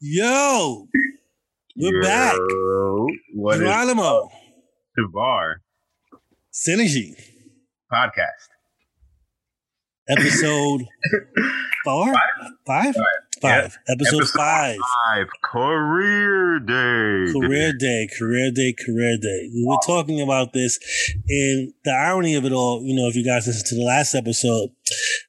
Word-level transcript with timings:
Yo, 0.00 0.88
we're 1.76 2.02
back. 2.02 2.36
What 3.34 3.54
is 3.56 3.60
Geronimo, 3.62 4.28
Shavar. 4.98 5.54
Synergy, 6.52 7.14
podcast? 7.92 8.48
episode 10.08 10.82
four, 11.84 12.12
five, 12.12 12.94
five, 12.94 12.94
episode, 13.48 13.78
Episode 13.88 14.28
five. 14.28 14.76
Five 15.06 15.26
career 15.42 16.60
day. 16.60 17.32
Career 17.32 17.72
day, 17.72 18.08
career 18.18 18.50
day, 18.50 18.74
career 18.84 19.16
day. 19.20 19.50
We 19.52 19.64
were 19.66 19.78
talking 19.86 20.20
about 20.20 20.52
this, 20.52 20.78
and 21.28 21.72
the 21.84 21.92
irony 21.92 22.34
of 22.34 22.44
it 22.44 22.52
all, 22.52 22.82
you 22.82 22.94
know, 22.94 23.08
if 23.08 23.16
you 23.16 23.24
guys 23.24 23.46
listen 23.46 23.66
to 23.66 23.74
the 23.74 23.84
last 23.84 24.14
episode, 24.14 24.70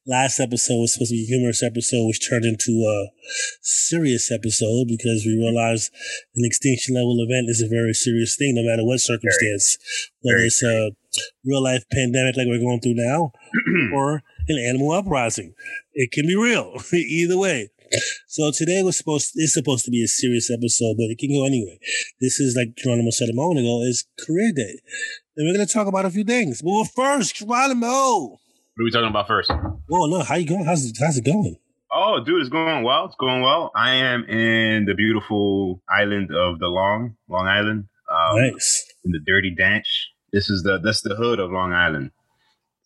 last 0.05 0.39
episode 0.39 0.81
was 0.81 0.93
supposed 0.93 1.11
to 1.11 1.15
be 1.15 1.23
a 1.23 1.27
humorous 1.27 1.63
episode, 1.63 2.07
which 2.07 2.27
turned 2.27 2.45
into 2.45 2.71
a 2.87 3.07
serious 3.61 4.31
episode 4.31 4.87
because 4.87 5.23
we 5.25 5.35
realized 5.37 5.91
an 6.35 6.45
extinction 6.45 6.95
level 6.95 7.17
event 7.21 7.49
is 7.49 7.61
a 7.61 7.67
very 7.67 7.93
serious 7.93 8.35
thing, 8.35 8.55
no 8.55 8.63
matter 8.63 8.85
what 8.85 8.99
circumstance, 8.99 9.77
whether 10.21 10.39
it's 10.39 10.63
a 10.63 10.91
real 11.43 11.63
life 11.63 11.83
pandemic 11.91 12.37
like 12.37 12.47
we're 12.47 12.59
going 12.59 12.79
through 12.81 12.95
now, 12.95 13.31
or 13.93 14.21
an 14.47 14.59
animal 14.59 14.91
uprising. 14.91 15.53
It 15.93 16.11
can 16.11 16.27
be 16.27 16.35
real 16.35 16.75
either 16.93 17.37
way. 17.37 17.69
So 18.27 18.51
today 18.51 18.81
was 18.83 18.97
supposed 18.97 19.31
it's 19.35 19.53
supposed 19.53 19.85
to 19.85 19.91
be 19.91 20.03
a 20.03 20.07
serious 20.07 20.51
episode, 20.51 20.95
but 20.97 21.05
it 21.09 21.17
can 21.17 21.29
go 21.29 21.45
anyway. 21.45 21.79
This 22.19 22.39
is 22.39 22.55
like 22.55 22.75
Geronimo 22.75 23.11
said 23.11 23.29
a 23.29 23.33
moment 23.33 23.59
ago, 23.59 23.81
is 23.83 24.05
career 24.25 24.51
day. 24.55 24.79
And 25.37 25.47
we're 25.47 25.53
gonna 25.53 25.67
talk 25.67 25.87
about 25.87 26.05
a 26.05 26.09
few 26.09 26.23
things. 26.23 26.61
But 26.61 26.71
well, 26.71 26.83
first, 26.85 27.35
Geronimo. 27.35 28.39
What 28.75 28.81
are 28.81 28.83
we 28.83 28.91
talking 28.91 29.09
about 29.09 29.27
first? 29.27 29.51
Well, 29.87 30.07
no, 30.07 30.21
how 30.21 30.35
you 30.35 30.47
going? 30.47 30.65
How's 30.65 30.85
it, 30.85 30.97
how's 30.99 31.17
it 31.17 31.25
going? 31.25 31.57
Oh, 31.91 32.21
dude, 32.25 32.41
it's 32.41 32.49
going 32.49 32.83
well. 32.83 33.05
It's 33.05 33.15
going 33.15 33.41
well. 33.41 33.71
I 33.73 33.95
am 33.95 34.25
in 34.25 34.83
the 34.83 34.95
beautiful 34.95 35.81
island 35.89 36.29
of 36.35 36.59
the 36.59 36.67
Long, 36.67 37.15
Long 37.29 37.47
Island, 37.47 37.87
um, 38.11 38.35
nice. 38.35 38.85
in 39.05 39.11
the 39.11 39.19
Dirty 39.25 39.55
Danch. 39.57 40.07
This 40.33 40.49
is 40.49 40.63
the 40.63 40.77
that's 40.77 41.01
the 41.01 41.15
hood 41.15 41.39
of 41.39 41.51
Long 41.51 41.71
Island. 41.71 42.11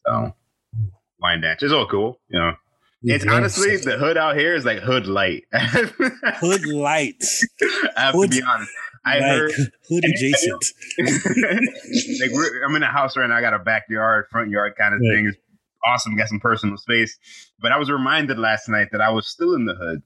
So, 0.06 0.36
Wyandanch. 1.24 1.64
It's 1.64 1.74
all 1.74 1.88
cool, 1.88 2.20
you 2.30 2.38
know. 2.38 2.54
It's 3.04 3.24
Yeah, 3.26 3.32
honestly 3.34 3.78
the 3.78 3.98
hood 3.98 4.18
out 4.18 4.36
here 4.38 4.56
is 4.56 4.66
like 4.66 4.80
hood 4.80 5.08
light. 5.08 5.46
hood 5.54 6.66
lights. 6.68 7.46
I 7.96 8.02
have 8.02 8.14
Hood- 8.16 8.32
to 8.32 8.38
be 8.38 8.44
honest. 8.44 8.72
I 9.06 9.20
like, 9.20 9.30
heard 9.30 9.52
hood 9.88 10.04
adjacent. 10.04 10.66
like 12.22 12.32
we're, 12.32 12.66
I'm 12.66 12.76
in 12.76 12.84
a 12.84 12.88
house 12.92 13.16
right 13.16 13.28
now. 13.28 13.36
I 13.38 13.42
got 13.42 13.54
a 13.54 13.60
backyard, 13.60 14.26
front 14.32 14.50
yard 14.52 14.74
kind 14.78 14.94
of 14.94 15.00
Right. 15.02 15.16
thing. 15.16 15.28
It's 15.28 15.38
awesome. 15.86 16.16
Got 16.18 16.28
some 16.28 16.40
personal 16.42 16.78
space. 16.78 17.18
But 17.62 17.72
I 17.72 17.78
was 17.78 17.90
reminded 17.90 18.38
last 18.38 18.68
night 18.68 18.90
that 18.92 19.02
I 19.02 19.10
was 19.10 19.28
still 19.28 19.54
in 19.56 19.66
the 19.66 19.76
hood 19.76 20.02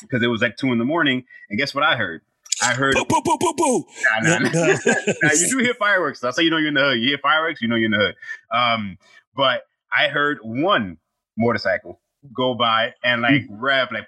because 0.00 0.22
it 0.22 0.28
was 0.28 0.40
like 0.40 0.56
two 0.56 0.72
in 0.72 0.78
the 0.78 0.84
morning. 0.84 1.24
And 1.50 1.58
guess 1.58 1.74
what 1.74 1.84
I 1.84 1.96
heard? 1.96 2.22
I 2.62 2.72
heard. 2.72 2.94
Boo, 2.94 3.04
boo, 3.06 3.20
boo, 3.22 3.36
boo, 3.38 3.52
boo. 3.54 3.84
Nah, 4.22 4.38
nah, 4.38 4.38
nah. 4.38 4.50
Nah, 5.22 5.32
you 5.34 5.48
do 5.50 5.58
hear 5.58 5.74
fireworks. 5.74 6.20
That's 6.20 6.38
how 6.38 6.42
you 6.42 6.48
know 6.50 6.56
you're 6.56 6.68
in 6.68 6.74
the 6.74 6.80
hood. 6.80 6.98
You 6.98 7.08
hear 7.08 7.18
fireworks, 7.18 7.60
you 7.60 7.68
know 7.68 7.76
you're 7.76 7.92
in 7.92 7.98
the 7.98 7.98
hood. 7.98 8.14
Um, 8.58 8.98
but 9.36 9.62
I 9.94 10.08
heard 10.08 10.38
one 10.42 10.96
motorcycle 11.36 12.00
go 12.34 12.54
by 12.54 12.92
and 13.04 13.22
like 13.22 13.42
mm-hmm. 13.42 13.60
rev, 13.60 13.88
like, 13.92 14.06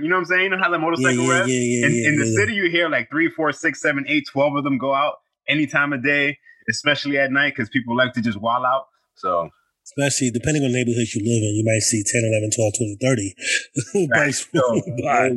you 0.00 0.08
know 0.08 0.16
what 0.16 0.20
I'm 0.20 0.24
saying? 0.24 0.42
You 0.42 0.48
know 0.50 0.58
how 0.58 0.70
the 0.70 0.78
motorcycle 0.78 1.24
yeah, 1.24 1.44
yeah, 1.44 1.46
yeah, 1.46 1.86
in, 1.86 1.94
yeah, 1.94 2.08
in 2.08 2.16
the 2.18 2.26
city, 2.26 2.54
you 2.54 2.70
hear 2.70 2.88
like 2.88 3.10
three, 3.10 3.28
four, 3.30 3.52
six, 3.52 3.80
seven, 3.80 4.04
eight, 4.08 4.24
twelve 4.30 4.54
of 4.56 4.64
them 4.64 4.78
go 4.78 4.94
out 4.94 5.14
any 5.48 5.66
time 5.66 5.92
of 5.92 6.02
day, 6.02 6.38
especially 6.68 7.18
at 7.18 7.30
night, 7.30 7.54
because 7.54 7.68
people 7.68 7.96
like 7.96 8.12
to 8.14 8.20
just 8.20 8.40
wall 8.40 8.64
out. 8.64 8.86
So, 9.16 9.50
Especially 9.84 10.30
depending 10.30 10.62
on 10.62 10.70
the 10.70 10.78
neighborhood 10.78 11.08
you 11.14 11.20
live 11.24 11.42
in, 11.42 11.56
you 11.56 11.64
might 11.64 11.80
see 11.80 12.04
10, 12.06 12.22
11, 12.24 12.50
12, 12.54 12.72
20, 12.78 14.06
30 14.06 14.08
bikes 14.14 14.46
so 14.52 14.80
by. 15.02 15.30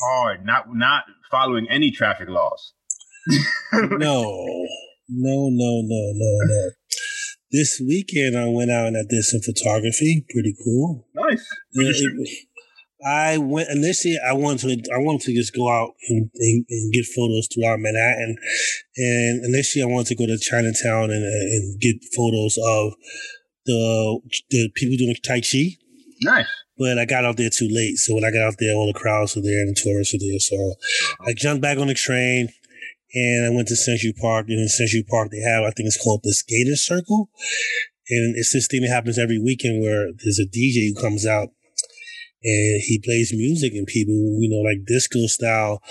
hard, 0.00 0.44
not 0.44 0.66
not 0.74 1.04
following 1.30 1.66
any 1.70 1.90
traffic 1.90 2.28
laws. 2.28 2.72
No, 3.72 4.22
no, 5.08 5.48
no, 5.50 5.82
no, 5.82 6.12
no, 6.14 6.38
no. 6.46 6.70
This 7.52 7.80
weekend, 7.80 8.36
I 8.36 8.48
went 8.48 8.70
out 8.70 8.88
and 8.88 8.96
I 8.96 9.02
did 9.08 9.22
some 9.22 9.40
photography. 9.40 10.26
Pretty 10.28 10.54
cool. 10.64 11.06
Nice. 11.14 11.46
I 13.04 13.38
went 13.38 13.68
initially. 13.68 14.18
I 14.26 14.32
wanted 14.32 14.84
to. 14.84 14.90
I 14.94 14.98
wanted 14.98 15.22
to 15.22 15.34
just 15.34 15.54
go 15.54 15.70
out 15.70 15.92
and, 16.08 16.30
and, 16.34 16.64
and 16.68 16.92
get 16.92 17.04
photos 17.06 17.48
throughout 17.52 17.78
Manhattan. 17.78 18.36
And 18.96 19.44
initially, 19.44 19.82
I 19.82 19.86
wanted 19.86 20.08
to 20.08 20.16
go 20.16 20.26
to 20.26 20.38
Chinatown 20.38 21.10
and, 21.10 21.24
and 21.24 21.80
get 21.80 21.96
photos 22.16 22.56
of 22.56 22.94
the 23.66 24.20
the 24.50 24.70
people 24.74 24.96
doing 24.96 25.14
Tai 25.22 25.40
Chi. 25.40 25.76
Nice. 26.22 26.46
But 26.78 26.98
I 26.98 27.04
got 27.04 27.24
out 27.24 27.36
there 27.36 27.50
too 27.50 27.68
late. 27.70 27.96
So 27.96 28.14
when 28.14 28.24
I 28.24 28.30
got 28.30 28.46
out 28.46 28.56
there, 28.58 28.74
all 28.74 28.86
the 28.86 28.98
crowds 28.98 29.36
were 29.36 29.42
there 29.42 29.60
and 29.60 29.74
the 29.74 29.80
tourists 29.80 30.12
were 30.12 30.20
there. 30.20 30.38
So 30.38 30.56
uh-huh. 30.56 31.30
I 31.30 31.34
jumped 31.34 31.62
back 31.62 31.78
on 31.78 31.86
the 31.86 31.94
train 31.94 32.48
and 33.14 33.46
I 33.46 33.54
went 33.54 33.68
to 33.68 33.76
Central 33.76 34.12
Park. 34.20 34.46
And 34.48 34.60
in 34.60 34.68
Central 34.68 35.02
Park, 35.08 35.30
they 35.30 35.40
have, 35.40 35.64
I 35.64 35.70
think 35.70 35.86
it's 35.86 36.02
called 36.02 36.20
the 36.22 36.32
Skater 36.32 36.76
Circle. 36.76 37.30
And 38.08 38.36
it's 38.36 38.52
this 38.52 38.68
thing 38.68 38.82
that 38.82 38.90
happens 38.90 39.18
every 39.18 39.40
weekend 39.40 39.82
where 39.82 40.12
there's 40.22 40.38
a 40.38 40.44
DJ 40.46 40.92
who 40.92 41.00
comes 41.00 41.26
out 41.26 41.48
and 42.42 42.82
he 42.82 43.00
plays 43.04 43.32
music 43.34 43.72
and 43.74 43.86
people, 43.86 44.14
you 44.40 44.48
know, 44.50 44.62
like 44.68 44.84
disco 44.86 45.26
style, 45.26 45.82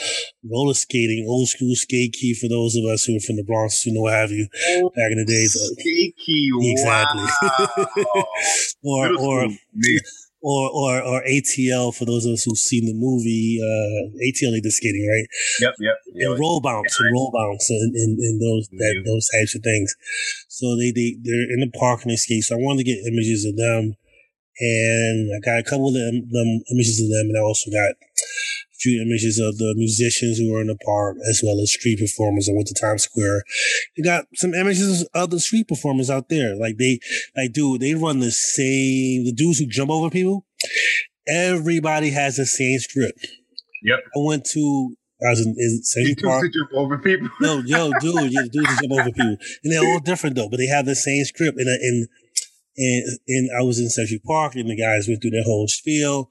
roller 0.49 0.73
skating, 0.73 1.25
old 1.27 1.47
school 1.49 1.75
skate 1.75 2.13
key 2.13 2.33
for 2.33 2.47
those 2.47 2.75
of 2.75 2.85
us 2.85 3.03
who 3.05 3.17
are 3.17 3.19
from 3.25 3.35
the 3.35 3.43
Bronx, 3.43 3.85
you 3.85 3.93
know, 3.93 4.01
what 4.01 4.13
have 4.13 4.31
you, 4.31 4.47
back 4.95 5.11
in 5.11 5.17
the 5.17 5.25
days. 5.25 5.55
uh, 5.55 5.73
Sticky. 5.79 6.49
Exactly. 6.71 7.23
Wow. 8.83 9.05
or, 9.19 9.19
or, 9.19 9.47
or 10.41 10.69
or 10.77 11.01
or 11.01 11.23
ATL 11.23 11.89
for 11.95 12.05
those 12.05 12.25
of 12.25 12.33
us 12.33 12.43
who've 12.43 12.57
seen 12.57 12.85
the 12.85 12.93
movie 12.93 13.57
uh 13.57 14.13
ATL 14.21 14.51
they 14.53 14.61
did 14.61 14.71
skating 14.71 15.07
right 15.09 15.27
Yep, 15.59 15.73
yep. 15.79 15.95
yep. 16.13 16.29
and 16.31 16.39
roll 16.39 16.61
bounce 16.61 16.99
and 16.99 17.09
roll 17.11 17.31
bounce 17.33 17.67
and, 17.71 17.95
and, 17.95 18.19
and 18.19 18.39
those 18.39 18.69
that 18.77 19.01
those 19.05 19.27
types 19.33 19.55
of 19.55 19.63
things 19.63 19.95
so 20.47 20.75
they 20.77 20.91
they 20.91 21.17
they're 21.23 21.49
in 21.49 21.61
the 21.61 21.71
park 21.79 22.03
and 22.03 22.11
they 22.11 22.15
skate 22.15 22.43
so 22.43 22.55
I 22.55 22.59
wanted 22.59 22.85
to 22.85 22.91
get 22.93 23.11
images 23.11 23.43
of 23.43 23.55
them 23.57 23.95
and 24.59 25.31
I 25.35 25.39
got 25.39 25.59
a 25.59 25.63
couple 25.63 25.89
of 25.89 25.93
them, 25.93 26.27
them 26.31 26.61
images 26.71 27.01
of 27.01 27.09
them 27.09 27.29
and 27.29 27.37
I 27.37 27.41
also 27.41 27.71
got 27.71 27.91
a 27.91 28.77
few 28.77 29.01
images 29.01 29.39
of 29.39 29.57
the 29.57 29.73
musicians 29.77 30.37
who 30.37 30.51
were 30.51 30.61
in 30.61 30.67
the 30.67 30.77
park 30.85 31.17
as 31.29 31.41
well 31.43 31.59
as 31.59 31.71
street 31.71 31.99
performers 31.99 32.49
I 32.49 32.53
went 32.53 32.67
to 32.67 32.73
Times 32.73 33.03
Square 33.03 33.43
you 33.95 34.03
got 34.03 34.25
some 34.35 34.53
images 34.53 35.07
of 35.13 35.29
the 35.29 35.39
street 35.39 35.67
performers 35.67 36.09
out 36.09 36.29
there 36.29 36.55
like 36.55 36.77
they 36.77 36.99
like 37.35 37.53
dude 37.53 37.81
they 37.81 37.95
run 37.95 38.19
the 38.19 38.31
same 38.31 39.25
the 39.25 39.33
dudes 39.35 39.59
who 39.59 39.65
jump 39.65 39.91
over 39.91 40.09
people 40.09 40.45
everybody 41.27 42.11
has 42.11 42.37
the 42.37 42.45
same 42.45 42.79
script 42.79 43.25
Yep. 43.85 43.99
I 44.15 44.19
went 44.19 44.45
to 44.45 44.95
I 45.25 45.29
was 45.29 45.45
in, 45.45 45.55
in 45.57 46.15
took 46.15 46.25
Park 46.25 46.43
to 46.43 46.49
jump 46.49 46.73
over 46.73 46.97
people. 46.97 47.29
No, 47.39 47.59
yo, 47.59 47.91
dude, 48.01 48.33
yeah, 48.33 48.41
dudes 48.51 48.69
who 48.69 48.87
jump 48.87 48.99
over 48.99 49.11
people, 49.11 49.37
and 49.63 49.71
they're 49.71 49.85
all 49.85 49.99
different 49.99 50.35
though, 50.35 50.49
but 50.49 50.57
they 50.57 50.67
have 50.67 50.85
the 50.85 50.95
same 50.95 51.23
script. 51.23 51.57
And 51.57 51.67
and 51.67 52.07
and 52.77 53.19
and 53.27 53.49
I 53.57 53.63
was 53.63 53.79
in 53.79 53.89
Central 53.89 54.19
Park, 54.25 54.55
and 54.55 54.69
the 54.69 54.75
guys 54.75 55.07
went 55.07 55.21
through 55.21 55.31
their 55.31 55.43
whole 55.43 55.67
spiel, 55.67 56.29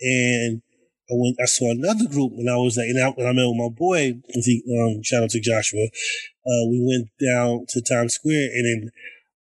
and 0.00 0.62
I 1.10 1.14
went. 1.14 1.36
I 1.40 1.46
saw 1.46 1.70
another 1.70 2.08
group, 2.08 2.32
and 2.32 2.48
I 2.48 2.56
was 2.56 2.76
like, 2.76 2.88
and 2.88 3.02
I, 3.02 3.08
and 3.16 3.28
I 3.28 3.32
met 3.32 3.46
with 3.46 3.56
my 3.56 3.68
boy. 3.68 4.12
Um, 4.12 5.02
shout 5.02 5.22
out 5.22 5.30
to 5.30 5.40
Joshua. 5.40 5.84
Uh, 5.84 6.64
we 6.70 6.80
went 6.82 7.08
down 7.20 7.66
to 7.70 7.82
Times 7.82 8.14
Square, 8.14 8.50
and 8.54 8.64
then 8.64 8.90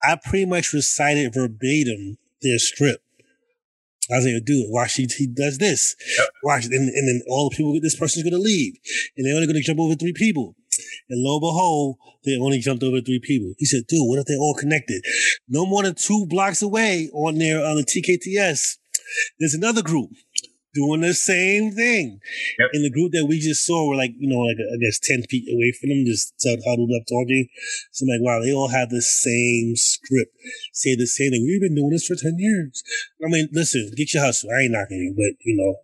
I 0.03 0.17
pretty 0.23 0.45
much 0.45 0.73
recited 0.73 1.33
verbatim 1.33 2.17
their 2.41 2.59
script. 2.59 3.03
I 4.09 4.15
was 4.15 4.25
like, 4.25 4.45
dude, 4.45 4.67
watch 4.69 4.95
he, 4.95 5.07
he 5.17 5.27
does 5.27 5.57
this. 5.57 5.95
Watch, 6.43 6.65
and, 6.65 6.73
and 6.73 7.07
then 7.07 7.21
all 7.27 7.49
the 7.49 7.55
people, 7.55 7.77
this 7.81 7.95
person's 7.95 8.23
gonna 8.23 8.41
leave, 8.41 8.75
and 9.17 9.25
they're 9.25 9.35
only 9.35 9.47
gonna 9.47 9.59
jump 9.59 9.79
over 9.79 9.95
three 9.95 10.13
people. 10.13 10.55
And 11.09 11.23
lo 11.23 11.35
and 11.35 11.41
behold, 11.41 11.97
they 12.25 12.37
only 12.37 12.59
jumped 12.59 12.83
over 12.83 13.01
three 13.01 13.19
people. 13.19 13.53
He 13.57 13.65
said, 13.65 13.87
dude, 13.87 14.07
what 14.07 14.19
if 14.19 14.25
they're 14.25 14.37
all 14.37 14.55
connected? 14.55 15.01
No 15.47 15.65
more 15.65 15.83
than 15.83 15.95
two 15.95 16.25
blocks 16.27 16.61
away 16.61 17.09
on 17.13 17.37
their 17.37 17.63
uh, 17.63 17.69
on 17.71 17.77
the 17.77 17.83
TKTS, 17.83 18.77
there's 19.39 19.53
another 19.53 19.81
group 19.81 20.09
doing 20.73 21.01
the 21.01 21.13
same 21.13 21.71
thing. 21.71 22.19
Yep. 22.59 22.69
And 22.73 22.85
the 22.85 22.91
group 22.91 23.11
that 23.13 23.25
we 23.25 23.39
just 23.39 23.65
saw 23.65 23.87
were 23.87 23.95
like, 23.95 24.11
you 24.17 24.29
know, 24.29 24.41
like 24.41 24.57
I 24.57 24.77
guess 24.77 24.99
10 24.99 25.23
feet 25.23 25.49
away 25.49 25.73
from 25.73 25.89
them, 25.89 26.05
just 26.05 26.33
huddled 26.43 26.91
up 26.93 27.07
talking. 27.09 27.47
So 27.91 28.05
I'm 28.05 28.13
like, 28.13 28.21
wow, 28.21 28.39
they 28.43 28.53
all 28.53 28.69
have 28.69 28.89
the 28.89 29.01
same 29.01 29.75
script, 29.75 30.35
say 30.73 30.95
the 30.95 31.07
same 31.07 31.31
thing. 31.31 31.43
We've 31.45 31.61
been 31.61 31.75
doing 31.75 31.91
this 31.91 32.05
for 32.05 32.15
10 32.15 32.35
years. 32.37 32.83
I 33.23 33.29
mean, 33.29 33.49
listen, 33.51 33.91
get 33.95 34.13
your 34.13 34.23
hustle. 34.23 34.51
I 34.51 34.63
ain't 34.63 34.71
knocking 34.71 34.97
you, 35.01 35.13
but 35.15 35.33
you 35.43 35.57
know, 35.57 35.81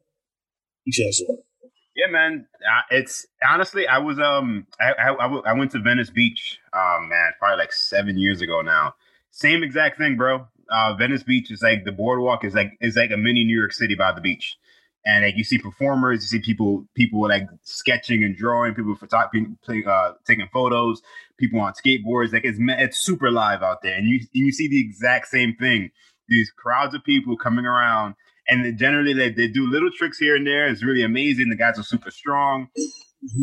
get 0.85 0.97
your 0.97 1.07
hustle. 1.07 1.45
Yeah, 1.95 2.07
man. 2.11 2.47
Uh, 2.55 2.81
it's 2.89 3.25
honestly, 3.47 3.87
I 3.87 3.99
was 3.99 4.19
um, 4.19 4.65
I, 4.81 4.91
I 4.93 5.09
I 5.13 5.23
w- 5.23 5.43
I 5.45 5.53
went 5.53 5.71
to 5.71 5.79
Venice 5.79 6.09
Beach, 6.09 6.59
um, 6.73 7.09
man, 7.09 7.33
probably 7.37 7.57
like 7.59 7.71
seven 7.71 8.17
years 8.17 8.41
ago 8.41 8.61
now. 8.61 8.95
Same 9.31 9.61
exact 9.63 9.97
thing, 9.99 10.17
bro. 10.17 10.47
Uh, 10.69 10.95
Venice 10.95 11.21
Beach 11.21 11.51
is 11.51 11.61
like 11.61 11.85
the 11.85 11.91
boardwalk 11.91 12.43
is 12.45 12.55
like 12.55 12.71
is 12.81 12.95
like 12.95 13.11
a 13.11 13.17
mini 13.17 13.43
New 13.43 13.57
York 13.57 13.73
City 13.73 13.93
by 13.93 14.11
the 14.11 14.21
beach, 14.21 14.57
and 15.05 15.23
like 15.23 15.35
you 15.37 15.43
see 15.43 15.59
performers, 15.59 16.23
you 16.23 16.27
see 16.39 16.43
people 16.43 16.87
people 16.95 17.21
like 17.27 17.43
sketching 17.61 18.23
and 18.23 18.35
drawing, 18.35 18.73
people 18.73 18.95
photography, 18.95 19.45
uh, 19.85 20.13
taking 20.25 20.47
photos, 20.51 20.99
people 21.37 21.59
on 21.59 21.73
skateboards. 21.73 22.33
Like 22.33 22.43
it's 22.45 22.57
it's 22.59 22.97
super 22.97 23.29
live 23.29 23.61
out 23.61 23.83
there, 23.83 23.95
and 23.95 24.07
you 24.09 24.15
and 24.33 24.45
you 24.47 24.51
see 24.51 24.67
the 24.67 24.81
exact 24.81 25.27
same 25.27 25.55
thing. 25.59 25.91
These 26.27 26.49
crowds 26.51 26.95
of 26.95 27.03
people 27.03 27.37
coming 27.37 27.65
around 27.65 28.15
And 28.47 28.77
generally, 28.77 29.13
they, 29.13 29.29
they 29.29 29.47
do 29.47 29.67
little 29.67 29.89
tricks 29.95 30.17
here 30.17 30.35
and 30.35 30.45
there. 30.45 30.67
It's 30.67 30.83
really 30.83 31.03
amazing. 31.03 31.49
The 31.49 31.55
guys 31.55 31.79
are 31.79 31.83
super 31.83 32.11
strong. 32.11 32.67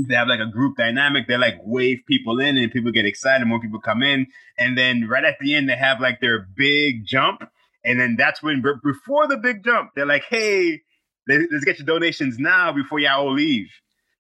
They 0.09 0.15
have 0.15 0.29
like 0.29 0.41
a 0.41 0.51
group 0.51 0.77
dynamic. 0.77 1.27
They 1.27 1.39
like 1.39 1.57
wave 1.63 2.01
people 2.07 2.39
in, 2.39 2.59
and 2.59 2.71
people 2.71 2.93
get 2.93 3.07
excited. 3.07 3.47
More 3.47 3.61
people 3.61 3.81
come 3.81 4.03
in, 4.03 4.27
and 4.59 4.77
then 4.77 5.09
right 5.09 5.25
at 5.25 5.37
the 5.41 5.55
end, 5.55 5.71
they 5.71 5.77
have 5.77 6.01
like 6.01 6.21
their 6.21 6.47
big 6.55 7.07
jump. 7.07 7.43
And 7.83 7.99
then 7.99 8.17
that's 8.19 8.43
when, 8.43 8.63
before 8.63 9.27
the 9.27 9.39
big 9.39 9.65
jump, 9.65 9.93
they're 9.97 10.05
like, 10.05 10.25
"Hey, 10.29 10.83
let's 11.27 11.65
get 11.65 11.79
your 11.79 11.87
donations 11.87 12.39
now 12.39 12.73
before 12.73 12.99
y'all 12.99 13.27
all 13.27 13.33
leave." 13.33 13.69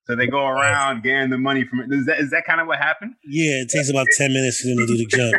So 0.07 0.17
they 0.17 0.27
go 0.27 0.47
around 0.47 1.03
getting 1.03 1.29
the 1.29 1.39
money 1.39 1.65
from 1.65 1.81
it. 1.81 1.93
Is 1.93 2.07
that 2.07 2.21
is 2.21 2.31
that 2.31 2.45
kind 2.47 2.61
of 2.61 2.67
what 2.67 2.79
happened? 2.79 3.15
Yeah, 3.25 3.63
it 3.63 3.69
takes 3.69 3.91
about 3.91 4.07
ten 4.17 4.33
minutes 4.33 4.61
for 4.61 4.69
them 4.69 4.79
to 4.79 4.87
do 4.87 4.97
the 4.97 5.07
jump. 5.07 5.35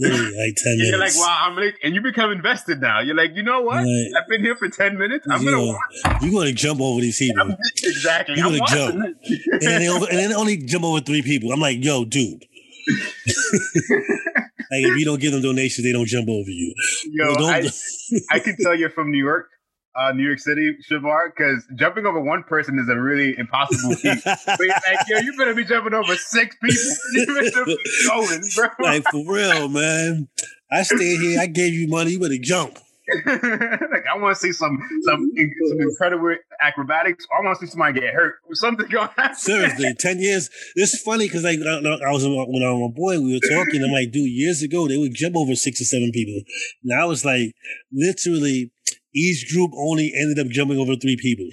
Like 0.00 0.56
ten 0.56 0.78
minutes. 0.78 0.90
You're 0.90 0.98
like, 0.98 1.16
wow, 1.16 1.46
I'm 1.46 1.56
like, 1.56 1.78
and 1.82 1.94
you 1.94 2.00
become 2.00 2.30
invested 2.30 2.80
now. 2.80 3.00
You're 3.00 3.14
like, 3.14 3.34
you 3.34 3.42
know 3.42 3.60
what? 3.60 3.78
I've 3.78 4.28
been 4.28 4.40
here 4.40 4.56
for 4.56 4.68
ten 4.68 4.96
minutes. 4.96 5.26
I'm 5.28 5.44
gonna 5.44 5.66
watch. 5.66 6.22
You're 6.22 6.32
gonna 6.32 6.52
jump 6.52 6.80
over 6.80 7.00
these 7.00 7.18
people. 7.18 7.54
exactly. 7.82 8.36
You're 8.36 8.46
gonna 8.46 8.66
jump, 8.66 8.94
and 8.94 9.60
then, 9.60 9.88
over, 9.88 10.06
and 10.08 10.18
then 10.18 10.32
only 10.36 10.56
jump 10.56 10.84
over 10.84 11.00
three 11.00 11.22
people. 11.22 11.52
I'm 11.52 11.60
like, 11.60 11.84
yo, 11.84 12.04
dude. 12.04 12.46
like 12.88 14.84
if 14.84 14.96
you 14.96 15.04
don't 15.04 15.20
give 15.20 15.32
them 15.32 15.42
donations, 15.42 15.84
they 15.84 15.92
don't 15.92 16.06
jump 16.06 16.28
over 16.28 16.50
you. 16.50 16.74
Yo, 17.04 17.34
I, 17.46 17.68
I 18.30 18.38
can 18.38 18.56
tell 18.56 18.74
you're 18.74 18.90
from 18.90 19.10
New 19.10 19.22
York 19.22 19.48
uh, 19.94 20.12
New 20.12 20.24
York 20.24 20.38
City, 20.38 20.76
Shavar, 20.88 21.30
because 21.36 21.66
jumping 21.76 22.06
over 22.06 22.20
one 22.20 22.42
person 22.44 22.78
is 22.78 22.88
a 22.88 22.98
really 22.98 23.36
impossible 23.36 23.94
feat. 23.96 24.22
but 24.24 24.58
you're 24.60 24.68
like, 24.68 25.08
yo, 25.08 25.18
you 25.18 25.36
better 25.36 25.54
be 25.54 25.64
jumping 25.64 25.94
over 25.94 26.14
six 26.16 26.56
people. 26.62 26.96
You 27.12 27.26
better 27.26 27.64
be 27.64 27.78
going, 28.06 28.42
bro. 28.54 28.68
Like 28.80 29.04
for 29.10 29.24
real, 29.26 29.68
man. 29.68 30.28
I 30.70 30.82
stay 30.82 31.16
here. 31.16 31.40
I 31.40 31.46
gave 31.46 31.74
you 31.74 31.88
money. 31.88 32.12
You 32.12 32.20
better 32.20 32.38
jump. 32.40 32.78
like 33.26 34.04
I 34.06 34.16
want 34.18 34.36
to 34.36 34.40
see 34.40 34.52
some 34.52 34.78
some 35.02 35.32
some 35.68 35.80
incredible 35.80 36.36
acrobatics. 36.60 37.26
I 37.36 37.44
want 37.44 37.58
to 37.58 37.66
see 37.66 37.70
somebody 37.70 38.00
get 38.00 38.14
hurt. 38.14 38.36
Something 38.52 38.86
going 38.88 39.08
happen. 39.16 39.34
Seriously, 39.34 39.94
ten 39.98 40.20
years. 40.20 40.48
This 40.76 40.94
is 40.94 41.02
funny 41.02 41.26
because 41.26 41.42
like 41.42 41.58
I, 41.58 41.78
I 41.78 42.12
was 42.12 42.24
when 42.24 42.62
I 42.62 42.70
was 42.70 42.92
a 42.92 42.94
boy, 42.94 43.20
we 43.20 43.34
were 43.34 43.64
talking. 43.64 43.82
I'm 43.82 43.90
like, 43.90 44.12
dude, 44.12 44.30
years 44.30 44.62
ago 44.62 44.86
they 44.86 44.96
would 44.96 45.14
jump 45.14 45.36
over 45.36 45.54
six 45.56 45.80
or 45.80 45.84
seven 45.84 46.12
people. 46.12 46.40
Now 46.84 47.10
it's 47.10 47.24
like 47.24 47.54
literally 47.92 48.70
each 49.14 49.52
group 49.52 49.70
only 49.76 50.12
ended 50.14 50.44
up 50.44 50.50
jumping 50.50 50.78
over 50.78 50.96
three 50.96 51.16
people. 51.16 51.48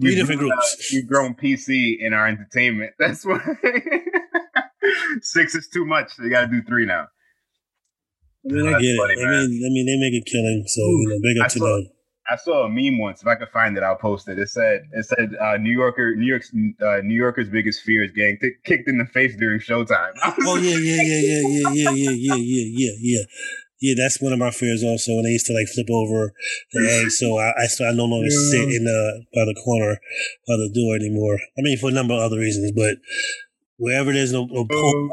3 0.00 0.08
we've 0.08 0.18
different 0.18 0.40
grown, 0.40 0.50
groups. 0.50 0.74
Uh, 0.74 0.96
we've 0.96 1.08
grown 1.08 1.34
PC 1.34 1.98
in 2.00 2.12
our 2.14 2.26
entertainment. 2.26 2.92
That's 2.98 3.24
why 3.24 3.40
six 5.22 5.54
is 5.54 5.68
too 5.68 5.84
much. 5.84 6.16
They 6.16 6.28
got 6.28 6.42
to 6.42 6.46
do 6.46 6.62
three 6.62 6.86
now. 6.86 7.08
I 8.48 8.52
mean, 8.52 8.66
I 8.66 8.80
get 8.80 8.96
funny, 8.96 9.14
it. 9.14 9.26
I 9.26 9.30
mean, 9.30 9.62
I 9.64 9.68
mean, 9.68 9.86
they 9.86 10.10
make 10.10 10.22
a 10.22 10.24
killing, 10.24 10.64
so 10.66 10.80
you 10.80 11.08
know, 11.10 11.18
big 11.22 11.38
up 11.38 11.44
I 11.44 11.48
to 11.48 11.58
saw, 11.58 11.76
them. 11.76 11.88
I 12.30 12.36
saw 12.36 12.64
a 12.64 12.68
meme 12.70 12.98
once. 12.98 13.20
If 13.20 13.28
I 13.28 13.34
could 13.34 13.50
find 13.50 13.76
it, 13.76 13.82
I'll 13.82 13.96
post 13.96 14.28
it. 14.28 14.38
It 14.38 14.48
said, 14.48 14.80
"It 14.92 15.04
said 15.04 15.36
uh, 15.38 15.58
New 15.58 15.72
Yorker, 15.72 16.16
New 16.16 16.26
York's 16.26 16.50
uh, 16.80 17.00
New 17.04 17.14
Yorker's 17.14 17.50
biggest 17.50 17.82
fear 17.82 18.02
is 18.02 18.12
getting 18.12 18.38
t- 18.40 18.54
kicked 18.64 18.88
in 18.88 18.96
the 18.96 19.04
face 19.04 19.36
during 19.36 19.60
showtime." 19.60 20.12
oh 20.24 20.56
yeah, 20.56 20.76
yeah, 20.76 21.02
yeah, 21.02 21.20
yeah, 21.22 21.42
yeah, 21.42 21.70
yeah, 21.70 21.90
yeah, 21.90 22.10
yeah, 22.10 22.34
yeah, 22.36 22.64
yeah, 22.70 22.92
yeah. 22.98 23.24
Yeah, 23.80 23.94
that's 23.96 24.20
one 24.20 24.32
of 24.32 24.38
my 24.38 24.50
fears 24.50 24.84
also. 24.84 25.12
And 25.12 25.26
I 25.26 25.30
used 25.30 25.46
to 25.46 25.54
like 25.54 25.68
flip 25.68 25.90
over 25.90 26.32
the 26.72 26.80
egg, 27.00 27.10
so 27.10 27.38
I 27.38 27.50
I, 27.56 27.66
I 27.88 27.92
no 27.92 28.04
longer 28.04 28.28
yeah. 28.28 28.50
sit 28.50 28.68
in 28.68 28.84
the 28.84 29.24
by 29.34 29.44
the 29.44 29.58
corner 29.64 29.98
by 30.46 30.56
the 30.56 30.70
door 30.72 30.96
anymore. 30.96 31.38
I 31.58 31.62
mean, 31.62 31.78
for 31.78 31.88
a 31.88 31.92
number 31.92 32.14
of 32.14 32.20
other 32.20 32.38
reasons, 32.38 32.72
but 32.72 32.96
wherever 33.80 34.12
there's 34.12 34.32
no, 34.32 34.44
no 34.44 34.66
oh, 34.70 35.08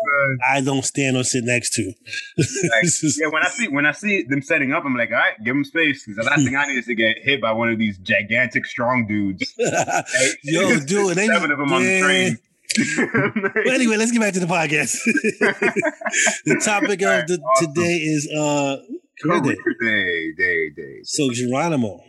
I 0.51 0.59
don't 0.59 0.83
stand 0.83 1.15
or 1.15 1.23
sit 1.23 1.45
next 1.45 1.73
to. 1.75 1.93
like, 2.37 2.83
yeah, 3.17 3.27
when 3.27 3.43
I 3.43 3.49
see 3.49 3.67
when 3.69 3.85
I 3.85 3.93
see 3.93 4.23
them 4.23 4.41
setting 4.41 4.73
up, 4.73 4.83
I'm 4.85 4.95
like, 4.95 5.09
all 5.09 5.15
right, 5.15 5.33
give 5.43 5.55
them 5.55 5.63
space 5.63 6.05
because 6.05 6.17
the 6.17 6.29
last 6.29 6.43
thing 6.43 6.55
I 6.55 6.65
need 6.67 6.77
is 6.77 6.85
to 6.85 6.95
get 6.95 7.17
hit 7.21 7.41
by 7.41 7.53
one 7.53 7.69
of 7.69 7.79
these 7.79 7.97
gigantic, 7.97 8.65
strong 8.65 9.07
dudes. 9.07 9.53
Yo, 10.43 10.79
dude, 10.81 11.15
seven 11.17 11.51
of 11.51 11.57
them 11.57 11.71
on 11.71 11.81
the 11.81 12.01
train. 12.01 12.37
But 12.75 13.67
anyway, 13.67 13.97
let's 13.97 14.11
get 14.11 14.21
back 14.21 14.33
to 14.33 14.39
the 14.39 14.45
podcast. 14.45 14.99
the 16.45 16.61
topic 16.63 17.01
of 17.01 17.27
the, 17.27 17.39
awesome. 17.39 17.73
today 17.73 17.95
is 17.97 18.29
uh 18.31 18.77
career 19.21 19.41
day. 19.41 19.55
Day, 19.81 20.33
day, 20.37 20.69
day. 20.75 20.99
So 21.03 21.29
Geronimo, 21.31 22.01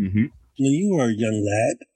mm-hmm. 0.00 0.26
when 0.58 0.72
you 0.72 0.94
were 0.94 1.04
a 1.04 1.12
young 1.12 1.44
lad, 1.44 1.86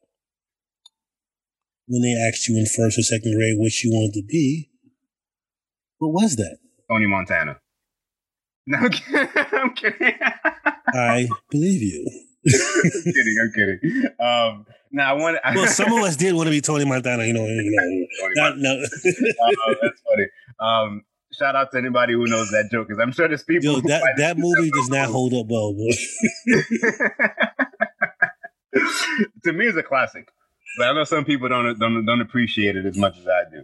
when 1.87 2.03
they 2.03 2.15
asked 2.27 2.49
you 2.49 2.57
in 2.57 2.67
first 2.67 2.99
or 2.99 3.03
second 3.03 3.35
grade 3.37 3.59
what 3.59 3.83
you 3.83 3.91
wanted 3.93 4.15
to 4.15 4.23
be, 4.27 4.71
what 5.99 6.13
was 6.13 6.37
that? 6.37 6.59
Tony 6.91 7.07
Montana. 7.07 7.59
No, 8.67 8.79
I'm 8.79 8.91
kidding. 8.91 9.29
I'm 9.53 9.75
kidding. 9.75 10.15
I 10.95 11.29
believe 11.51 11.83
you. 11.83 12.07
I'm 12.47 13.13
kidding. 13.13 13.37
I'm 13.43 13.53
kidding. 13.55 14.05
Um, 14.19 14.67
now 14.91 15.15
I 15.15 15.19
want. 15.19 15.39
well, 15.55 15.67
some 15.81 15.93
of 15.93 16.03
us 16.03 16.17
did 16.17 16.35
want 16.35 16.47
to 16.47 16.51
be 16.51 16.61
Tony 16.61 16.85
Montana. 16.85 17.25
You 17.25 17.33
know, 17.33 17.47
you 17.47 17.71
know. 17.71 18.09
Not, 18.35 18.59
no. 18.59 18.73
uh, 18.73 18.77
that's 19.83 20.01
funny. 20.03 20.27
Um, 20.59 21.05
shout 21.33 21.57
out 21.57 21.71
to 21.73 21.79
anybody 21.79 22.13
who 22.15 22.27
knows 22.27 22.51
that 22.51 22.69
joke 22.71 22.89
because 22.89 23.01
I'm 23.01 23.13
sure 23.13 23.29
there's 23.29 23.45
people. 23.45 23.75
Yo, 23.75 23.81
that 23.81 24.03
that 24.17 24.39
movie 24.39 24.71
does 24.71 24.89
not 24.89 25.09
hold 25.09 25.35
up 25.35 25.47
well, 25.49 25.73
to 29.45 29.53
me, 29.53 29.67
it's 29.67 29.77
a 29.77 29.83
classic, 29.83 30.29
but 30.79 30.89
I 30.89 30.93
know 30.93 31.05
some 31.05 31.25
people 31.25 31.49
don't 31.49 31.79
don't 31.79 32.05
don't 32.05 32.21
appreciate 32.21 32.77
it 32.77 32.87
as 32.87 32.97
much 32.97 33.17
as 33.19 33.27
I 33.27 33.45
do. 33.51 33.63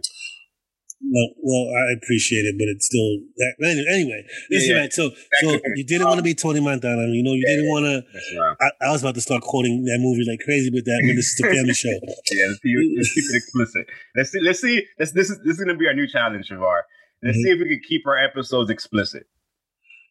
Well, 0.99 1.29
well, 1.37 1.65
I 1.77 1.93
appreciate 1.93 2.41
it, 2.41 2.55
but 2.57 2.67
it's 2.67 2.87
still 2.87 3.21
that. 3.37 3.53
Anyway, 3.61 4.25
listen, 4.49 4.75
yeah, 4.75 4.83
yeah. 4.83 4.89
So, 4.89 5.11
so 5.41 5.59
you 5.75 5.85
didn't 5.85 6.07
want 6.07 6.17
to 6.17 6.23
be 6.23 6.33
Tony 6.33 6.59
Montana. 6.59 7.07
You 7.13 7.21
know, 7.21 7.33
you 7.33 7.45
yeah, 7.45 7.55
didn't 7.55 7.69
want 7.69 7.85
to. 7.85 8.57
I, 8.59 8.87
I, 8.87 8.91
was 8.91 9.03
about 9.03 9.13
to 9.15 9.21
start 9.21 9.43
quoting 9.43 9.85
that 9.85 9.99
movie 10.01 10.25
like 10.27 10.39
crazy 10.43 10.71
with 10.71 10.85
that, 10.85 11.03
but 11.05 11.13
this 11.13 11.33
is 11.33 11.41
a 11.45 11.53
family 11.53 11.73
show. 11.73 11.89
Yeah, 12.31 12.47
let's 12.47 12.59
keep, 12.59 12.77
let's 12.97 13.13
keep, 13.13 13.23
it 13.29 13.37
explicit. 13.37 13.87
Let's 14.15 14.31
see. 14.31 14.39
Let's 14.41 14.59
see. 14.59 14.85
Let's, 14.99 15.11
this 15.11 15.29
is 15.29 15.37
this 15.45 15.53
is 15.53 15.63
going 15.63 15.69
to 15.69 15.79
be 15.79 15.87
our 15.87 15.93
new 15.93 16.07
challenge, 16.07 16.49
Shavar. 16.49 16.81
Let's 17.21 17.37
mm-hmm. 17.37 17.43
see 17.43 17.51
if 17.51 17.59
we 17.59 17.69
can 17.69 17.81
keep 17.87 18.07
our 18.07 18.17
episodes 18.17 18.69
explicit. 18.71 19.27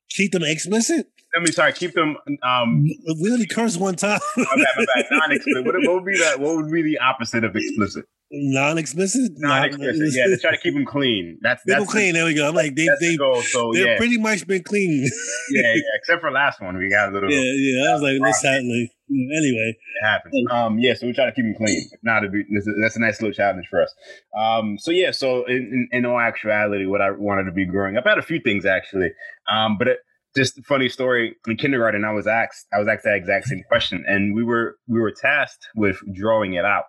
Keep 0.08 0.32
them 0.32 0.44
explicit. 0.44 1.10
Let 1.34 1.42
me 1.42 1.50
sorry. 1.50 1.72
Keep 1.72 1.94
them. 1.94 2.16
Um, 2.42 2.84
we 3.20 3.32
only 3.32 3.46
cursed 3.46 3.80
one 3.80 3.96
time. 3.96 4.20
my 4.36 4.44
bad. 4.44 4.66
My 4.76 4.84
bad. 4.94 5.04
Non-explicit. 5.10 5.66
What, 5.66 5.74
what 5.82 5.94
would 5.94 6.04
be 6.04 6.18
that? 6.18 6.38
What 6.38 6.56
would 6.56 6.70
be 6.70 6.82
the 6.82 6.98
opposite 6.98 7.44
of 7.44 7.56
explicit? 7.56 8.06
Non-explicit. 8.30 9.32
Non-explicit. 9.36 10.12
Yeah, 10.12 10.26
they 10.28 10.36
try 10.36 10.50
to 10.50 10.58
keep 10.58 10.74
them 10.74 10.84
clean. 10.84 11.38
That's 11.42 11.62
that's 11.64 11.86
the, 11.86 11.90
clean. 11.90 12.14
There 12.14 12.24
we 12.24 12.34
go. 12.34 12.48
I'm 12.48 12.54
like 12.54 12.74
they 12.74 12.88
they 13.00 13.16
the 13.16 13.46
so 13.50 13.72
they've 13.72 13.86
yeah. 13.86 13.96
pretty 13.96 14.18
much 14.18 14.46
been 14.46 14.64
clean. 14.64 15.08
yeah, 15.50 15.74
yeah. 15.74 15.80
Except 15.96 16.20
for 16.20 16.32
last 16.32 16.60
one, 16.60 16.76
we 16.76 16.90
got 16.90 17.10
a 17.10 17.12
little. 17.12 17.30
Yeah, 17.30 17.38
yeah. 17.38 17.90
I 17.90 17.92
was 17.92 18.02
like, 18.02 18.14
have 18.14 18.62
like 18.64 18.90
anyway. 19.10 19.76
It 19.78 20.04
happens. 20.04 20.50
Um, 20.50 20.78
yeah. 20.80 20.94
So 20.94 21.06
we 21.06 21.12
try 21.12 21.26
to 21.26 21.32
keep 21.32 21.44
them 21.44 21.54
clean. 21.56 21.88
Not, 22.02 22.22
be, 22.32 22.42
that's 22.82 22.96
a 22.96 23.00
nice 23.00 23.20
little 23.20 23.34
challenge 23.34 23.66
for 23.70 23.80
us. 23.80 23.94
Um, 24.36 24.76
so 24.78 24.90
yeah. 24.90 25.12
So 25.12 25.44
in, 25.44 25.88
in, 25.92 25.98
in 25.98 26.06
all 26.06 26.18
actuality, 26.18 26.86
what 26.86 27.00
I 27.00 27.12
wanted 27.12 27.44
to 27.44 27.52
be 27.52 27.64
growing 27.64 27.96
up, 27.96 28.06
I 28.06 28.10
had 28.10 28.18
a 28.18 28.22
few 28.22 28.40
things 28.40 28.66
actually. 28.66 29.10
Um, 29.48 29.78
but 29.78 29.88
it, 29.88 29.98
just 30.36 30.62
funny 30.66 30.88
story 30.88 31.36
in 31.46 31.56
kindergarten, 31.56 32.04
I 32.04 32.12
was 32.12 32.26
asked, 32.26 32.66
I 32.72 32.78
was 32.78 32.88
asked 32.88 33.04
that 33.04 33.14
exact 33.14 33.46
same 33.46 33.62
question, 33.68 34.04
and 34.06 34.34
we 34.34 34.44
were 34.44 34.76
we 34.86 35.00
were 35.00 35.12
tasked 35.12 35.68
with 35.74 35.98
drawing 36.14 36.54
it 36.54 36.64
out. 36.64 36.84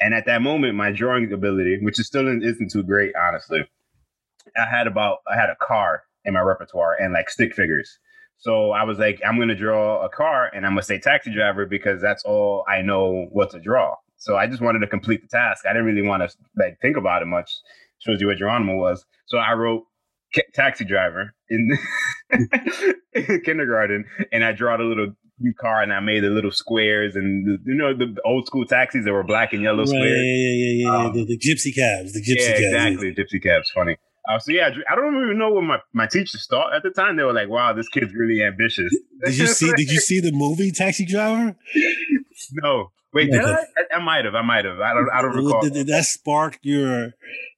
And 0.00 0.14
at 0.14 0.26
that 0.26 0.42
moment, 0.42 0.74
my 0.74 0.92
drawing 0.92 1.32
ability, 1.32 1.78
which 1.82 1.98
is 1.98 2.06
still 2.06 2.28
isn't 2.28 2.70
too 2.70 2.82
great, 2.82 3.12
honestly, 3.16 3.64
I 4.56 4.66
had 4.66 4.86
about 4.86 5.18
I 5.30 5.36
had 5.36 5.50
a 5.50 5.56
car 5.56 6.04
in 6.24 6.34
my 6.34 6.40
repertoire 6.40 6.94
and 6.94 7.12
like 7.12 7.30
stick 7.30 7.54
figures. 7.54 7.98
So 8.38 8.72
I 8.72 8.84
was 8.84 8.98
like, 8.98 9.20
I'm 9.26 9.38
gonna 9.38 9.54
draw 9.56 10.04
a 10.04 10.08
car 10.08 10.50
and 10.54 10.66
I'm 10.66 10.72
gonna 10.72 10.82
say 10.82 10.98
taxi 10.98 11.32
driver 11.32 11.66
because 11.66 12.02
that's 12.02 12.24
all 12.24 12.64
I 12.68 12.82
know 12.82 13.28
what 13.32 13.50
to 13.50 13.60
draw. 13.60 13.94
So 14.18 14.36
I 14.36 14.46
just 14.46 14.62
wanted 14.62 14.80
to 14.80 14.86
complete 14.86 15.22
the 15.22 15.28
task. 15.28 15.64
I 15.66 15.72
didn't 15.72 15.86
really 15.86 16.06
want 16.06 16.28
to 16.28 16.36
like 16.56 16.78
think 16.80 16.96
about 16.96 17.22
it 17.22 17.26
much. 17.26 17.50
Shows 17.98 18.20
you 18.20 18.26
what 18.26 18.36
Geronimo 18.36 18.76
was. 18.76 19.04
So 19.26 19.38
I 19.38 19.54
wrote 19.54 19.84
taxi 20.54 20.84
driver 20.84 21.34
in, 21.48 21.78
in 23.14 23.40
kindergarten, 23.44 24.04
and 24.32 24.44
I 24.44 24.52
draw 24.52 24.76
a 24.76 24.82
little 24.82 25.14
car 25.60 25.82
and 25.82 25.92
I 25.92 26.00
made 26.00 26.22
the 26.22 26.30
little 26.30 26.50
squares 26.50 27.16
and 27.16 27.46
the, 27.46 27.58
you 27.64 27.74
know 27.74 27.94
the 27.94 28.16
old 28.24 28.46
school 28.46 28.64
taxis 28.64 29.04
that 29.04 29.12
were 29.12 29.22
black 29.22 29.52
and 29.52 29.62
yellow 29.62 29.80
right, 29.80 29.88
squares. 29.88 30.20
Yeah, 30.22 30.32
yeah, 30.32 30.54
yeah, 30.54 30.84
yeah. 30.84 31.06
Um, 31.06 31.12
the, 31.12 31.24
the, 31.24 31.38
gypsy 31.38 31.74
cabs, 31.74 32.12
the 32.12 32.20
gypsy 32.20 32.60
yeah, 32.60 32.72
cabs. 32.72 33.02
Exactly, 33.02 33.14
gypsy 33.14 33.42
cabs. 33.42 33.70
Funny. 33.74 33.96
Uh, 34.28 34.38
so 34.38 34.52
yeah, 34.52 34.70
I 34.90 34.94
don't 34.96 35.14
even 35.22 35.38
know 35.38 35.50
what 35.50 35.62
my, 35.62 35.78
my 35.92 36.06
teachers 36.06 36.46
thought 36.50 36.74
at 36.74 36.82
the 36.82 36.90
time. 36.90 37.16
They 37.16 37.22
were 37.22 37.32
like, 37.32 37.48
"Wow, 37.48 37.72
this 37.74 37.88
kid's 37.88 38.12
really 38.14 38.42
ambitious." 38.42 38.92
Did 39.24 39.38
you 39.38 39.46
see? 39.46 39.72
did 39.76 39.90
you 39.90 40.00
see 40.00 40.20
the 40.20 40.32
movie 40.32 40.72
Taxi 40.72 41.04
Driver? 41.04 41.56
no. 42.52 42.90
Wait, 43.14 43.28
okay. 43.28 43.38
did 43.38 43.46
I? 43.46 43.54
I, 43.54 43.96
I 43.96 44.04
might 44.04 44.24
have. 44.24 44.34
I 44.34 44.42
might 44.42 44.64
have. 44.64 44.80
I 44.80 44.94
don't. 44.94 45.08
I 45.10 45.22
don't 45.22 45.36
recall. 45.36 45.62
Did, 45.62 45.74
did 45.74 45.86
that 45.88 46.04
spark 46.06 46.58
your 46.62 47.12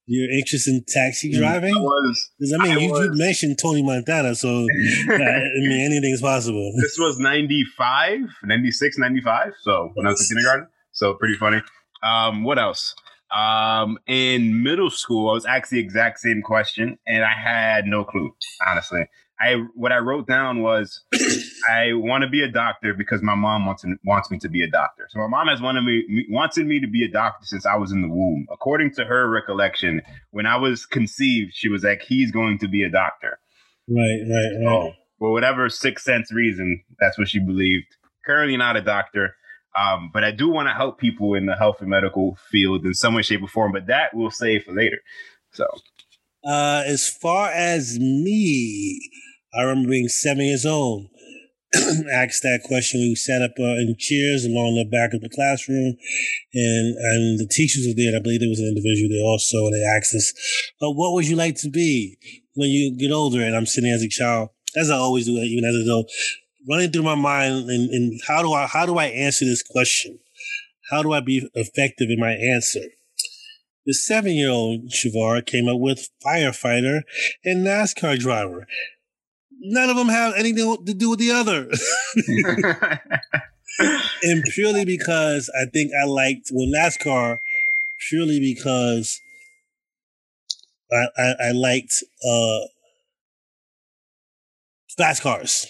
your 0.08 0.30
interest 0.30 0.66
in 0.66 0.82
taxi 0.88 1.32
mm, 1.32 1.38
driving? 1.38 1.74
Because 2.38 2.56
I 2.58 2.62
mean, 2.62 2.78
I 2.78 2.80
you, 2.80 2.90
was, 2.90 3.06
you, 3.06 3.12
mentioned 3.14 3.58
Tony 3.60 3.82
Montana, 3.82 4.34
so 4.34 4.48
uh, 4.48 5.14
I 5.14 5.60
mean, 5.60 5.86
anything 5.86 6.12
is 6.12 6.22
possible. 6.22 6.72
This 6.80 6.96
was 6.98 7.18
95, 7.18 8.20
96, 8.42 8.98
95. 8.98 9.52
So 9.62 9.90
when 9.94 10.06
I 10.06 10.10
was 10.10 10.30
in 10.30 10.36
kindergarten. 10.36 10.68
So 10.92 11.14
pretty 11.14 11.36
funny. 11.36 11.62
Um, 12.02 12.42
what 12.42 12.58
else? 12.58 12.94
Um, 13.36 13.98
in 14.06 14.62
middle 14.62 14.90
school, 14.90 15.30
I 15.30 15.34
was 15.34 15.44
asked 15.44 15.70
the 15.70 15.78
exact 15.78 16.20
same 16.20 16.40
question, 16.42 16.98
and 17.06 17.22
I 17.22 17.32
had 17.32 17.84
no 17.84 18.04
clue. 18.04 18.34
Honestly, 18.66 19.04
I 19.40 19.54
what 19.74 19.92
I 19.92 19.98
wrote 19.98 20.26
down 20.26 20.62
was 20.62 21.04
I 21.70 21.92
want 21.92 22.22
to 22.22 22.28
be 22.28 22.42
a 22.42 22.50
doctor 22.50 22.94
because 22.94 23.22
my 23.22 23.34
mom 23.34 23.66
wants 23.66 23.84
wants 24.04 24.30
me 24.30 24.38
to 24.38 24.48
be 24.48 24.62
a 24.62 24.70
doctor. 24.70 25.06
So 25.10 25.20
my 25.20 25.28
mom 25.28 25.48
has 25.48 25.60
wanted 25.60 25.82
me 25.82 26.26
wanted 26.28 26.66
me 26.66 26.80
to 26.80 26.88
be 26.88 27.04
a 27.04 27.10
doctor 27.10 27.46
since 27.46 27.64
I 27.64 27.76
was 27.76 27.92
in 27.92 28.02
the 28.02 28.08
womb. 28.08 28.46
According 28.50 28.94
to 28.94 29.04
her 29.04 29.28
recollection, 29.30 30.02
when 30.30 30.46
I 30.46 30.56
was 30.56 30.86
conceived, 30.86 31.52
she 31.54 31.68
was 31.68 31.84
like, 31.84 32.02
"He's 32.02 32.32
going 32.32 32.58
to 32.58 32.68
be 32.68 32.82
a 32.82 32.90
doctor." 32.90 33.38
Right, 33.88 34.20
right, 34.28 34.64
right. 34.64 34.90
So, 34.90 34.92
for 35.18 35.32
whatever 35.32 35.68
sixth 35.68 36.04
sense 36.04 36.32
reason, 36.32 36.82
that's 37.00 37.18
what 37.18 37.28
she 37.28 37.38
believed. 37.38 37.86
Currently 38.26 38.56
not 38.56 38.76
a 38.76 38.82
doctor, 38.82 39.36
um, 39.78 40.10
but 40.12 40.24
I 40.24 40.32
do 40.32 40.48
want 40.48 40.68
to 40.68 40.74
help 40.74 40.98
people 40.98 41.34
in 41.34 41.46
the 41.46 41.56
health 41.56 41.80
and 41.80 41.88
medical 41.88 42.36
field 42.50 42.84
in 42.84 42.94
some 42.94 43.14
way, 43.14 43.22
shape, 43.22 43.42
or 43.42 43.48
form. 43.48 43.72
But 43.72 43.86
that 43.86 44.10
we'll 44.14 44.30
save 44.30 44.64
for 44.64 44.72
later. 44.72 44.98
So, 45.52 45.66
uh, 46.44 46.82
as 46.86 47.08
far 47.08 47.50
as 47.50 47.98
me, 47.98 49.00
I 49.54 49.62
remember 49.62 49.90
being 49.90 50.08
seven 50.08 50.44
years 50.44 50.66
old. 50.66 51.08
asked 52.12 52.42
that 52.42 52.62
question. 52.64 53.00
We 53.00 53.14
sat 53.14 53.42
up 53.42 53.52
uh, 53.58 53.76
in 53.76 53.94
chairs 53.98 54.46
along 54.46 54.76
the 54.76 54.88
back 54.88 55.12
of 55.12 55.20
the 55.20 55.28
classroom, 55.28 55.96
and 56.54 56.96
and 56.96 57.38
the 57.38 57.48
teachers 57.50 57.86
were 57.86 57.94
there. 57.94 58.16
I 58.16 58.22
believe 58.22 58.40
there 58.40 58.48
was 58.48 58.60
an 58.60 58.68
individual 58.68 59.10
there 59.10 59.24
also, 59.24 59.66
and 59.66 59.74
they 59.74 59.84
asked 59.84 60.14
us, 60.14 60.32
oh, 60.80 60.92
"What 60.92 61.12
would 61.12 61.28
you 61.28 61.36
like 61.36 61.56
to 61.56 61.68
be 61.68 62.16
when 62.54 62.70
you 62.70 62.96
get 62.96 63.12
older?" 63.12 63.42
And 63.42 63.54
I'm 63.54 63.66
sitting 63.66 63.90
as 63.90 64.02
a 64.02 64.08
child, 64.08 64.48
as 64.76 64.90
I 64.90 64.96
always 64.96 65.26
do, 65.26 65.32
even 65.32 65.64
as 65.64 65.74
an 65.74 65.82
adult, 65.82 66.10
running 66.68 66.90
through 66.90 67.02
my 67.02 67.16
mind, 67.16 67.68
and, 67.68 67.90
and 67.90 68.20
how 68.26 68.40
do 68.40 68.54
I 68.54 68.66
how 68.66 68.86
do 68.86 68.96
I 68.96 69.06
answer 69.06 69.44
this 69.44 69.62
question? 69.62 70.20
How 70.90 71.02
do 71.02 71.12
I 71.12 71.20
be 71.20 71.50
effective 71.52 72.08
in 72.08 72.18
my 72.18 72.32
answer? 72.32 72.80
The 73.84 73.92
seven 73.92 74.32
year 74.32 74.50
old 74.50 74.90
Shavar 74.90 75.44
came 75.44 75.68
up 75.68 75.80
with 75.80 76.08
firefighter 76.24 77.02
and 77.44 77.66
NASCAR 77.66 78.18
driver 78.18 78.66
none 79.60 79.90
of 79.90 79.96
them 79.96 80.08
have 80.08 80.34
anything 80.34 80.84
to 80.86 80.94
do 80.94 81.10
with 81.10 81.18
the 81.18 81.30
other. 81.32 81.68
and 84.22 84.44
purely 84.54 84.84
because 84.84 85.50
I 85.60 85.66
think 85.70 85.92
I 86.00 86.06
liked 86.06 86.50
well 86.52 86.68
NASCAR 86.68 87.38
purely 88.08 88.40
because 88.40 89.20
I, 90.90 91.06
I, 91.16 91.34
I 91.48 91.50
liked 91.52 92.02
uh, 92.26 92.60
fast 94.96 95.22
cars. 95.22 95.66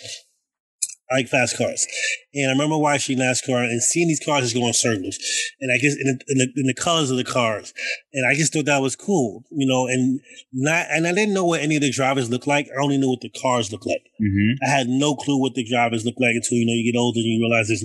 I 1.11 1.17
like 1.17 1.29
fast 1.29 1.57
cars. 1.57 1.87
And 2.35 2.51
I 2.51 2.53
remember 2.53 2.77
watching 2.77 3.19
NASCAR 3.19 3.65
and 3.65 3.83
seeing 3.83 4.09
these 4.09 4.21
cars 4.21 4.43
just 4.43 4.55
go 4.55 4.67
in 4.67 4.75
circles. 4.75 5.19
And 5.61 5.73
I 5.73 5.79
guess 5.79 5.97
in 5.97 6.07
the, 6.07 6.19
in 6.29 6.39
the, 6.39 6.49
in 6.57 6.67
the 6.67 6.75
colors 6.75 7.11
of 7.11 7.17
the 7.17 7.25
cars. 7.25 7.73
And 8.13 8.27
I 8.29 8.35
just 8.35 8.53
thought 8.53 8.67
that 8.67 8.83
was 8.83 8.95
cool, 8.95 9.45
you 9.51 9.67
know, 9.67 9.87
and 9.87 10.21
not, 10.53 10.87
and 10.91 11.07
I 11.07 11.13
didn't 11.13 11.35
know 11.35 11.47
what 11.47 11.61
any 11.61 11.77
of 11.77 11.83
the 11.83 11.91
drivers 11.91 12.31
looked 12.31 12.47
like. 12.47 12.69
I 12.69 12.83
only 12.83 12.99
knew 12.99 13.09
what 13.09 13.23
the 13.23 13.33
cars 13.41 13.73
looked 13.73 13.87
like. 13.87 14.05
Mm-hmm. 14.21 14.65
I 14.67 14.71
had 14.71 14.89
no 14.89 15.17
clue 15.17 15.41
what 15.41 15.55
the 15.55 15.65
drivers 15.65 16.05
looked 16.05 16.21
like 16.21 16.35
until, 16.35 16.59
you 16.59 16.67
know, 16.67 16.75
you 16.75 16.93
get 16.93 16.99
older 16.99 17.19
and 17.19 17.27
you 17.27 17.41
realize 17.41 17.69
this 17.69 17.85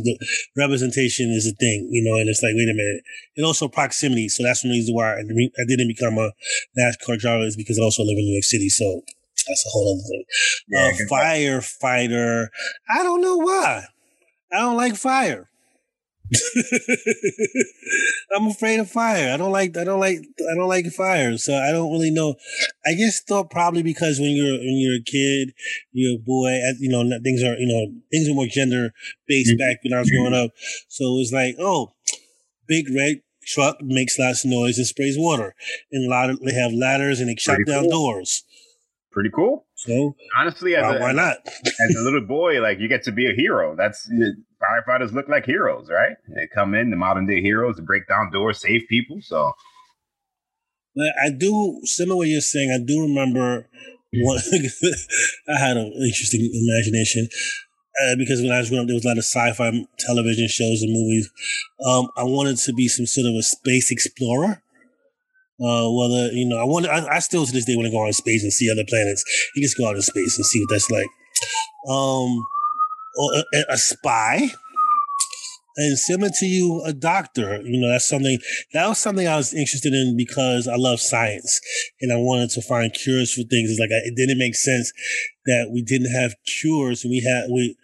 representation 0.57 1.29
is 1.31 1.47
a 1.47 1.55
thing, 1.55 1.87
you 1.91 2.03
know, 2.03 2.19
and 2.19 2.29
it's 2.29 2.43
like, 2.43 2.53
wait 2.55 2.69
a 2.69 2.75
minute. 2.75 3.03
And 3.37 3.45
also 3.45 3.67
proximity. 3.67 4.27
So 4.27 4.43
that's 4.43 4.63
one 4.63 4.71
reason 4.71 4.93
why 4.93 5.13
I 5.13 5.23
didn't 5.67 5.87
become 5.87 6.17
a 6.17 6.31
NASCAR 6.77 7.19
driver 7.19 7.45
is 7.45 7.55
because 7.55 7.79
I 7.79 7.83
also 7.83 8.03
live 8.03 8.17
in 8.17 8.25
New 8.25 8.33
York 8.33 8.43
City. 8.43 8.69
So 8.69 9.01
that's 9.47 9.65
a 9.65 9.69
whole 9.69 9.93
other 9.93 10.03
thing. 10.07 10.23
Yeah, 10.67 10.91
uh, 10.93 10.97
firefighter. 11.11 12.47
I 12.89 13.03
don't 13.03 13.21
know 13.21 13.37
why. 13.37 13.85
I 14.51 14.59
don't 14.59 14.77
like 14.77 14.95
fire. 14.95 15.49
I'm 18.35 18.47
afraid 18.47 18.79
of 18.79 18.89
fire. 18.89 19.33
I 19.33 19.37
don't 19.37 19.51
like. 19.51 19.77
I 19.77 19.83
don't 19.83 19.99
like. 19.99 20.19
I 20.19 20.55
don't 20.55 20.67
like 20.67 20.87
fire. 20.87 21.37
So 21.37 21.53
I 21.53 21.71
don't 21.71 21.91
really 21.91 22.09
know. 22.11 22.35
I 22.85 22.93
guess 22.93 23.21
thought 23.21 23.51
probably 23.51 23.83
because 23.83 24.19
when 24.19 24.31
you're 24.31 24.57
when 24.57 24.77
you're 24.77 24.95
a 24.95 25.03
kid, 25.03 25.53
you're 25.91 26.15
a 26.15 26.23
boy. 26.23 26.59
You 26.79 26.89
know, 26.89 27.03
things 27.23 27.43
are 27.43 27.55
you 27.57 27.67
know 27.67 27.93
things 28.11 28.29
are 28.29 28.33
more 28.33 28.47
gender 28.47 28.91
based 29.27 29.51
mm-hmm. 29.51 29.57
back 29.57 29.79
when 29.83 29.93
I 29.93 29.99
was 29.99 30.09
growing 30.09 30.33
up. 30.33 30.51
So 30.87 31.05
it 31.05 31.17
was 31.17 31.33
like, 31.33 31.55
oh, 31.59 31.93
big 32.67 32.87
red 32.95 33.21
truck 33.45 33.81
makes 33.81 34.17
lots 34.17 34.45
of 34.45 34.51
noise 34.51 34.77
and 34.77 34.87
sprays 34.87 35.17
water, 35.17 35.53
and 35.91 36.05
a 36.05 36.09
lot 36.09 36.29
of 36.29 36.39
they 36.39 36.53
have 36.53 36.73
ladders 36.73 37.19
and 37.19 37.29
they 37.29 37.35
shut 37.35 37.59
down 37.67 37.83
cool. 37.83 37.91
doors 37.91 38.43
pretty 39.13 39.29
cool. 39.33 39.65
So 39.75 40.15
honestly, 40.37 40.75
as 40.75 40.83
why, 40.83 40.95
a, 40.95 40.99
why 40.99 41.11
not? 41.13 41.37
as 41.45 41.95
a 41.95 42.01
little 42.01 42.25
boy, 42.25 42.61
like 42.61 42.79
you 42.79 42.89
get 42.89 43.03
to 43.03 43.11
be 43.11 43.29
a 43.29 43.33
hero. 43.33 43.75
That's 43.77 44.09
firefighters 44.61 45.13
look 45.13 45.29
like 45.29 45.45
heroes, 45.45 45.87
right? 45.89 46.17
They 46.35 46.47
come 46.53 46.73
in, 46.73 46.89
the 46.89 46.97
modern 46.97 47.27
day 47.27 47.41
heroes, 47.41 47.77
to 47.77 47.81
break 47.81 48.07
down 48.07 48.31
doors, 48.31 48.59
save 48.59 48.81
people. 48.89 49.19
So, 49.21 49.53
but 50.95 51.13
I 51.23 51.29
do 51.29 51.79
similar 51.83 52.17
what 52.17 52.27
you're 52.27 52.41
saying. 52.41 52.71
I 52.71 52.83
do 52.85 53.01
remember 53.01 53.67
one. 54.13 54.39
I 55.47 55.59
had 55.59 55.77
an 55.77 55.93
interesting 55.93 56.49
imagination. 56.53 57.29
Uh, 58.01 58.15
because 58.17 58.41
when 58.41 58.51
I 58.51 58.57
was 58.57 58.69
growing 58.69 58.81
up, 58.81 58.87
there 58.87 58.95
was 58.95 59.05
a 59.05 59.07
lot 59.07 59.19
of 59.19 59.23
sci-fi 59.23 59.85
television 59.99 60.47
shows 60.47 60.81
and 60.81 60.91
movies. 60.91 61.29
Um, 61.85 62.07
I 62.17 62.23
wanted 62.23 62.57
to 62.57 62.73
be 62.73 62.87
some 62.87 63.05
sort 63.05 63.27
of 63.27 63.35
a 63.35 63.43
space 63.43 63.91
explorer. 63.91 64.62
Uh, 65.61 65.87
whether 65.91 66.31
you 66.33 66.47
know, 66.47 66.57
I 66.57 66.63
want, 66.63 66.87
I, 66.87 67.05
I 67.07 67.19
still 67.19 67.45
to 67.45 67.51
this 67.51 67.65
day 67.65 67.75
want 67.75 67.85
to 67.85 67.91
go 67.91 68.01
out 68.01 68.07
in 68.07 68.13
space 68.13 68.43
and 68.43 68.51
see 68.51 68.71
other 68.71 68.85
planets. 68.87 69.23
You 69.55 69.61
just 69.61 69.77
go 69.77 69.87
out 69.87 69.95
in 69.95 70.01
space 70.01 70.37
and 70.37 70.45
see 70.45 70.59
what 70.59 70.69
that's 70.69 70.89
like. 70.89 71.07
Um, 71.89 72.45
a, 73.35 73.43
a 73.69 73.77
spy, 73.77 74.49
and 75.75 75.97
similar 75.97 76.31
to 76.39 76.45
you, 76.45 76.81
a 76.85 76.93
doctor. 76.93 77.61
You 77.63 77.81
know, 77.81 77.89
that's 77.89 78.07
something 78.07 78.37
that 78.73 78.87
was 78.87 78.97
something 78.97 79.27
I 79.27 79.37
was 79.37 79.53
interested 79.53 79.93
in 79.93 80.15
because 80.17 80.67
I 80.67 80.75
love 80.75 80.99
science 80.99 81.59
and 82.01 82.11
I 82.11 82.17
wanted 82.17 82.49
to 82.51 82.61
find 82.61 82.93
cures 82.93 83.33
for 83.33 83.43
things. 83.43 83.71
It's 83.71 83.79
like 83.79 83.91
I, 83.91 84.05
it 84.05 84.15
didn't 84.15 84.37
make 84.37 84.55
sense 84.55 84.91
that 85.45 85.69
we 85.71 85.81
didn't 85.81 86.13
have 86.13 86.35
cures 86.45 87.03
and 87.03 87.11
we 87.11 87.21
had 87.21 87.49
we 87.51 87.75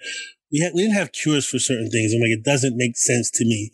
we 0.52 0.60
had 0.60 0.74
we 0.74 0.82
didn't 0.82 0.96
have 0.96 1.12
cures 1.12 1.48
for 1.48 1.60
certain 1.60 1.90
things. 1.90 2.14
I'm 2.14 2.22
like, 2.22 2.30
it 2.30 2.44
doesn't 2.44 2.78
make 2.78 2.98
sense 2.98 3.32
to 3.32 3.46
me 3.46 3.72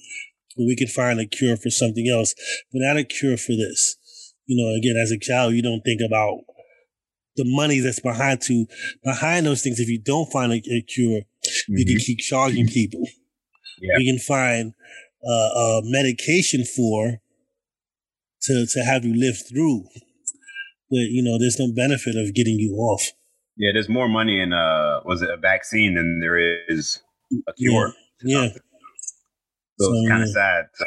we 0.57 0.75
could 0.75 0.89
find 0.89 1.19
a 1.19 1.25
cure 1.25 1.57
for 1.57 1.69
something 1.69 2.07
else, 2.09 2.33
but 2.71 2.79
not 2.81 2.97
a 2.97 3.03
cure 3.03 3.37
for 3.37 3.53
this. 3.53 3.97
You 4.45 4.63
know, 4.63 4.75
again, 4.75 4.95
as 5.01 5.11
a 5.11 5.19
child, 5.19 5.53
you 5.53 5.61
don't 5.61 5.81
think 5.81 6.01
about 6.05 6.39
the 7.35 7.43
money 7.45 7.79
that's 7.79 7.99
behind 7.99 8.41
to 8.41 8.65
behind 9.03 9.45
those 9.45 9.61
things. 9.61 9.79
If 9.79 9.89
you 9.89 9.99
don't 9.99 10.31
find 10.31 10.53
a, 10.53 10.61
a 10.71 10.81
cure, 10.81 11.21
mm-hmm. 11.21 11.77
you 11.77 11.85
can 11.85 11.97
keep 11.97 12.19
charging 12.19 12.67
people. 12.67 13.03
Yeah. 13.81 13.97
You 13.97 14.13
can 14.13 14.19
find 14.19 14.73
uh, 15.27 15.31
a 15.31 15.81
medication 15.83 16.63
for 16.63 17.19
to 18.43 18.65
to 18.69 18.79
have 18.81 19.03
you 19.03 19.15
live 19.19 19.37
through, 19.49 19.83
but 20.89 21.09
you 21.09 21.23
know, 21.23 21.37
there's 21.39 21.59
no 21.59 21.73
benefit 21.73 22.15
of 22.15 22.33
getting 22.33 22.59
you 22.59 22.75
off. 22.75 23.11
Yeah, 23.57 23.71
there's 23.73 23.89
more 23.89 24.07
money 24.07 24.39
in 24.39 24.53
uh 24.53 24.99
was 25.05 25.21
it 25.21 25.29
a 25.29 25.37
vaccine 25.37 25.95
than 25.95 26.19
there 26.19 26.37
is 26.69 27.01
a 27.47 27.53
cure. 27.53 27.93
Yeah. 28.23 28.43
yeah. 28.43 28.49
So, 29.79 29.85
so 29.85 29.93
it's 29.93 30.09
kind 30.09 30.23
of 30.23 30.29
sad. 30.29 30.65
So 30.73 30.85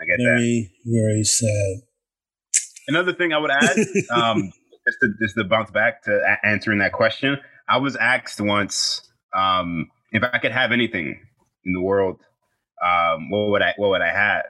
I 0.00 0.04
get 0.04 0.18
very, 0.18 0.70
that. 0.84 0.90
Very 0.90 1.24
sad. 1.24 1.82
Another 2.88 3.12
thing 3.12 3.32
I 3.32 3.38
would 3.38 3.50
add, 3.50 3.76
um, 4.10 4.52
just 4.86 4.98
to 5.02 5.08
just 5.20 5.34
to 5.36 5.44
bounce 5.44 5.70
back 5.70 6.02
to 6.04 6.12
a- 6.12 6.46
answering 6.46 6.78
that 6.78 6.92
question, 6.92 7.38
I 7.68 7.78
was 7.78 7.96
asked 7.96 8.40
once 8.40 9.02
um, 9.34 9.90
if 10.12 10.22
I 10.22 10.38
could 10.38 10.52
have 10.52 10.72
anything 10.72 11.20
in 11.64 11.72
the 11.72 11.80
world, 11.80 12.20
um, 12.84 13.30
what 13.30 13.50
would 13.50 13.62
I 13.62 13.74
what 13.76 13.90
would 13.90 14.02
I 14.02 14.12
have? 14.12 14.44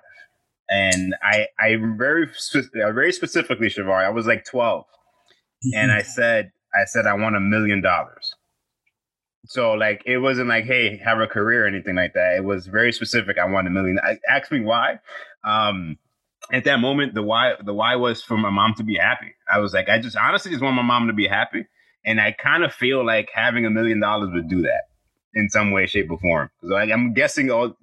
And 0.68 1.14
I 1.22 1.46
I 1.58 1.76
very 1.76 2.28
very 2.74 3.12
specifically, 3.12 3.68
Shavar, 3.68 4.04
I 4.04 4.10
was 4.10 4.26
like 4.26 4.44
12 4.44 4.84
and 5.74 5.92
I 5.92 6.02
said 6.02 6.52
I 6.74 6.84
said 6.84 7.06
I 7.06 7.14
want 7.14 7.36
a 7.36 7.40
million 7.40 7.80
dollars. 7.80 8.34
So 9.46 9.72
like 9.72 10.02
it 10.06 10.18
wasn't 10.18 10.48
like, 10.48 10.64
hey, 10.64 11.00
have 11.04 11.20
a 11.20 11.26
career 11.26 11.64
or 11.64 11.66
anything 11.68 11.94
like 11.94 12.14
that. 12.14 12.36
It 12.36 12.44
was 12.44 12.66
very 12.66 12.92
specific. 12.92 13.38
I 13.38 13.46
want 13.46 13.66
a 13.66 13.70
million. 13.70 13.98
I, 14.02 14.18
ask 14.28 14.50
me 14.50 14.60
why. 14.60 14.98
Um, 15.44 15.98
at 16.52 16.64
that 16.64 16.78
moment, 16.80 17.14
the 17.14 17.22
why 17.22 17.54
the 17.64 17.74
why 17.74 17.96
was 17.96 18.22
for 18.22 18.36
my 18.36 18.50
mom 18.50 18.74
to 18.74 18.84
be 18.84 18.96
happy. 18.96 19.34
I 19.50 19.58
was 19.58 19.72
like, 19.72 19.88
I 19.88 19.98
just 20.00 20.16
honestly 20.16 20.50
just 20.50 20.62
want 20.62 20.76
my 20.76 20.82
mom 20.82 21.08
to 21.08 21.12
be 21.12 21.26
happy, 21.26 21.66
and 22.04 22.20
I 22.20 22.32
kind 22.32 22.64
of 22.64 22.72
feel 22.72 23.04
like 23.04 23.30
having 23.34 23.66
a 23.66 23.70
million 23.70 24.00
dollars 24.00 24.30
would 24.32 24.48
do 24.48 24.62
that 24.62 24.84
in 25.34 25.48
some 25.48 25.70
way, 25.70 25.86
shape, 25.86 26.10
or 26.10 26.18
form. 26.18 26.50
Because 26.60 26.72
like, 26.72 26.90
I'm 26.90 27.14
guessing 27.14 27.50
all 27.50 27.76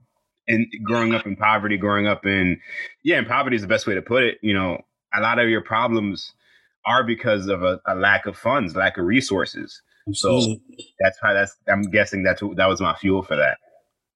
in 0.48 0.70
growing 0.84 1.14
up 1.14 1.26
in 1.26 1.36
poverty, 1.36 1.78
growing 1.78 2.08
up 2.08 2.26
in 2.26 2.60
yeah, 3.04 3.20
in 3.20 3.26
poverty 3.26 3.56
is 3.56 3.62
the 3.62 3.68
best 3.68 3.88
way 3.88 3.96
to 3.96 4.02
put 4.02 4.24
it. 4.24 4.38
You 4.42 4.54
know, 4.54 4.80
a 5.14 5.22
lot 5.22 5.40
of 5.40 5.50
your 5.50 5.62
problems 5.62 6.34
are 6.86 7.04
because 7.04 7.48
of 7.48 7.64
a, 7.64 7.80
a 7.86 7.96
lack 7.96 8.26
of 8.26 8.38
funds, 8.38 8.76
lack 8.76 8.98
of 8.98 9.06
resources. 9.06 9.82
So 10.12 10.30
mm. 10.32 10.62
that's 11.00 11.18
how 11.22 11.34
that's. 11.34 11.56
I'm 11.68 11.84
guessing 11.84 12.24
that's 12.24 12.42
that 12.42 12.68
was 12.68 12.82
my 12.82 12.96
fuel 12.96 13.24
for 13.24 13.38
that. 13.38 13.58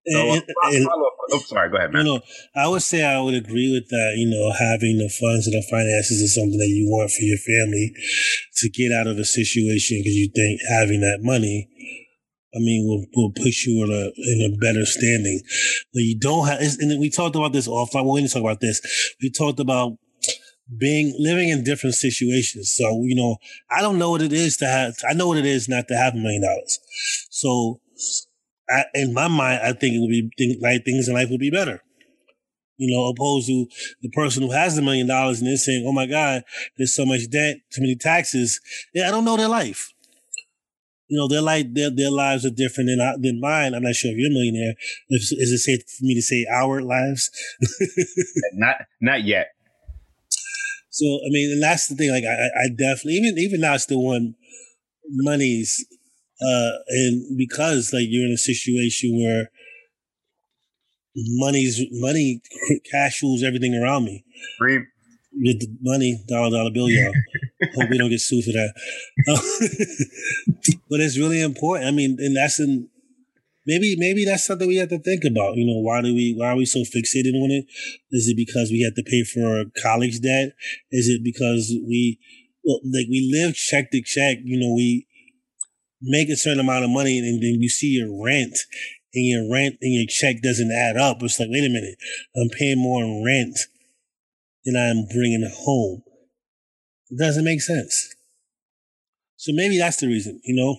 So, 0.10 0.20
and, 0.20 0.42
uh, 0.42 0.70
and, 0.72 0.88
oh, 1.32 1.40
sorry. 1.46 1.70
Go 1.70 1.78
ahead, 1.78 1.92
man. 1.92 2.06
You 2.06 2.14
know, 2.14 2.22
I 2.56 2.68
would 2.68 2.82
say 2.82 3.04
I 3.04 3.20
would 3.20 3.34
agree 3.34 3.74
with 3.74 3.90
that. 3.90 4.14
You 4.16 4.30
know, 4.30 4.52
having 4.52 4.98
the 4.98 5.10
funds 5.10 5.48
and 5.48 5.56
the 5.56 5.66
finances 5.70 6.22
is 6.22 6.36
something 6.36 6.58
that 6.58 6.72
you 6.72 6.88
want 6.90 7.12
for 7.12 7.24
your 7.24 7.38
family 7.38 7.94
to 8.58 8.70
get 8.70 8.92
out 8.92 9.08
of 9.08 9.18
a 9.18 9.26
situation 9.26 10.00
because 10.00 10.16
you 10.16 10.30
think 10.34 10.62
having 10.70 11.02
that 11.02 11.20
money, 11.22 11.68
I 12.56 12.60
mean, 12.60 12.88
will 12.88 13.06
will 13.16 13.32
put 13.32 13.66
you 13.66 13.84
in 13.84 13.92
a 13.92 14.04
in 14.16 14.54
a 14.54 14.58
better 14.58 14.86
standing. 14.86 15.42
But 15.94 16.04
you 16.04 16.18
don't 16.20 16.48
have, 16.48 16.60
and 16.60 17.00
we 17.00 17.10
talked 17.10 17.36
about 17.36 17.54
this 17.54 17.68
offline. 17.68 18.12
We 18.12 18.22
didn't 18.22 18.34
talk 18.34 18.44
about 18.44 18.62
this. 18.62 18.82
We 19.22 19.30
talked 19.30 19.60
about 19.60 19.98
being 20.76 21.14
living 21.18 21.50
in 21.50 21.64
different 21.64 21.96
situations. 21.96 22.74
So, 22.74 23.04
you 23.04 23.16
know, 23.16 23.38
I 23.70 23.82
don't 23.82 23.98
know 23.98 24.12
what 24.12 24.22
it 24.22 24.34
is 24.34 24.58
to 24.58 24.66
have, 24.66 24.96
I 25.10 25.14
know 25.14 25.28
what 25.28 25.38
it 25.38 25.46
is 25.46 25.70
not 25.70 25.88
to 25.88 25.96
have 25.96 26.14
a 26.14 26.18
million 26.18 26.42
dollars. 26.42 26.80
So 27.30 27.80
I, 28.70 28.86
in 28.94 29.14
my 29.14 29.28
mind, 29.28 29.62
I 29.64 29.74
think 29.74 29.96
it 29.96 30.00
would 30.00 30.10
be 30.10 30.30
think, 30.38 30.62
like 30.62 30.84
things 30.84 31.08
in 31.08 31.14
life 31.14 31.30
would 31.30 31.40
be 31.40 31.52
better. 31.52 31.82
You 32.78 32.96
know, 32.96 33.08
opposed 33.08 33.48
to 33.48 33.66
the 34.02 34.10
person 34.10 34.44
who 34.44 34.52
has 34.52 34.76
the 34.76 34.82
million 34.82 35.08
dollars 35.08 35.40
and 35.40 35.50
is 35.50 35.66
saying, 35.66 35.84
"Oh 35.88 35.92
my 35.92 36.06
God, 36.06 36.44
there's 36.78 36.94
so 36.94 37.06
much 37.06 37.28
debt, 37.30 37.58
too 37.72 37.82
many 37.82 37.96
taxes." 37.96 38.60
Yeah, 38.94 39.08
I 39.08 39.12
don't 39.12 39.26
know 39.26 39.36
their 39.38 39.48
life. 39.48 39.94
You 41.08 41.18
know, 41.18 41.28
their 41.28 41.42
life, 41.42 41.66
their 41.72 41.90
their 41.90 42.12
lives 42.12 42.46
are 42.46 42.52
different 42.52 42.90
than 42.90 43.22
than 43.22 43.40
mine. 43.40 43.74
I'm 43.74 43.82
not 43.82 43.96
sure 43.96 44.12
if 44.12 44.18
you're 44.18 44.30
a 44.30 44.34
millionaire. 44.34 44.76
Is, 45.10 45.32
is 45.32 45.52
it 45.54 45.58
safe 45.60 45.90
for 45.90 46.04
me 46.04 46.14
to 46.16 46.22
say 46.22 46.46
our 46.54 46.82
lives? 46.82 47.32
not, 48.54 48.76
not 49.02 49.24
yet. 49.24 49.48
So 50.98 51.06
I 51.06 51.30
mean, 51.30 51.52
and 51.52 51.62
that's 51.62 51.88
the 51.88 51.96
thing. 51.96 52.10
Like, 52.10 52.24
I, 52.24 52.66
I 52.66 52.70
definitely 52.70 53.14
even 53.14 53.38
even 53.38 53.62
now, 53.62 53.74
I 53.74 53.78
still 53.78 54.02
want 54.02 54.36
money's 55.10 55.86
uh, 56.42 56.72
and 56.90 57.38
because 57.38 57.94
like 57.94 58.06
you're 58.08 58.26
in 58.26 58.34
a 58.34 58.38
situation 58.38 59.16
where 59.22 59.50
money's 61.16 61.84
money, 61.92 62.42
cash 62.92 63.22
rules 63.22 63.44
everything 63.44 63.76
around 63.76 64.06
me. 64.06 64.26
Right. 64.60 64.82
With 65.40 65.60
the 65.60 65.68
money, 65.82 66.20
dollar 66.28 66.50
dollar 66.50 66.72
bill, 66.72 66.90
y'all. 66.90 67.14
Hope 67.76 67.92
we 67.92 68.00
don't 68.00 68.10
get 68.10 68.22
sued 68.22 68.44
for 68.44 68.52
that. 68.54 68.74
but 70.90 71.00
it's 71.00 71.20
really 71.20 71.42
important. 71.42 71.88
I 71.88 71.92
mean, 71.92 72.18
and 72.20 72.36
that's 72.36 72.60
in 72.60 72.90
maybe 73.68 73.96
maybe 73.98 74.26
that's 74.26 74.48
something 74.48 74.68
we 74.68 74.78
have 74.78 74.90
to 74.90 75.00
think 75.00 75.24
about. 75.26 75.58
You 75.58 75.68
know, 75.68 75.80
why 75.82 76.02
do 76.02 76.16
we 76.16 76.34
why 76.36 76.48
are 76.48 76.56
we 76.56 76.66
so 76.66 76.80
fixated 76.80 77.36
on 77.36 77.52
it? 77.52 77.66
Is 78.10 78.28
it 78.28 78.38
because 78.38 78.72
we 78.72 78.82
have 78.82 78.96
to 78.96 79.04
pay 79.04 79.24
for 79.24 79.46
our 79.46 79.66
college 79.84 80.22
debt? 80.22 80.54
Is 80.90 81.10
it 81.10 81.24
because 81.24 81.76
we 81.86 82.18
well, 82.64 82.80
like 82.86 83.08
we 83.10 83.30
live 83.32 83.54
check 83.54 83.92
to 83.92 84.02
check? 84.02 84.38
You 84.44 84.60
know, 84.60 84.74
we 84.74 85.06
make 86.02 86.30
a 86.30 86.38
certain 86.38 86.62
amount 86.62 86.86
of 86.86 86.90
money 86.90 87.20
and 87.20 87.44
then 87.44 87.62
you 87.62 87.70
see 87.70 87.88
your 87.88 88.24
rent 88.24 88.58
and 89.14 89.26
your 89.26 89.52
rent 89.52 89.76
and 89.82 89.94
your 89.94 90.06
check 90.08 90.42
doesn't 90.42 90.72
add 90.72 90.98
up. 90.98 91.22
It's 91.22 91.40
like, 91.40 91.50
wait 91.52 91.66
a 91.66 91.70
minute, 91.70 91.98
I'm 92.36 92.50
paying 92.50 92.82
more 92.82 93.04
in 93.04 93.24
rent 93.26 93.60
than 94.64 94.76
I'm 94.76 95.08
bringing 95.14 95.50
home. 95.66 96.04
It 97.10 97.20
doesn't 97.20 97.44
make 97.44 97.62
sense. 97.62 98.16
So 99.38 99.52
maybe 99.54 99.78
that's 99.78 99.98
the 99.98 100.08
reason, 100.08 100.42
you 100.44 100.56
know? 100.56 100.78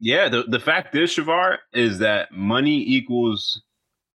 Yeah, 0.00 0.28
the, 0.28 0.44
the 0.44 0.58
fact 0.58 0.94
is, 0.94 1.14
Shavar, 1.14 1.58
is 1.72 1.98
that 1.98 2.32
money 2.32 2.82
equals 2.86 3.62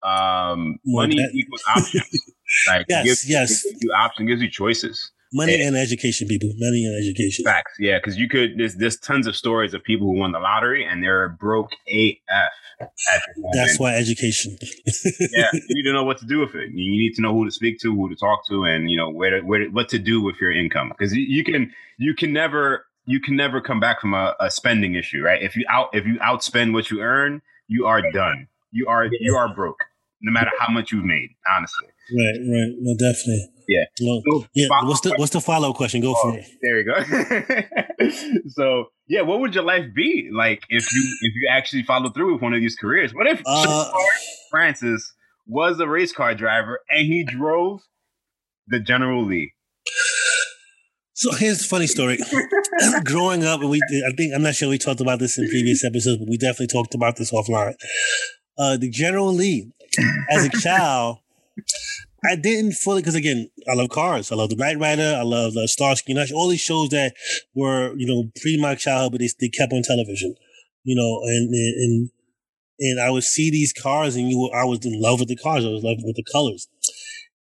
um 0.02 0.78
money 0.86 1.16
that. 1.16 1.30
equals 1.34 1.62
options. 1.68 2.10
like 2.68 2.86
yes, 2.88 3.04
gives, 3.04 3.30
yes. 3.30 3.62
Gives 3.62 3.82
you 3.82 3.92
options, 3.92 4.28
gives 4.28 4.42
you 4.42 4.50
choices. 4.50 5.10
Money 5.32 5.54
and, 5.54 5.62
and 5.62 5.76
education, 5.76 6.26
people. 6.26 6.50
Money 6.58 6.84
and 6.84 7.04
education. 7.04 7.44
Facts, 7.44 7.72
yeah. 7.78 7.98
Because 7.98 8.18
you 8.18 8.28
could. 8.28 8.58
There's 8.58 8.74
there's 8.76 8.98
tons 8.98 9.26
of 9.26 9.36
stories 9.36 9.74
of 9.74 9.82
people 9.84 10.08
who 10.08 10.18
won 10.18 10.32
the 10.32 10.40
lottery 10.40 10.84
and 10.84 11.02
they're 11.02 11.28
broke 11.28 11.70
AF. 11.86 12.88
That's 13.52 13.78
why 13.78 13.94
education. 13.94 14.56
yeah, 15.32 15.50
you 15.52 15.62
need 15.68 15.84
to 15.84 15.92
know 15.92 16.02
what 16.02 16.18
to 16.18 16.26
do 16.26 16.40
with 16.40 16.54
it. 16.54 16.70
You 16.72 16.90
need 16.90 17.14
to 17.14 17.22
know 17.22 17.32
who 17.32 17.44
to 17.44 17.50
speak 17.50 17.78
to, 17.80 17.94
who 17.94 18.08
to 18.08 18.16
talk 18.16 18.40
to, 18.48 18.64
and 18.64 18.90
you 18.90 18.96
know 18.96 19.10
where 19.10 19.30
to, 19.30 19.46
where 19.46 19.60
to, 19.60 19.68
what 19.68 19.88
to 19.90 19.98
do 19.98 20.20
with 20.20 20.36
your 20.40 20.50
income. 20.50 20.88
Because 20.88 21.14
you, 21.14 21.24
you 21.28 21.44
can 21.44 21.72
you 21.98 22.14
can 22.14 22.32
never 22.32 22.86
you 23.10 23.20
can 23.20 23.34
never 23.34 23.60
come 23.60 23.80
back 23.80 24.00
from 24.00 24.14
a, 24.14 24.36
a 24.38 24.50
spending 24.52 24.94
issue, 24.94 25.20
right? 25.20 25.42
If 25.42 25.56
you 25.56 25.64
out 25.68 25.88
if 25.92 26.06
you 26.06 26.14
outspend 26.20 26.72
what 26.72 26.92
you 26.92 27.00
earn, 27.00 27.42
you 27.66 27.84
are 27.86 28.02
done. 28.12 28.46
You 28.70 28.86
are 28.86 29.08
you 29.18 29.34
are 29.34 29.52
broke, 29.52 29.82
no 30.22 30.30
matter 30.30 30.50
how 30.60 30.72
much 30.72 30.92
you've 30.92 31.04
made. 31.04 31.30
Honestly. 31.52 31.88
Right, 32.12 32.38
right. 32.38 32.72
No, 32.78 32.94
definitely. 32.94 33.48
Yeah. 33.66 33.84
Well, 34.00 34.22
so, 34.30 34.46
yeah. 34.54 34.66
What's 34.82 35.00
the 35.00 35.14
what's 35.16 35.32
the 35.32 35.40
follow 35.40 35.70
up 35.70 35.76
question? 35.76 36.02
Go 36.02 36.14
oh, 36.16 36.22
for 36.22 36.38
it. 36.38 36.46
There 36.62 36.78
you 36.78 36.84
go. 37.98 38.40
so 38.48 38.86
yeah, 39.08 39.22
what 39.22 39.40
would 39.40 39.56
your 39.56 39.64
life 39.64 39.86
be 39.92 40.30
like 40.32 40.62
if 40.68 40.92
you 40.92 41.18
if 41.22 41.34
you 41.34 41.48
actually 41.50 41.82
followed 41.82 42.14
through 42.14 42.34
with 42.34 42.42
one 42.42 42.54
of 42.54 42.60
these 42.60 42.76
careers? 42.76 43.12
What 43.12 43.26
if 43.26 43.42
uh, 43.44 43.90
Francis 44.52 45.12
was 45.48 45.80
a 45.80 45.88
race 45.88 46.12
car 46.12 46.36
driver 46.36 46.78
and 46.88 47.06
he 47.06 47.24
drove 47.24 47.80
the 48.68 48.78
General 48.78 49.24
Lee? 49.24 49.52
So 51.20 51.32
here's 51.32 51.60
a 51.60 51.68
funny 51.68 51.86
story. 51.86 52.16
Growing 53.04 53.44
up, 53.44 53.60
we 53.60 53.78
I 54.08 54.12
think 54.16 54.32
I'm 54.34 54.40
not 54.40 54.54
sure 54.54 54.70
we 54.70 54.78
talked 54.78 55.02
about 55.02 55.18
this 55.18 55.36
in 55.36 55.46
previous 55.50 55.84
episodes, 55.84 56.16
but 56.16 56.26
we 56.26 56.38
definitely 56.38 56.68
talked 56.68 56.94
about 56.94 57.16
this 57.16 57.30
offline. 57.30 57.74
Uh, 58.58 58.78
the 58.78 58.88
General 58.88 59.30
Lee, 59.30 59.70
as 60.30 60.46
a 60.46 60.48
child, 60.62 61.18
I 62.24 62.36
didn't 62.36 62.72
fully 62.72 63.02
because 63.02 63.16
again, 63.16 63.50
I 63.70 63.74
love 63.74 63.90
cars. 63.90 64.32
I 64.32 64.36
love 64.36 64.48
the 64.48 64.56
Knight 64.56 64.78
Rider. 64.78 65.14
I 65.14 65.22
love 65.22 65.52
the 65.52 65.68
Starsky 65.68 66.14
Hutch. 66.14 66.32
All 66.32 66.48
these 66.48 66.62
shows 66.62 66.88
that 66.88 67.12
were 67.54 67.94
you 67.98 68.06
know 68.06 68.30
pre 68.40 68.58
my 68.58 68.74
childhood, 68.74 69.12
but 69.12 69.20
they, 69.20 69.28
they 69.40 69.50
kept 69.50 69.74
on 69.74 69.82
television. 69.82 70.34
You 70.84 70.96
know, 70.96 71.20
and 71.24 71.52
and 71.52 72.10
and 72.78 72.98
I 72.98 73.10
would 73.10 73.24
see 73.24 73.50
these 73.50 73.74
cars, 73.74 74.16
and 74.16 74.30
you 74.30 74.38
were, 74.38 74.58
I 74.58 74.64
was 74.64 74.86
in 74.86 74.98
love 74.98 75.20
with 75.20 75.28
the 75.28 75.36
cars. 75.36 75.66
I 75.66 75.68
was 75.68 75.84
in 75.84 75.90
love 75.90 75.98
with 76.02 76.16
the 76.16 76.24
colors, 76.32 76.66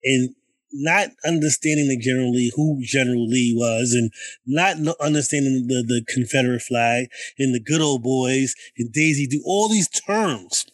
and 0.02 0.34
not 0.72 1.08
understanding 1.24 1.88
the 1.88 1.98
General 1.98 2.32
Lee, 2.32 2.52
who 2.54 2.80
General 2.82 3.26
Lee 3.26 3.54
was, 3.56 3.92
and 3.92 4.10
not 4.46 4.76
understanding 5.00 5.66
the 5.66 5.82
the 5.86 6.04
Confederate 6.12 6.62
flag 6.62 7.08
and 7.38 7.54
the 7.54 7.60
good 7.60 7.80
old 7.80 8.02
boys 8.02 8.54
and 8.76 8.92
Daisy 8.92 9.26
Duke 9.26 9.42
all 9.44 9.68
these 9.68 9.88
terms 9.88 10.66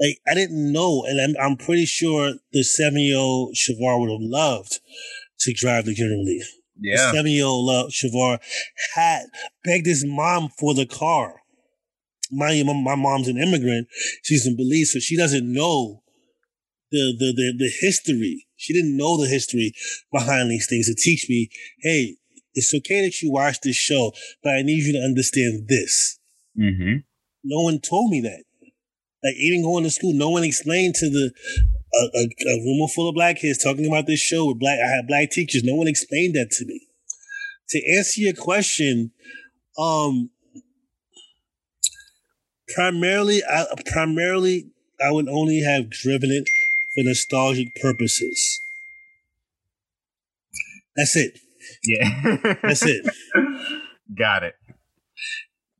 like 0.00 0.18
I 0.26 0.34
didn't 0.34 0.72
know, 0.72 1.04
and 1.06 1.20
I'm, 1.20 1.44
I'm 1.44 1.56
pretty 1.56 1.84
sure 1.84 2.32
the 2.52 2.62
seven 2.64 3.00
year 3.00 3.18
old 3.18 3.54
Shavar 3.54 4.00
would 4.00 4.10
have 4.10 4.20
loved 4.20 4.80
to 5.40 5.52
drive 5.52 5.84
the 5.84 5.94
General 5.94 6.24
Lee. 6.24 6.44
Yeah, 6.80 6.96
the 6.96 7.16
seven 7.16 7.30
year 7.30 7.44
old 7.44 7.92
Shavar 7.92 8.38
had 8.94 9.26
begged 9.62 9.86
his 9.86 10.04
mom 10.06 10.48
for 10.58 10.74
the 10.74 10.86
car. 10.86 11.36
You, 12.30 12.64
my, 12.64 12.72
my 12.72 12.94
mom's 12.94 13.28
an 13.28 13.36
immigrant; 13.36 13.88
She's 14.22 14.46
in 14.46 14.56
Belize, 14.56 14.92
so 14.92 14.98
she 14.98 15.16
doesn't 15.16 15.52
know 15.52 16.02
the, 16.90 17.14
the 17.18 17.32
the 17.36 17.54
the 17.58 17.72
history. 17.80 18.46
She 18.56 18.72
didn't 18.72 18.96
know 18.96 19.16
the 19.16 19.28
history 19.28 19.72
behind 20.12 20.50
these 20.50 20.66
things 20.68 20.86
to 20.86 20.94
teach 20.94 21.26
me, 21.28 21.48
hey, 21.80 22.16
it's 22.54 22.74
okay 22.74 23.02
that 23.02 23.22
you 23.22 23.32
watch 23.32 23.60
this 23.60 23.76
show, 23.76 24.12
but 24.42 24.54
I 24.54 24.62
need 24.62 24.84
you 24.84 24.92
to 24.94 25.04
understand 25.04 25.68
this. 25.68 26.18
Mm-hmm. 26.58 26.96
No 27.44 27.62
one 27.62 27.80
told 27.80 28.10
me 28.10 28.20
that. 28.22 28.44
Like 29.22 29.34
even 29.36 29.62
going 29.62 29.84
to 29.84 29.90
school, 29.90 30.12
no 30.14 30.30
one 30.30 30.44
explained 30.44 30.94
to 30.96 31.10
the 31.10 31.32
a, 31.92 32.18
a, 32.18 32.54
a 32.54 32.56
room 32.64 32.88
full 32.94 33.08
of 33.08 33.14
black 33.14 33.36
kids 33.38 33.62
talking 33.62 33.86
about 33.86 34.06
this 34.06 34.20
show 34.20 34.46
with 34.46 34.58
black. 34.58 34.78
I 34.78 34.88
had 34.88 35.06
black 35.06 35.30
teachers. 35.30 35.62
No 35.64 35.74
one 35.74 35.88
explained 35.88 36.34
that 36.34 36.50
to 36.52 36.64
me. 36.64 36.86
To 37.70 37.96
answer 37.96 38.20
your 38.22 38.34
question, 38.34 39.12
um, 39.78 40.30
primarily, 42.74 43.42
I 43.44 43.66
primarily 43.86 44.70
I 45.04 45.12
would 45.12 45.28
only 45.28 45.62
have 45.62 45.90
driven 45.90 46.30
it 46.30 46.44
for 46.94 47.04
nostalgic 47.04 47.74
purposes. 47.80 48.60
That's 50.96 51.16
it. 51.16 51.38
Yeah, 51.84 52.56
that's 52.62 52.84
it. 52.84 53.06
Got 54.18 54.42
it. 54.42 54.54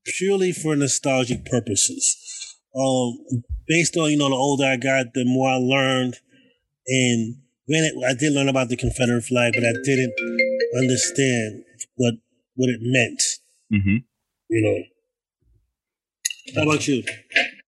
Purely 0.04 0.52
for 0.52 0.76
nostalgic 0.76 1.44
purposes 1.44 2.30
um, 2.76 3.18
based 3.66 3.96
on 3.96 4.10
you 4.10 4.16
know 4.16 4.28
the 4.28 4.34
older 4.34 4.64
I 4.64 4.76
got, 4.76 5.14
the 5.14 5.24
more 5.24 5.50
I 5.50 5.56
learned. 5.56 6.16
And 6.86 7.36
granted, 7.68 8.02
I 8.06 8.14
did 8.14 8.32
learn 8.32 8.48
about 8.48 8.68
the 8.68 8.76
Confederate 8.76 9.22
flag, 9.22 9.54
but 9.54 9.64
I 9.64 9.72
didn't 9.84 10.14
understand 10.76 11.64
what 11.96 12.14
what 12.54 12.68
it 12.70 12.80
meant. 12.82 13.22
Mm-hmm. 13.72 13.96
You 14.48 14.62
know. 14.62 14.82
How 16.54 16.62
about 16.62 16.88
you? 16.88 17.04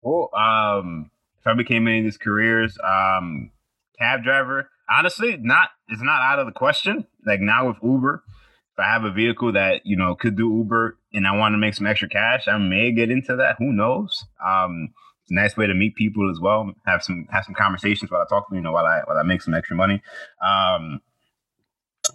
Well, 0.03 0.31
um, 0.35 1.11
if 1.47 1.51
I 1.53 1.55
became 1.55 1.87
any 1.87 1.99
of 1.99 2.05
these 2.05 2.19
careers, 2.19 2.77
um, 2.83 3.53
cab 3.99 4.25
driver. 4.25 4.69
Honestly, 4.91 5.37
not 5.41 5.71
it's 5.89 6.03
not 6.03 6.21
out 6.21 6.41
of 6.41 6.47
the 6.47 6.53
question. 6.53 7.07
Like 7.25 7.41
now 7.41 7.69
with 7.69 7.77
Uber, 7.83 8.23
if 8.27 8.79
I 8.79 8.93
have 8.93 9.05
a 9.05 9.13
vehicle 9.13 9.53
that 9.53 9.83
you 9.85 9.97
know 9.97 10.17
could 10.17 10.37
do 10.37 10.53
Uber 10.53 10.99
and 11.13 11.27
I 11.27 11.37
want 11.37 11.53
to 11.53 11.59
make 11.59 11.75
some 11.75 11.87
extra 11.87 12.09
cash, 12.09 12.49
I 12.49 12.59
may 12.59 12.93
get 12.93 13.11
into 13.11 13.37
that. 13.37 13.57
Who 13.59 13.73
knows? 13.73 14.25
Um, 14.45 14.91
it's 15.23 15.31
a 15.31 15.35
nice 15.35 15.57
way 15.57 15.67
to 15.67 15.75
meet 15.75 15.95
people 15.95 16.31
as 16.31 16.41
well. 16.41 16.73
Have 16.85 17.03
some 17.03 17.27
have 17.31 17.45
some 17.45 17.55
conversations 17.55 18.11
while 18.11 18.23
I 18.23 18.27
talk 18.29 18.49
to. 18.49 18.55
You 18.57 18.61
know, 18.63 18.73
while 18.73 18.87
I 18.87 19.03
while 19.05 19.19
I 19.19 19.23
make 19.23 19.43
some 19.43 19.55
extra 19.55 19.77
money. 19.77 20.03
Um, 20.45 21.01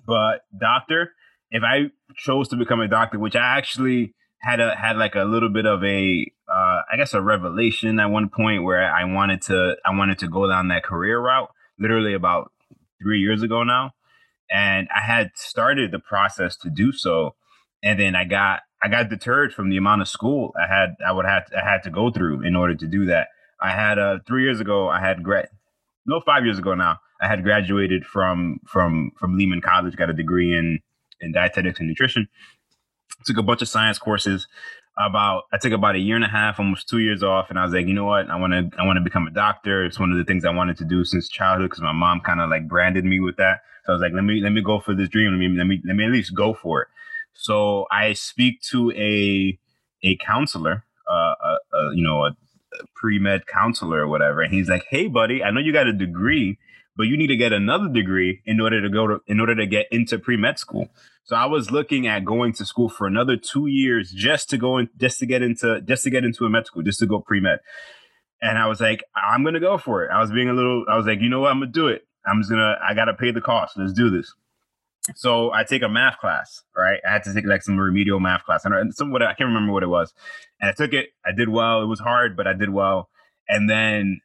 but 0.06 0.42
doctor, 0.58 1.14
if 1.52 1.64
I 1.64 1.92
chose 2.18 2.50
to 2.50 2.58
become 2.58 2.82
a 2.82 2.88
doctor, 2.88 3.18
which 3.18 3.36
I 3.36 3.58
actually 3.58 4.14
had 4.42 4.60
a 4.60 4.76
had 4.76 4.98
like 4.98 5.16
a 5.16 5.24
little 5.24 5.50
bit 5.50 5.66
of 5.66 5.84
a 5.84 6.32
uh, 6.52 6.82
I 6.92 6.98
guess 6.98 7.14
a 7.14 7.22
revelation 7.22 8.00
at 8.00 8.08
one 8.08 8.30
point 8.30 8.64
where 8.64 8.92
I 8.92 9.06
wanted 9.06 9.42
to 9.44 9.76
I 9.86 9.96
wanted 9.96 10.20
to 10.20 10.28
go 10.28 10.48
down 10.48 10.68
that 10.70 10.84
career 10.84 11.20
route. 11.20 11.50
Literally 11.80 12.14
about 12.14 12.52
three 13.02 13.20
years 13.20 13.42
ago 13.42 13.64
now 13.64 13.94
and 14.52 14.88
I 14.94 15.00
had 15.02 15.32
started 15.36 15.92
the 15.92 16.00
process 16.00 16.58
to 16.58 16.70
do 16.70 16.92
so, 16.92 17.36
and 17.82 18.00
then 18.00 18.16
I 18.16 18.26
got 18.26 18.62
I 18.84 18.90
got 18.90 19.10
deterred 19.10 19.54
from 19.54 19.70
the 19.70 19.78
amount 19.78 20.02
of 20.02 20.10
school 20.10 20.54
I 20.62 20.68
had 20.68 20.96
I 21.06 21.14
would 21.14 21.26
have 21.26 21.46
to, 21.48 21.58
I 21.58 21.68
had 21.68 21.84
to 21.84 21.90
go 21.90 22.12
through 22.12 22.42
in 22.42 22.56
order 22.56 22.76
to 22.76 22.88
do 22.88 23.06
that. 23.06 23.30
I 23.60 23.72
had 23.72 23.98
uh 23.98 24.20
three 24.28 24.44
years 24.44 24.60
ago 24.60 24.90
I 24.90 25.00
had 25.00 25.24
grad 25.24 25.48
no 26.06 26.20
five 26.20 26.44
years 26.44 26.60
ago 26.60 26.76
now 26.76 27.00
I 27.22 27.28
had 27.28 27.44
graduated 27.44 28.06
from 28.06 28.60
from 28.68 29.12
from 29.18 29.38
Lehman 29.38 29.62
College, 29.62 29.96
got 29.96 30.10
a 30.10 30.14
degree 30.14 30.56
in 30.56 30.80
in 31.22 31.32
dietetics 31.32 31.80
and 31.80 31.88
nutrition. 31.88 32.28
Took 33.26 33.38
a 33.38 33.44
bunch 33.44 33.62
of 33.62 33.70
science 33.70 34.00
courses. 34.00 34.48
About 35.06 35.44
I 35.52 35.58
took 35.58 35.74
about 35.74 35.96
a 35.96 36.00
year 36.00 36.16
and 36.16 36.26
a 36.26 36.30
half, 36.30 36.60
almost 36.60 36.88
two 36.90 37.00
years 37.00 37.24
off, 37.24 37.50
and 37.50 37.60
I 37.60 37.64
was 37.64 37.74
like, 37.74 37.88
you 37.88 37.94
know 37.94 38.06
what, 38.06 38.30
I 38.30 38.36
want 38.36 38.54
to 38.54 38.70
I 38.80 38.86
want 38.86 38.98
to 38.98 39.02
become 39.02 39.28
a 39.28 39.32
doctor. 39.32 39.86
It's 39.86 40.00
one 40.00 40.12
of 40.12 40.18
the 40.18 40.24
things 40.24 40.46
I 40.46 40.52
wanted 40.52 40.78
to 40.78 40.86
do 40.86 41.04
since 41.04 41.30
childhood 41.30 41.70
because 41.70 41.82
my 41.82 41.92
mom 41.92 42.22
kind 42.22 42.40
of 42.40 42.50
like 42.50 42.68
branded 42.68 43.06
me 43.06 43.20
with 43.20 43.38
that. 43.38 43.62
So 43.86 43.94
I 43.94 43.96
was 43.96 44.02
like, 44.02 44.14
let 44.14 44.24
me 44.24 44.42
let 44.42 44.52
me 44.52 44.62
go 44.62 44.80
for 44.80 44.94
this 44.96 45.10
dream. 45.10 45.32
Let 45.32 45.40
me 45.40 45.58
let 45.58 45.68
me 45.68 45.82
let 45.86 45.96
me 45.96 46.06
at 46.06 46.12
least 46.12 46.36
go 46.36 46.54
for 46.54 46.84
it. 46.84 46.88
So 47.34 47.88
I 47.92 48.14
speak 48.14 48.62
to 48.72 48.92
a 48.92 49.58
a 50.04 50.16
counselor, 50.18 50.84
uh, 51.10 51.34
a, 51.44 51.58
a, 51.74 51.96
you 51.96 52.04
know, 52.04 52.26
a, 52.26 52.30
a 52.30 52.86
pre 52.96 53.20
med 53.20 53.48
counselor 53.48 54.00
or 54.02 54.08
whatever, 54.08 54.42
and 54.42 54.54
he's 54.54 54.70
like, 54.70 54.86
"Hey, 54.90 55.08
buddy, 55.08 55.44
I 55.44 55.52
know 55.52 55.60
you 55.60 55.74
got 55.74 55.88
a 55.88 55.94
degree, 55.94 56.58
but 56.96 57.04
you 57.04 57.18
need 57.18 57.28
to 57.28 57.36
get 57.36 57.54
another 57.54 57.88
degree 57.88 58.42
in 58.46 58.60
order 58.60 58.82
to 58.82 58.90
go 58.90 59.08
to 59.08 59.20
in 59.28 59.40
order 59.40 59.56
to 59.56 59.66
get 59.66 59.88
into 59.92 60.20
pre 60.20 60.38
med 60.38 60.60
school." 60.60 60.90
So 61.24 61.36
I 61.36 61.46
was 61.46 61.72
looking 61.72 62.08
at 62.08 62.26
going 62.26 62.54
to 62.54 62.66
school 62.66 62.90
for 62.90 63.08
another 63.08 63.38
two 63.38 63.68
years 63.68 64.12
just 64.12 64.50
to 64.50 64.58
go 64.58 64.78
in, 64.78 64.90
just 64.98 65.20
to 65.20 65.26
get 65.26 65.42
into 65.42 65.82
just 65.82 66.04
to 66.04 66.10
get 66.10 66.24
into 66.24 66.46
a 66.46 66.50
med 66.50 66.68
school, 66.68 66.84
just 66.84 67.00
to 67.00 67.06
go 67.06 67.20
pre 67.20 67.40
med. 67.40 67.60
And 68.42 68.58
I 68.58 68.68
was 68.68 68.82
like, 68.82 69.04
I'm 69.16 69.44
gonna 69.44 69.60
go 69.60 69.78
for 69.78 70.04
it. 70.04 70.12
I 70.12 70.20
was 70.20 70.32
being 70.32 70.50
a 70.50 70.54
little, 70.54 70.86
I 70.90 70.98
was 70.98 71.06
like, 71.06 71.20
you 71.22 71.30
know 71.30 71.42
what, 71.42 71.52
I'm 71.52 71.60
gonna 71.60 71.72
do 71.72 71.88
it. 71.88 72.08
I'm 72.26 72.42
just 72.42 72.50
gonna, 72.50 72.76
I 72.84 72.94
gotta 72.94 73.14
pay 73.14 73.32
the 73.32 73.42
cost. 73.42 73.78
Let's 73.78 73.94
do 73.94 74.10
this 74.10 74.34
so 75.16 75.52
I 75.52 75.64
take 75.64 75.82
a 75.82 75.90
math 75.90 76.20
class, 76.20 76.64
right? 76.76 77.00
I 77.08 77.14
had 77.14 77.24
to 77.24 77.34
take 77.34 77.46
like 77.46 77.64
some 77.64 77.78
remedial 77.78 78.20
math 78.20 78.46
class, 78.46 78.66
and 78.66 78.94
some 78.94 79.12
what 79.12 79.24
I 79.24 79.34
can't 79.34 79.48
remember 79.48 79.74
what 79.74 79.84
it 79.84 79.88
was. 79.88 80.14
And 80.60 80.70
I 80.70 80.74
took 80.74 80.94
it. 80.94 81.10
I 81.26 81.32
did 81.32 81.50
well. 81.50 81.82
It 81.82 81.88
was 81.88 82.00
hard, 82.00 82.38
but 82.38 82.48
I 82.48 82.54
did 82.54 82.70
well. 82.70 83.10
And 83.48 83.70
then 83.70 84.22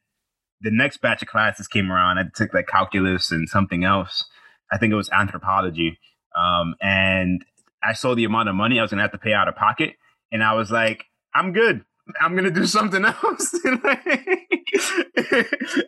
the 0.61 0.71
next 0.71 0.97
batch 0.97 1.21
of 1.21 1.27
classes 1.27 1.67
came 1.67 1.91
around. 1.91 2.17
I 2.17 2.23
took 2.33 2.53
like 2.53 2.67
calculus 2.67 3.31
and 3.31 3.47
something 3.47 3.83
else. 3.83 4.25
I 4.71 4.77
think 4.77 4.91
it 4.91 4.95
was 4.95 5.09
anthropology. 5.11 5.99
Um, 6.35 6.75
and 6.81 7.43
I 7.83 7.93
saw 7.93 8.15
the 8.15 8.25
amount 8.25 8.49
of 8.49 8.55
money 8.55 8.79
I 8.79 8.81
was 8.81 8.91
gonna 8.91 9.03
have 9.03 9.11
to 9.11 9.17
pay 9.17 9.33
out 9.33 9.47
of 9.47 9.55
pocket, 9.55 9.95
and 10.31 10.43
I 10.43 10.53
was 10.53 10.71
like, 10.71 11.05
I'm 11.33 11.53
good. 11.53 11.83
I'm 12.21 12.35
gonna 12.35 12.51
do 12.51 12.65
something 12.67 13.05
else. 13.05 13.55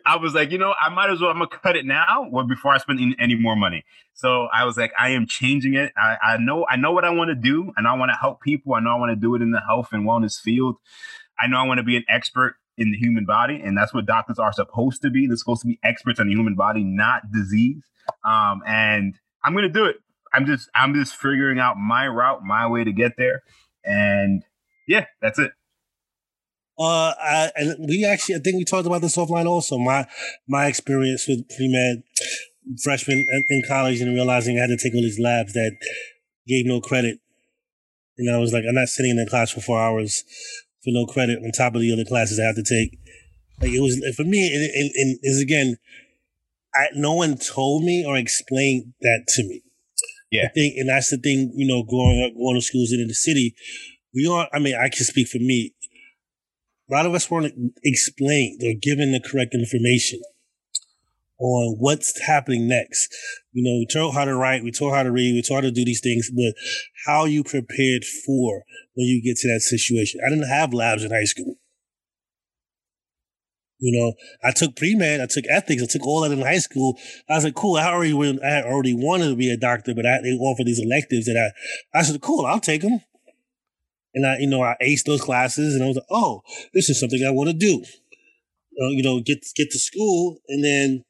I 0.06 0.16
was 0.20 0.34
like, 0.34 0.50
you 0.50 0.58
know, 0.58 0.74
I 0.80 0.88
might 0.88 1.10
as 1.10 1.20
well. 1.20 1.30
I'm 1.30 1.38
gonna 1.38 1.48
cut 1.48 1.76
it 1.76 1.84
now, 1.84 2.28
or 2.30 2.44
before 2.44 2.72
I 2.72 2.78
spend 2.78 3.16
any 3.18 3.34
more 3.36 3.56
money. 3.56 3.84
So 4.14 4.48
I 4.52 4.64
was 4.64 4.76
like, 4.76 4.92
I 4.98 5.10
am 5.10 5.26
changing 5.26 5.74
it. 5.74 5.92
I, 5.96 6.16
I 6.22 6.36
know, 6.38 6.66
I 6.68 6.76
know 6.76 6.92
what 6.92 7.04
I 7.04 7.10
want 7.10 7.28
to 7.28 7.34
do, 7.34 7.72
and 7.76 7.86
I 7.86 7.94
want 7.94 8.10
to 8.10 8.18
help 8.20 8.40
people. 8.40 8.74
I 8.74 8.80
know 8.80 8.90
I 8.90 8.98
want 8.98 9.10
to 9.10 9.16
do 9.16 9.34
it 9.34 9.42
in 9.42 9.50
the 9.50 9.60
health 9.66 9.88
and 9.92 10.06
wellness 10.06 10.40
field. 10.40 10.76
I 11.38 11.46
know 11.46 11.58
I 11.58 11.66
want 11.66 11.78
to 11.78 11.84
be 11.84 11.96
an 11.96 12.04
expert 12.08 12.56
in 12.80 12.90
the 12.90 12.96
human 12.96 13.26
body, 13.26 13.60
and 13.62 13.76
that's 13.76 13.92
what 13.92 14.06
doctors 14.06 14.38
are 14.38 14.52
supposed 14.52 15.02
to 15.02 15.10
be. 15.10 15.26
They're 15.26 15.36
supposed 15.36 15.60
to 15.60 15.68
be 15.68 15.78
experts 15.84 16.18
on 16.18 16.28
the 16.28 16.34
human 16.34 16.54
body, 16.54 16.82
not 16.82 17.30
disease. 17.30 17.82
Um, 18.24 18.62
and 18.66 19.14
I'm 19.44 19.54
gonna 19.54 19.68
do 19.68 19.84
it. 19.84 19.96
I'm 20.32 20.46
just, 20.46 20.70
I'm 20.74 20.94
just 20.94 21.14
figuring 21.14 21.58
out 21.58 21.76
my 21.76 22.08
route, 22.08 22.42
my 22.42 22.66
way 22.66 22.82
to 22.82 22.92
get 22.92 23.12
there, 23.18 23.42
and 23.84 24.42
yeah, 24.88 25.04
that's 25.20 25.38
it. 25.38 25.52
Uh, 26.78 27.12
I, 27.22 27.50
and 27.56 27.86
we 27.86 28.06
actually, 28.06 28.36
I 28.36 28.38
think 28.38 28.56
we 28.56 28.64
talked 28.64 28.86
about 28.86 29.02
this 29.02 29.16
offline 29.16 29.46
also. 29.46 29.76
My 29.76 30.06
my 30.48 30.66
experience 30.66 31.28
with 31.28 31.46
pre 31.54 31.68
med 31.68 32.02
freshman 32.82 33.26
in 33.50 33.62
college 33.68 34.00
and 34.00 34.14
realizing 34.14 34.56
I 34.56 34.62
had 34.62 34.68
to 34.68 34.78
take 34.78 34.94
all 34.94 35.02
these 35.02 35.20
labs 35.20 35.52
that 35.52 35.76
gave 36.48 36.64
no 36.64 36.80
credit. 36.80 37.18
And 38.16 38.34
I 38.34 38.38
was 38.38 38.52
like, 38.52 38.64
I'm 38.66 38.74
not 38.74 38.88
sitting 38.88 39.10
in 39.10 39.16
the 39.16 39.28
class 39.28 39.50
for 39.50 39.60
four 39.60 39.80
hours 39.80 40.24
for 40.82 40.90
no 40.90 41.06
credit 41.06 41.38
on 41.42 41.50
top 41.52 41.74
of 41.74 41.80
the 41.80 41.92
other 41.92 42.04
classes 42.04 42.38
I 42.40 42.46
have 42.46 42.56
to 42.56 42.62
take. 42.62 42.98
Like 43.60 43.72
it 43.72 43.80
was 43.80 44.00
for 44.16 44.24
me, 44.24 44.46
and, 44.46 44.62
and, 44.62 44.90
and 44.94 45.18
is 45.22 45.40
again, 45.40 45.76
I, 46.74 46.86
no 46.94 47.14
one 47.14 47.36
told 47.36 47.84
me 47.84 48.04
or 48.06 48.16
explained 48.16 48.94
that 49.00 49.24
to 49.28 49.42
me. 49.42 49.62
Yeah, 50.30 50.44
I 50.44 50.48
think, 50.48 50.76
and 50.76 50.88
that's 50.88 51.10
the 51.10 51.18
thing. 51.18 51.52
You 51.54 51.66
know, 51.66 51.82
growing 51.82 52.22
up, 52.24 52.36
going 52.36 52.54
to 52.54 52.62
schools 52.62 52.92
in 52.92 53.06
the 53.06 53.14
city, 53.14 53.54
we 54.14 54.26
are. 54.26 54.48
I 54.52 54.58
mean, 54.58 54.76
I 54.76 54.88
can 54.88 55.04
speak 55.04 55.28
for 55.28 55.38
me 55.38 55.74
a 56.90 56.94
lot 56.94 57.06
of 57.06 57.14
us 57.14 57.30
weren't 57.30 57.54
explained 57.84 58.62
or 58.64 58.74
given 58.74 59.12
the 59.12 59.20
correct 59.20 59.54
information 59.54 60.20
on 61.40 61.76
what's 61.78 62.20
happening 62.26 62.68
next. 62.68 63.08
You 63.52 63.64
know, 63.64 63.78
we 63.78 63.86
taught 63.86 64.12
how 64.12 64.24
to 64.24 64.34
write, 64.34 64.62
we 64.62 64.70
taught 64.70 64.94
how 64.94 65.02
to 65.02 65.10
read, 65.10 65.34
we 65.34 65.42
taught 65.42 65.56
how 65.56 65.60
to 65.62 65.70
do 65.70 65.84
these 65.84 66.00
things, 66.00 66.30
but 66.30 66.54
how 67.06 67.24
you 67.24 67.42
prepared 67.42 68.04
for 68.04 68.62
when 68.94 69.06
you 69.06 69.22
get 69.22 69.38
to 69.38 69.48
that 69.48 69.60
situation. 69.60 70.20
I 70.24 70.30
didn't 70.30 70.48
have 70.48 70.72
labs 70.72 71.02
in 71.02 71.10
high 71.10 71.24
school. 71.24 71.56
You 73.78 73.98
know, 73.98 74.12
I 74.44 74.52
took 74.52 74.76
pre 74.76 74.94
med, 74.94 75.22
I 75.22 75.26
took 75.26 75.46
ethics, 75.48 75.82
I 75.82 75.86
took 75.86 76.06
all 76.06 76.20
that 76.20 76.32
in 76.32 76.42
high 76.42 76.58
school. 76.58 76.98
I 77.30 77.34
was 77.34 77.44
like, 77.44 77.54
cool. 77.54 77.76
I 77.76 77.86
already 77.86 78.12
I 78.44 78.62
already 78.62 78.92
wanted 78.92 79.30
to 79.30 79.36
be 79.36 79.50
a 79.50 79.56
doctor, 79.56 79.94
but 79.94 80.04
I, 80.04 80.20
they 80.20 80.32
offered 80.32 80.66
these 80.66 80.84
electives 80.84 81.24
that 81.24 81.52
I 81.94 81.98
I 81.98 82.02
said, 82.02 82.20
cool, 82.20 82.44
I'll 82.44 82.60
take 82.60 82.82
them. 82.82 83.00
And 84.12 84.26
I, 84.26 84.38
you 84.38 84.48
know, 84.48 84.62
I 84.62 84.76
aced 84.82 85.04
those 85.04 85.22
classes 85.22 85.74
and 85.74 85.84
I 85.84 85.86
was 85.86 85.96
like, 85.96 86.06
oh, 86.10 86.42
this 86.74 86.90
is 86.90 87.00
something 87.00 87.24
I 87.26 87.30
want 87.30 87.48
to 87.48 87.56
do. 87.56 87.82
Uh, 88.82 88.88
you 88.88 89.02
know, 89.02 89.20
get, 89.20 89.38
get 89.54 89.70
to 89.70 89.78
school 89.78 90.38
and 90.48 90.64
then 90.64 91.04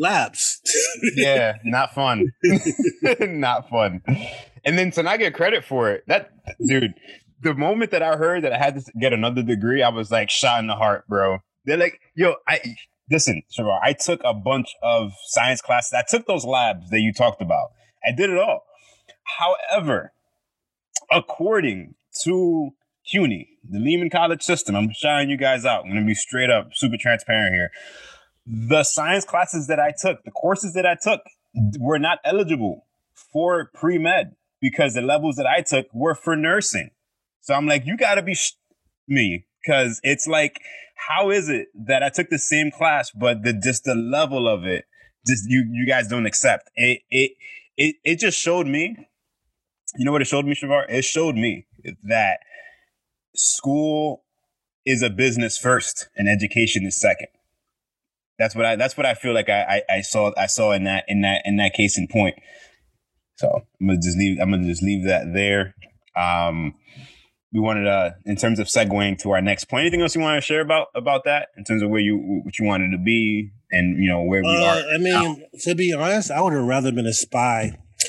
labs. 0.00 0.60
yeah, 1.14 1.58
not 1.64 1.94
fun. 1.94 2.32
not 3.20 3.68
fun. 3.68 4.00
And 4.64 4.78
then 4.78 4.90
to 4.92 5.02
not 5.02 5.18
get 5.18 5.34
credit 5.34 5.64
for 5.64 5.90
it, 5.90 6.04
that 6.08 6.30
dude, 6.66 6.94
the 7.42 7.54
moment 7.54 7.90
that 7.92 8.02
I 8.02 8.16
heard 8.16 8.42
that 8.44 8.52
I 8.52 8.58
had 8.58 8.74
to 8.74 8.92
get 8.98 9.12
another 9.12 9.42
degree, 9.42 9.82
I 9.82 9.90
was 9.90 10.10
like 10.10 10.30
shot 10.30 10.60
in 10.60 10.66
the 10.66 10.74
heart, 10.74 11.06
bro. 11.06 11.38
They're 11.64 11.76
like, 11.76 12.00
yo, 12.14 12.36
I 12.48 12.60
listen, 13.10 13.42
Shavar, 13.56 13.78
I 13.82 13.92
took 13.92 14.20
a 14.24 14.34
bunch 14.34 14.68
of 14.82 15.12
science 15.26 15.60
classes. 15.60 15.92
I 15.92 16.04
took 16.08 16.26
those 16.26 16.44
labs 16.44 16.90
that 16.90 17.00
you 17.00 17.12
talked 17.12 17.42
about. 17.42 17.70
I 18.06 18.12
did 18.12 18.30
it 18.30 18.38
all. 18.38 18.64
However, 19.38 20.12
according 21.10 21.94
to 22.24 22.70
CUNY, 23.10 23.48
the 23.68 23.78
Lehman 23.78 24.10
College 24.10 24.42
system, 24.42 24.74
I'm 24.74 24.90
showing 24.92 25.28
you 25.28 25.36
guys 25.36 25.64
out. 25.64 25.84
I'm 25.84 25.94
to 25.94 26.04
be 26.04 26.14
straight 26.14 26.50
up, 26.50 26.70
super 26.72 26.96
transparent 26.98 27.54
here. 27.54 27.70
The 28.52 28.82
science 28.82 29.24
classes 29.24 29.68
that 29.68 29.78
I 29.78 29.92
took, 29.98 30.24
the 30.24 30.30
courses 30.32 30.74
that 30.74 30.86
I 30.86 30.96
took, 31.00 31.20
were 31.78 31.98
not 31.98 32.18
eligible 32.24 32.86
for 33.32 33.70
pre 33.74 33.98
med 33.98 34.34
because 34.60 34.94
the 34.94 35.02
levels 35.02 35.36
that 35.36 35.46
I 35.46 35.62
took 35.62 35.86
were 35.94 36.14
for 36.14 36.36
nursing. 36.36 36.90
So 37.42 37.54
I'm 37.54 37.66
like, 37.66 37.86
you 37.86 37.96
got 37.96 38.16
to 38.16 38.22
be 38.22 38.34
sh- 38.34 38.54
me 39.08 39.46
because 39.62 40.00
it's 40.02 40.26
like, 40.26 40.60
how 41.08 41.30
is 41.30 41.48
it 41.48 41.68
that 41.86 42.02
I 42.02 42.08
took 42.10 42.28
the 42.28 42.38
same 42.38 42.70
class, 42.70 43.10
but 43.12 43.42
the 43.44 43.52
just 43.52 43.84
the 43.84 43.94
level 43.94 44.48
of 44.48 44.64
it, 44.64 44.84
just 45.26 45.44
you 45.48 45.68
you 45.72 45.86
guys 45.86 46.08
don't 46.08 46.26
accept 46.26 46.70
it. 46.76 47.02
It 47.10 47.32
it 47.76 47.96
it 48.04 48.18
just 48.18 48.38
showed 48.38 48.66
me 48.66 48.96
you 49.96 50.04
know 50.04 50.12
what 50.12 50.22
it 50.22 50.26
showed 50.26 50.44
me, 50.44 50.54
Shavar? 50.54 50.86
It 50.88 51.04
showed 51.04 51.34
me 51.34 51.66
that 52.04 52.40
school 53.34 54.24
is 54.86 55.02
a 55.02 55.10
business 55.10 55.58
first 55.58 56.08
and 56.16 56.28
education 56.28 56.86
is 56.86 57.00
second. 57.00 57.28
That's 58.40 58.56
what 58.56 58.64
I 58.64 58.74
that's 58.74 58.96
what 58.96 59.04
I 59.04 59.12
feel 59.12 59.34
like 59.34 59.50
I, 59.50 59.82
I, 59.90 59.96
I 59.96 60.00
saw 60.00 60.32
I 60.34 60.46
saw 60.46 60.72
in 60.72 60.84
that 60.84 61.04
in 61.08 61.20
that 61.20 61.42
in 61.44 61.56
that 61.58 61.74
case 61.74 61.98
in 61.98 62.08
point. 62.08 62.36
So 63.36 63.66
I'm 63.78 63.86
gonna 63.86 64.00
just 64.00 64.16
leave 64.16 64.38
I'm 64.40 64.50
gonna 64.50 64.64
just 64.64 64.82
leave 64.82 65.04
that 65.04 65.34
there. 65.34 65.74
Um 66.16 66.74
we 67.52 67.60
wanted 67.60 67.86
uh 67.86 68.12
in 68.24 68.36
terms 68.36 68.58
of 68.58 68.68
segueing 68.68 69.18
to 69.18 69.32
our 69.32 69.42
next 69.42 69.64
point. 69.64 69.82
Anything 69.82 70.00
else 70.00 70.14
you 70.14 70.22
want 70.22 70.38
to 70.38 70.40
share 70.40 70.62
about 70.62 70.86
about 70.94 71.24
that 71.24 71.48
in 71.58 71.64
terms 71.64 71.82
of 71.82 71.90
where 71.90 72.00
you 72.00 72.16
what 72.42 72.58
you 72.58 72.64
wanted 72.64 72.92
to 72.92 72.98
be 72.98 73.50
and 73.70 74.02
you 74.02 74.08
know 74.08 74.22
where 74.22 74.40
we 74.40 74.56
uh, 74.56 74.62
are? 74.62 74.94
I 74.94 74.96
mean, 74.96 75.12
now. 75.12 75.36
to 75.64 75.74
be 75.74 75.92
honest, 75.92 76.30
I 76.30 76.40
would 76.40 76.54
have 76.54 76.64
rather 76.64 76.92
been 76.92 77.06
a 77.06 77.12
spy. 77.12 77.76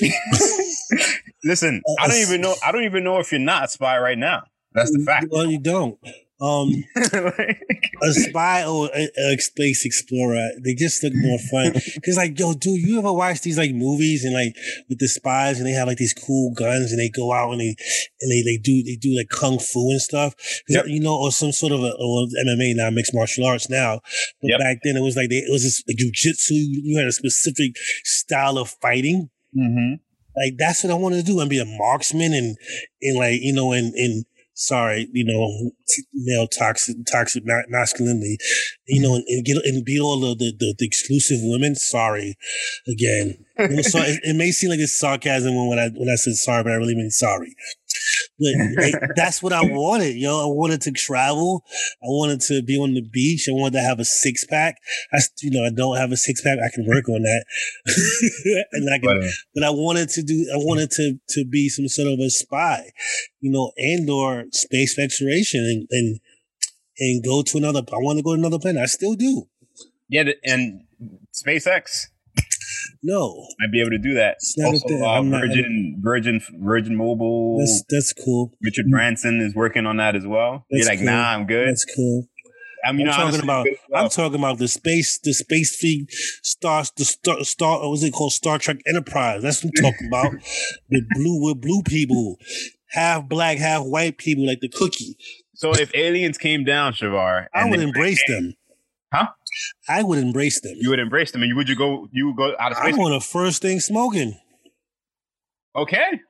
Listen, 1.44 1.82
I 2.00 2.08
don't 2.08 2.16
even 2.16 2.40
know. 2.40 2.54
I 2.64 2.72
don't 2.72 2.84
even 2.84 3.04
know 3.04 3.18
if 3.18 3.32
you're 3.32 3.38
not 3.38 3.64
a 3.64 3.68
spy 3.68 3.98
right 3.98 4.16
now. 4.16 4.44
That's 4.72 4.90
the 4.92 5.04
fact. 5.04 5.26
Well, 5.30 5.44
you 5.44 5.58
don't. 5.58 5.98
Um, 6.42 6.84
a 6.96 8.12
spy 8.12 8.64
or 8.66 8.90
a, 8.92 9.08
a, 9.30 9.38
space 9.38 9.86
explorer, 9.86 10.50
they 10.64 10.74
just 10.74 11.00
look 11.04 11.12
more 11.14 11.38
fun. 11.38 11.72
Cause 12.04 12.16
like, 12.16 12.36
yo, 12.36 12.52
dude, 12.52 12.80
you 12.80 12.98
ever 12.98 13.12
watch 13.12 13.42
these 13.42 13.58
like 13.58 13.72
movies 13.72 14.24
and 14.24 14.34
like 14.34 14.56
with 14.88 14.98
the 14.98 15.06
spies 15.06 15.58
and 15.58 15.68
they 15.68 15.72
have 15.72 15.86
like 15.86 15.98
these 15.98 16.12
cool 16.12 16.52
guns 16.52 16.90
and 16.90 16.98
they 16.98 17.08
go 17.10 17.32
out 17.32 17.52
and 17.52 17.60
they 17.60 17.76
and 18.20 18.32
they, 18.32 18.42
they 18.42 18.58
do 18.60 18.82
they 18.82 18.96
do 18.96 19.16
like 19.16 19.28
kung 19.28 19.60
fu 19.60 19.90
and 19.90 20.00
stuff. 20.00 20.34
Yep. 20.68 20.86
You 20.88 20.98
know, 20.98 21.14
or 21.14 21.30
some 21.30 21.52
sort 21.52 21.70
of 21.72 21.84
a 21.84 21.92
or 21.92 22.26
MMA 22.44 22.74
now, 22.74 22.90
mixed 22.90 23.14
martial 23.14 23.46
arts 23.46 23.70
now. 23.70 24.00
But 24.40 24.50
yep. 24.50 24.58
back 24.58 24.78
then 24.82 24.96
it 24.96 25.02
was 25.02 25.14
like 25.14 25.28
they, 25.28 25.36
it 25.36 25.52
was 25.52 25.62
just 25.62 25.84
like 25.86 25.96
jujitsu. 25.96 26.58
You 26.58 26.98
had 26.98 27.06
a 27.06 27.12
specific 27.12 27.76
style 28.02 28.58
of 28.58 28.70
fighting. 28.82 29.30
Mm-hmm. 29.56 29.94
Like 30.36 30.54
that's 30.58 30.82
what 30.82 30.92
I 30.92 30.96
want 30.96 31.14
to 31.14 31.22
do 31.22 31.40
and 31.40 31.50
be 31.50 31.60
a 31.60 31.64
marksman 31.64 32.32
and 32.32 32.56
and 33.00 33.18
like 33.18 33.40
you 33.40 33.52
know 33.52 33.72
and 33.72 33.94
and 33.94 34.24
sorry 34.66 35.08
you 35.12 35.24
know 35.24 35.72
male 36.14 36.46
toxic 36.46 36.96
toxic 37.10 37.42
masculinity 37.68 38.36
you 38.86 39.00
know 39.00 39.14
and, 39.14 39.24
and 39.28 39.44
get 39.44 39.56
and 39.64 39.84
be 39.84 39.98
all 40.00 40.20
the, 40.20 40.34
the, 40.34 40.74
the, 40.78 40.86
exclusive 40.86 41.38
women. 41.42 41.74
Sorry, 41.74 42.36
again. 42.86 43.44
so 43.58 43.66
it, 44.00 44.20
it, 44.22 44.36
may 44.36 44.50
seem 44.50 44.70
like 44.70 44.78
it's 44.78 44.98
sarcasm 44.98 45.54
when 45.68 45.78
I 45.78 45.88
when 45.88 46.08
I 46.08 46.16
said 46.16 46.34
sorry, 46.34 46.62
but 46.64 46.72
I 46.72 46.76
really 46.76 46.94
mean 46.94 47.10
sorry. 47.10 47.54
But 48.38 48.82
like, 48.82 48.94
that's 49.16 49.42
what 49.42 49.52
I 49.52 49.62
wanted, 49.62 50.16
yo. 50.16 50.42
I 50.42 50.52
wanted 50.52 50.80
to 50.82 50.92
travel. 50.92 51.64
I 52.02 52.06
wanted 52.06 52.40
to 52.42 52.62
be 52.62 52.78
on 52.78 52.94
the 52.94 53.02
beach. 53.02 53.46
I 53.48 53.52
wanted 53.52 53.74
to 53.74 53.82
have 53.82 54.00
a 54.00 54.04
six 54.04 54.44
pack. 54.44 54.76
I, 55.12 55.18
you 55.40 55.50
know, 55.50 55.64
I 55.64 55.70
don't 55.70 55.96
have 55.96 56.12
a 56.12 56.16
six 56.16 56.40
pack. 56.40 56.58
I 56.58 56.74
can 56.74 56.86
work 56.86 57.08
on 57.08 57.22
that. 57.22 57.44
and 58.72 58.92
I 58.92 58.98
can, 58.98 59.30
but 59.54 59.64
I 59.64 59.70
wanted 59.70 60.08
to 60.10 60.22
do. 60.22 60.50
I 60.52 60.58
wanted 60.58 60.90
to 60.92 61.18
to 61.30 61.44
be 61.44 61.68
some 61.68 61.88
sort 61.88 62.08
of 62.08 62.18
a 62.18 62.30
spy, 62.30 62.90
you 63.40 63.50
know, 63.50 63.72
and 63.76 64.08
or 64.08 64.44
space 64.52 64.98
exploration 64.98 65.60
and 65.60 65.86
and 65.90 66.20
and 66.98 67.24
go 67.24 67.42
to 67.42 67.58
another. 67.58 67.82
I 67.92 67.96
want 67.96 68.18
to 68.18 68.22
go 68.22 68.34
to 68.34 68.38
another 68.38 68.58
planet. 68.58 68.82
I 68.82 68.86
still 68.86 69.14
do. 69.14 69.48
Yeah, 70.08 70.24
and 70.44 70.84
SpaceX 71.32 72.08
no, 73.02 73.46
I'd 73.62 73.70
be 73.70 73.80
able 73.80 73.90
to 73.90 73.98
do 73.98 74.14
that. 74.14 74.38
Also, 74.64 75.04
uh, 75.04 75.22
Virgin, 75.22 75.92
not, 75.92 76.02
Virgin, 76.02 76.40
Virgin 76.60 76.96
Mobile. 76.96 77.58
That's 77.58 77.84
that's 77.88 78.12
cool. 78.12 78.52
Richard 78.62 78.86
mm. 78.86 78.90
Branson 78.90 79.40
is 79.40 79.54
working 79.54 79.86
on 79.86 79.96
that 79.98 80.16
as 80.16 80.26
well. 80.26 80.66
That's 80.70 80.84
You're 80.84 80.88
like, 80.88 80.98
cool. 80.98 81.06
nah, 81.06 81.30
I'm 81.30 81.46
good. 81.46 81.68
That's 81.68 81.84
cool. 81.84 82.26
I 82.84 82.92
mean, 82.92 83.08
I'm 83.08 83.14
talking 83.14 83.42
about. 83.42 83.66
Well. 83.88 84.04
I'm 84.04 84.10
talking 84.10 84.38
about 84.38 84.58
the 84.58 84.68
space, 84.68 85.18
the 85.22 85.32
space 85.32 85.76
fleet 85.76 86.10
stars, 86.42 86.90
the 86.96 87.04
star, 87.04 87.44
star. 87.44 87.80
What 87.80 87.90
was 87.90 88.02
it 88.02 88.12
called? 88.12 88.32
Star 88.32 88.58
Trek 88.58 88.78
Enterprise. 88.86 89.42
That's 89.42 89.62
what 89.62 89.72
I'm 89.78 89.92
talking 89.92 90.06
about. 90.08 90.32
with 90.90 91.08
blue, 91.14 91.42
with 91.42 91.60
blue 91.60 91.82
people, 91.82 92.36
half 92.90 93.28
black, 93.28 93.58
half 93.58 93.84
white 93.84 94.18
people, 94.18 94.46
like 94.46 94.60
the 94.60 94.68
cookie. 94.68 95.16
So 95.54 95.72
if 95.72 95.94
aliens 95.94 96.38
came 96.38 96.64
down, 96.64 96.92
Shavar, 96.92 97.46
I 97.54 97.70
would 97.70 97.78
embrace 97.78 98.22
them. 98.26 98.54
I 99.88 100.02
would 100.02 100.18
embrace 100.18 100.60
them. 100.60 100.74
You 100.76 100.90
would 100.90 100.98
embrace 100.98 101.32
them, 101.32 101.42
and 101.42 101.48
you 101.48 101.56
would 101.56 101.68
you 101.68 101.76
go? 101.76 102.08
You 102.12 102.26
would 102.28 102.36
go 102.36 102.54
out 102.58 102.72
of 102.72 102.78
space. 102.78 102.94
I 102.94 102.96
want 102.96 103.14
the 103.14 103.26
first 103.26 103.62
thing 103.62 103.80
smoking. 103.80 104.38
Okay. 105.74 106.20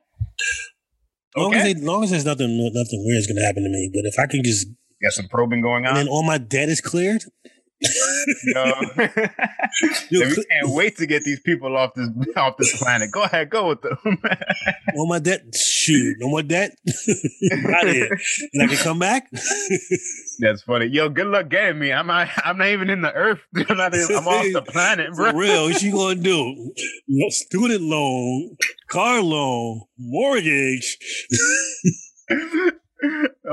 Long 1.35 1.47
okay. 1.47 1.57
as 1.57 1.63
they, 1.63 1.73
long 1.81 2.03
as 2.03 2.11
there's 2.11 2.25
nothing 2.25 2.57
nothing 2.73 3.03
weird 3.05 3.17
is 3.17 3.27
gonna 3.27 3.45
happen 3.45 3.63
to 3.63 3.69
me, 3.69 3.89
but 3.93 4.05
if 4.05 4.19
I 4.19 4.27
can 4.27 4.43
just 4.43 4.67
get 5.01 5.13
some 5.13 5.27
probing 5.27 5.61
going 5.61 5.85
on, 5.85 5.89
and 5.89 5.97
then 5.97 6.07
all 6.07 6.23
my 6.23 6.37
debt 6.37 6.69
is 6.69 6.81
cleared, 6.81 7.23
no. 8.45 8.73
we 8.97 10.35
can't 10.35 10.69
wait 10.69 10.97
to 10.97 11.05
get 11.05 11.23
these 11.23 11.39
people 11.41 11.75
off 11.75 11.93
this 11.95 12.09
off 12.37 12.57
this 12.57 12.77
planet. 12.81 13.11
Go 13.11 13.23
ahead, 13.23 13.49
go 13.49 13.69
with 13.69 13.81
them. 13.81 13.97
no 14.93 15.05
more 15.05 15.19
debt. 15.19 15.41
Shoot, 15.55 16.17
no 16.19 16.29
more 16.29 16.43
debt. 16.43 16.71
Out 16.87 17.87
here. 17.87 18.17
And 18.53 18.63
I 18.63 18.67
can 18.67 18.77
come 18.77 18.99
back. 18.99 19.29
That's 20.39 20.61
funny. 20.63 20.87
Yo, 20.87 21.09
good 21.09 21.27
luck 21.27 21.49
getting 21.49 21.79
me. 21.79 21.91
I'm 21.91 22.07
not, 22.07 22.29
I'm 22.43 22.57
not 22.57 22.67
even 22.67 22.89
in 22.89 23.01
the 23.01 23.13
earth. 23.13 23.39
I'm, 23.55 23.77
not 23.77 23.93
I'm 23.93 24.27
off 24.27 24.45
the 24.53 24.63
planet, 24.67 25.13
bro. 25.15 25.31
For 25.31 25.37
real, 25.37 25.65
what 25.65 25.81
you 25.81 25.91
gonna 25.91 26.15
do? 26.15 26.71
Student 27.29 27.81
loan, 27.81 28.57
car 28.89 29.21
loan, 29.21 29.81
mortgage 29.97 30.97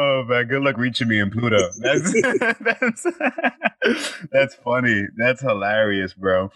oh 0.00 0.24
man, 0.24 0.46
good 0.46 0.62
luck 0.62 0.76
reaching 0.76 1.08
me 1.08 1.20
in 1.20 1.30
Pluto. 1.30 1.58
That's 1.78 2.12
that's 2.60 3.06
that's 4.32 4.54
funny. 4.56 5.06
That's 5.16 5.40
hilarious, 5.40 6.14
bro. 6.14 6.50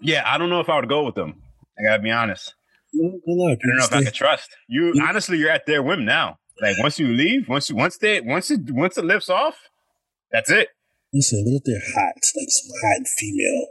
Yeah, 0.00 0.22
I 0.26 0.38
don't 0.38 0.50
know 0.50 0.60
if 0.60 0.68
I 0.68 0.76
would 0.76 0.88
go 0.88 1.04
with 1.04 1.14
them. 1.14 1.42
I 1.78 1.82
gotta 1.82 2.02
be 2.02 2.10
honest. 2.10 2.54
Good 2.92 3.20
luck. 3.26 3.58
I 3.62 3.68
don't 3.68 3.76
know 3.78 3.84
if 3.84 3.92
I 3.92 4.04
could 4.04 4.14
trust 4.14 4.50
you. 4.68 4.94
Honestly, 5.02 5.38
you're 5.38 5.50
at 5.50 5.66
their 5.66 5.82
whim 5.82 6.04
now. 6.04 6.38
Like 6.60 6.78
once 6.78 6.98
you 6.98 7.08
leave, 7.08 7.48
once 7.48 7.70
you 7.70 7.76
once 7.76 7.98
they 7.98 8.20
once 8.20 8.50
it 8.50 8.60
once 8.70 8.98
it 8.98 9.04
lifts 9.04 9.30
off, 9.30 9.56
that's 10.30 10.50
it. 10.50 10.68
Listen, 11.12 11.44
what 11.44 11.56
if 11.56 11.64
they're 11.64 11.80
hot? 11.94 12.14
Like 12.14 12.48
some 12.48 12.70
hot 12.82 13.06
female. 13.06 13.66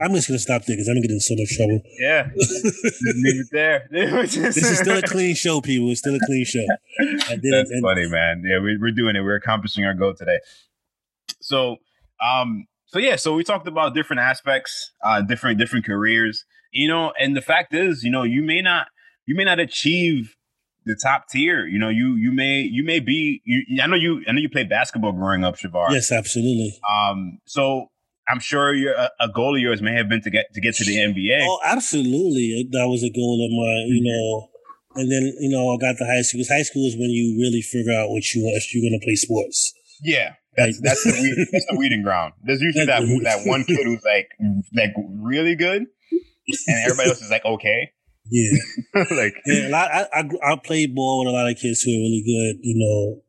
I'm 0.00 0.12
just 0.14 0.28
gonna 0.28 0.38
stop 0.38 0.64
there 0.64 0.76
because 0.76 0.88
I'm 0.88 0.94
gonna 0.94 1.02
get 1.02 1.12
in 1.12 1.20
so 1.20 1.34
much 1.36 1.56
trouble. 1.56 1.80
Yeah, 1.98 2.28
leave 2.34 3.40
it 3.40 3.46
there. 3.52 3.88
this 3.90 4.56
is 4.56 4.78
still 4.78 4.98
a 4.98 5.02
clean 5.02 5.34
show, 5.34 5.60
people. 5.60 5.90
It's 5.90 6.00
still 6.00 6.14
a 6.14 6.26
clean 6.26 6.44
show. 6.44 6.64
That's 6.98 7.72
funny, 7.82 8.08
man. 8.08 8.42
Yeah, 8.44 8.58
we, 8.60 8.76
we're 8.78 8.90
doing 8.90 9.16
it. 9.16 9.22
We're 9.22 9.36
accomplishing 9.36 9.84
our 9.84 9.94
goal 9.94 10.14
today. 10.14 10.38
So, 11.40 11.76
um, 12.24 12.66
so 12.86 12.98
yeah, 12.98 13.16
so 13.16 13.34
we 13.34 13.44
talked 13.44 13.68
about 13.68 13.94
different 13.94 14.20
aspects, 14.20 14.92
uh, 15.04 15.22
different 15.22 15.58
different 15.58 15.84
careers. 15.84 16.44
You 16.72 16.88
know, 16.88 17.12
and 17.18 17.36
the 17.36 17.42
fact 17.42 17.74
is, 17.74 18.02
you 18.02 18.10
know, 18.10 18.22
you 18.22 18.42
may 18.42 18.62
not 18.62 18.88
you 19.26 19.34
may 19.36 19.44
not 19.44 19.60
achieve 19.60 20.36
the 20.84 20.96
top 20.96 21.28
tier. 21.28 21.66
You 21.66 21.78
know, 21.78 21.88
you 21.88 22.14
you 22.16 22.32
may 22.32 22.60
you 22.60 22.84
may 22.84 23.00
be. 23.00 23.40
You, 23.44 23.82
I 23.82 23.86
know 23.86 23.96
you. 23.96 24.22
I 24.26 24.32
know 24.32 24.40
you 24.40 24.48
played 24.48 24.68
basketball 24.68 25.12
growing 25.12 25.44
up, 25.44 25.56
Shavar. 25.56 25.90
Yes, 25.90 26.10
absolutely. 26.10 26.78
Um, 26.90 27.38
so 27.46 27.90
I'm 28.30 28.40
sure 28.40 28.74
your 28.74 28.94
a 28.94 29.28
goal 29.34 29.56
of 29.56 29.60
yours 29.60 29.82
may 29.82 29.94
have 29.94 30.08
been 30.08 30.22
to 30.22 30.30
get 30.30 30.52
to 30.54 30.60
get 30.60 30.76
to 30.76 30.84
the 30.84 30.96
NBA. 30.96 31.40
Oh, 31.42 31.60
absolutely. 31.64 32.68
That 32.70 32.86
was 32.88 33.02
a 33.02 33.10
goal 33.10 33.44
of 33.44 33.50
mine. 33.50 33.88
You 33.88 34.04
know. 34.04 34.46
And 34.96 35.10
then 35.10 35.22
you 35.38 35.50
know 35.50 35.70
I 35.70 35.76
got 35.78 35.98
to 35.98 36.04
high 36.04 36.22
school. 36.22 36.38
Because 36.38 36.50
high 36.50 36.62
school 36.62 36.86
is 36.86 36.96
when 36.96 37.10
you 37.10 37.38
really 37.38 37.62
figure 37.62 37.92
out 37.92 38.10
what 38.10 38.34
you 38.34 38.42
want 38.42 38.56
if 38.56 38.74
you're 38.74 38.82
going 38.82 38.98
to 38.98 39.04
play 39.04 39.14
sports. 39.14 39.72
Yeah, 40.02 40.34
that's 40.56 40.80
that's 40.80 41.04
the 41.04 41.12
weed, 41.22 41.48
that's 41.52 41.66
the 41.70 41.76
weeding 41.76 42.02
ground. 42.02 42.34
There's 42.42 42.60
usually 42.60 42.86
that 42.86 43.02
that 43.22 43.46
one 43.46 43.64
kid 43.64 43.84
who's 43.84 44.02
like 44.04 44.30
like 44.74 44.90
really 45.22 45.54
good, 45.54 45.86
and 46.66 46.84
everybody 46.84 47.08
else 47.08 47.22
is 47.22 47.30
like 47.30 47.44
okay. 47.44 47.92
Yeah, 48.30 48.58
like 49.10 49.34
yeah, 49.46 49.70
I, 49.74 50.20
I 50.20 50.52
I 50.52 50.56
played 50.56 50.94
ball 50.94 51.20
with 51.20 51.28
a 51.28 51.36
lot 51.36 51.50
of 51.50 51.56
kids 51.56 51.82
who 51.82 51.90
are 51.90 52.02
really 52.02 52.22
good. 52.26 52.60
You 52.62 52.76
know, 52.78 53.22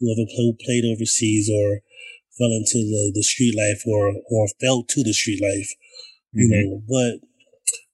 whoever 0.00 0.26
play, 0.26 0.56
played 0.64 0.84
overseas 0.94 1.50
or 1.50 1.80
fell 2.40 2.52
into 2.52 2.78
the, 2.78 3.12
the 3.14 3.22
street 3.22 3.54
life 3.54 3.82
or 3.86 4.14
or 4.30 4.48
fell 4.60 4.82
to 4.82 5.02
the 5.04 5.12
street 5.12 5.42
life. 5.42 5.70
You 6.32 6.48
mm-hmm. 6.48 6.70
know, 6.70 6.82
but 6.88 7.20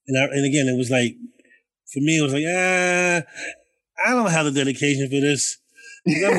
and 0.07 0.19
I, 0.19 0.25
and 0.37 0.47
again, 0.47 0.69
it 0.69 0.77
was 0.77 0.91
like 0.91 1.17
for 1.93 1.99
me, 2.01 2.19
it 2.19 2.23
was 2.23 2.33
like 2.33 2.45
ah, 2.47 3.23
I 4.07 4.15
don't 4.15 4.31
have 4.31 4.45
the 4.47 4.53
dedication 4.53 5.09
for 5.09 5.21
this. 5.21 5.59
that, 6.07 6.31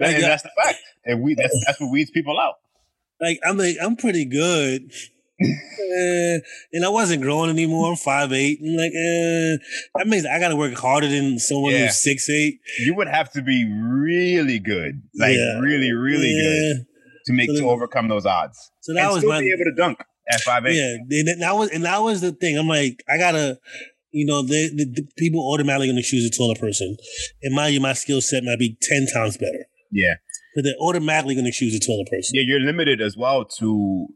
like, 0.00 0.20
that's 0.20 0.42
the 0.42 0.50
fact, 0.60 0.78
and 1.04 1.22
we 1.22 1.34
that's 1.34 1.54
that's 1.64 1.80
what 1.80 1.92
weeds 1.92 2.10
people 2.10 2.38
out. 2.40 2.56
Like 3.20 3.38
I'm 3.44 3.56
like 3.56 3.76
I'm 3.80 3.94
pretty 3.96 4.24
good 4.24 4.90
eh, 5.40 6.38
and 6.72 6.84
I 6.84 6.88
wasn't 6.88 7.22
growing 7.22 7.50
anymore. 7.50 7.90
I'm 7.90 7.96
five 7.96 8.32
eight. 8.32 8.58
I'm 8.62 8.76
like, 8.76 8.92
eh, 8.92 9.56
that 9.96 10.06
means 10.06 10.26
I 10.26 10.38
got 10.38 10.48
to 10.48 10.56
work 10.56 10.74
harder 10.74 11.08
than 11.08 11.38
someone 11.38 11.72
yeah. 11.72 11.86
who's 11.86 12.02
six 12.02 12.28
eight. 12.30 12.60
You 12.80 12.94
would 12.94 13.08
have 13.08 13.30
to 13.32 13.42
be 13.42 13.70
really 13.70 14.58
good, 14.58 15.02
like 15.18 15.36
yeah. 15.36 15.58
really, 15.60 15.92
really 15.92 16.32
yeah. 16.32 16.74
good, 16.74 16.86
to 17.26 17.32
make 17.32 17.50
so 17.50 17.56
to 17.56 17.70
overcome 17.70 18.08
those 18.08 18.26
odds. 18.26 18.70
So 18.80 18.94
that 18.94 19.04
and 19.04 19.14
was 19.14 19.24
my 19.24 19.40
be 19.40 19.52
able 19.52 19.64
to 19.64 19.74
dunk 19.76 19.98
at 20.28 20.40
five 20.40 20.64
eight. 20.66 20.76
Yeah, 20.76 21.18
and 21.32 21.42
that 21.42 21.52
was 21.52 21.70
and 21.70 21.84
that 21.84 21.98
was 21.98 22.20
the 22.20 22.32
thing. 22.32 22.58
I'm 22.58 22.68
like, 22.68 23.02
I 23.08 23.18
gotta. 23.18 23.58
You 24.12 24.24
know, 24.24 24.40
the, 24.40 24.70
the, 24.74 24.84
the 24.86 25.08
people 25.18 25.40
automatically 25.40 25.88
going 25.88 25.96
to 25.96 26.02
choose 26.02 26.24
a 26.24 26.34
taller 26.34 26.54
person. 26.54 26.96
And 27.42 27.54
mind 27.54 27.74
you, 27.74 27.80
my 27.80 27.92
skill 27.92 28.22
set 28.22 28.44
might 28.44 28.58
be 28.58 28.78
10 28.80 29.08
times 29.12 29.36
better. 29.36 29.66
Yeah. 29.90 30.14
But 30.54 30.62
they're 30.64 30.80
automatically 30.80 31.34
going 31.34 31.44
to 31.44 31.52
choose 31.52 31.74
a 31.74 31.80
taller 31.80 32.04
person. 32.10 32.32
Yeah, 32.32 32.44
you're 32.46 32.60
limited 32.60 33.02
as 33.02 33.14
well 33.14 33.44
to 33.58 34.08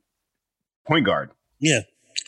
point 0.90 1.07
guard. 1.07 1.31
Yeah. 1.61 1.81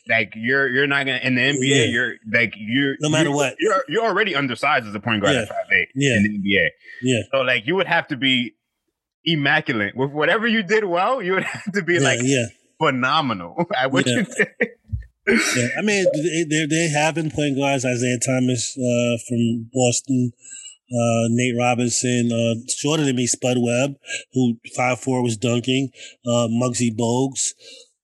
Like 0.08 0.32
you're 0.34 0.68
you're 0.68 0.86
not 0.86 1.06
gonna 1.06 1.20
in 1.22 1.34
the 1.34 1.40
NBA. 1.40 1.56
Yeah. 1.60 1.84
You're 1.84 2.14
like 2.32 2.54
you're 2.56 2.96
no 3.00 3.08
matter 3.08 3.28
you're, 3.28 3.36
what. 3.36 3.54
You're 3.58 3.84
you're 3.88 4.04
already 4.04 4.34
undersized 4.34 4.86
as 4.86 4.94
a 4.94 5.00
point 5.00 5.22
guard 5.22 5.34
yeah. 5.34 5.42
at 5.42 5.48
five 5.48 5.66
eight 5.72 5.88
yeah. 5.94 6.16
in 6.16 6.22
the 6.24 6.38
NBA. 6.38 6.68
Yeah. 7.02 7.22
So 7.32 7.40
like 7.42 7.66
you 7.66 7.76
would 7.76 7.86
have 7.86 8.08
to 8.08 8.16
be 8.16 8.54
immaculate 9.24 9.96
with 9.96 10.10
whatever 10.10 10.46
you 10.46 10.62
did 10.62 10.84
well. 10.84 11.22
You 11.22 11.34
would 11.34 11.44
have 11.44 11.72
to 11.72 11.82
be 11.82 11.94
yeah, 11.94 12.00
like 12.00 12.20
yeah. 12.22 12.46
phenomenal 12.78 13.66
at 13.76 13.92
what 13.92 14.06
you 14.06 14.24
did. 14.24 14.48
yeah, 15.28 15.68
I 15.78 15.82
mean, 15.82 16.04
they 16.50 16.66
they 16.68 16.88
have 16.88 17.14
been 17.14 17.30
point 17.30 17.56
guards. 17.56 17.84
Isaiah 17.84 18.18
Thomas 18.18 18.76
uh, 18.76 19.16
from 19.28 19.70
Boston, 19.72 20.32
uh, 20.90 21.28
Nate 21.30 21.54
Robinson, 21.56 22.30
uh, 22.32 22.60
shorter 22.68 23.04
than 23.04 23.16
me, 23.16 23.26
Spud 23.28 23.56
Webb, 23.58 23.94
who 24.32 24.56
five 24.76 24.98
four 24.98 25.22
was 25.22 25.36
dunking, 25.36 25.90
uh, 26.26 26.48
Muggsy 26.50 26.90
Bogues, 26.90 27.52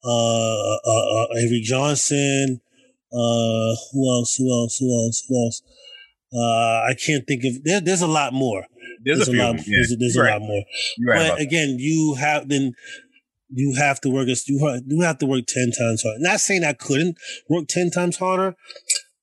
uh, 0.05 0.77
uh, 0.77 1.23
uh, 1.23 1.27
Avery 1.37 1.61
Johnson. 1.63 2.61
Uh, 3.13 3.73
who 3.93 4.11
else? 4.11 4.37
Who 4.37 4.53
else? 4.53 4.77
Who 4.79 5.05
else? 5.05 5.25
Who 5.29 5.45
else? 5.45 5.63
Uh, 6.33 6.91
I 6.91 6.95
can't 6.95 7.27
think 7.27 7.45
of. 7.45 7.65
There, 7.65 7.81
there's 7.81 8.03
a 8.03 8.07
lot 8.07 8.33
more. 8.33 8.67
There's, 9.05 9.27
there's 9.27 9.29
a, 9.29 9.33
a 9.33 9.45
lot. 9.45 9.57
Yeah. 9.57 9.63
There's, 9.67 9.97
there's 9.99 10.17
a 10.17 10.23
right. 10.23 10.33
lot 10.33 10.43
more. 10.43 10.65
Right 11.07 11.31
but 11.31 11.41
again, 11.41 11.77
that. 11.77 11.81
you 11.81 12.17
have 12.19 12.49
then 12.49 12.73
you 13.51 13.75
have 13.79 14.01
to 14.03 14.11
work. 14.11 14.29
As 14.29 14.49
you 14.49 14.59
you 14.87 15.01
have 15.03 15.19
to 15.19 15.27
work 15.27 15.45
ten 15.47 15.71
times 15.71 16.03
harder. 16.03 16.19
Not 16.21 16.41
saying 16.41 16.65
I 16.65 16.75
couldn't 16.75 17.17
work 17.49 17.67
ten 17.69 17.91
times 17.91 18.19
harder, 18.19 18.55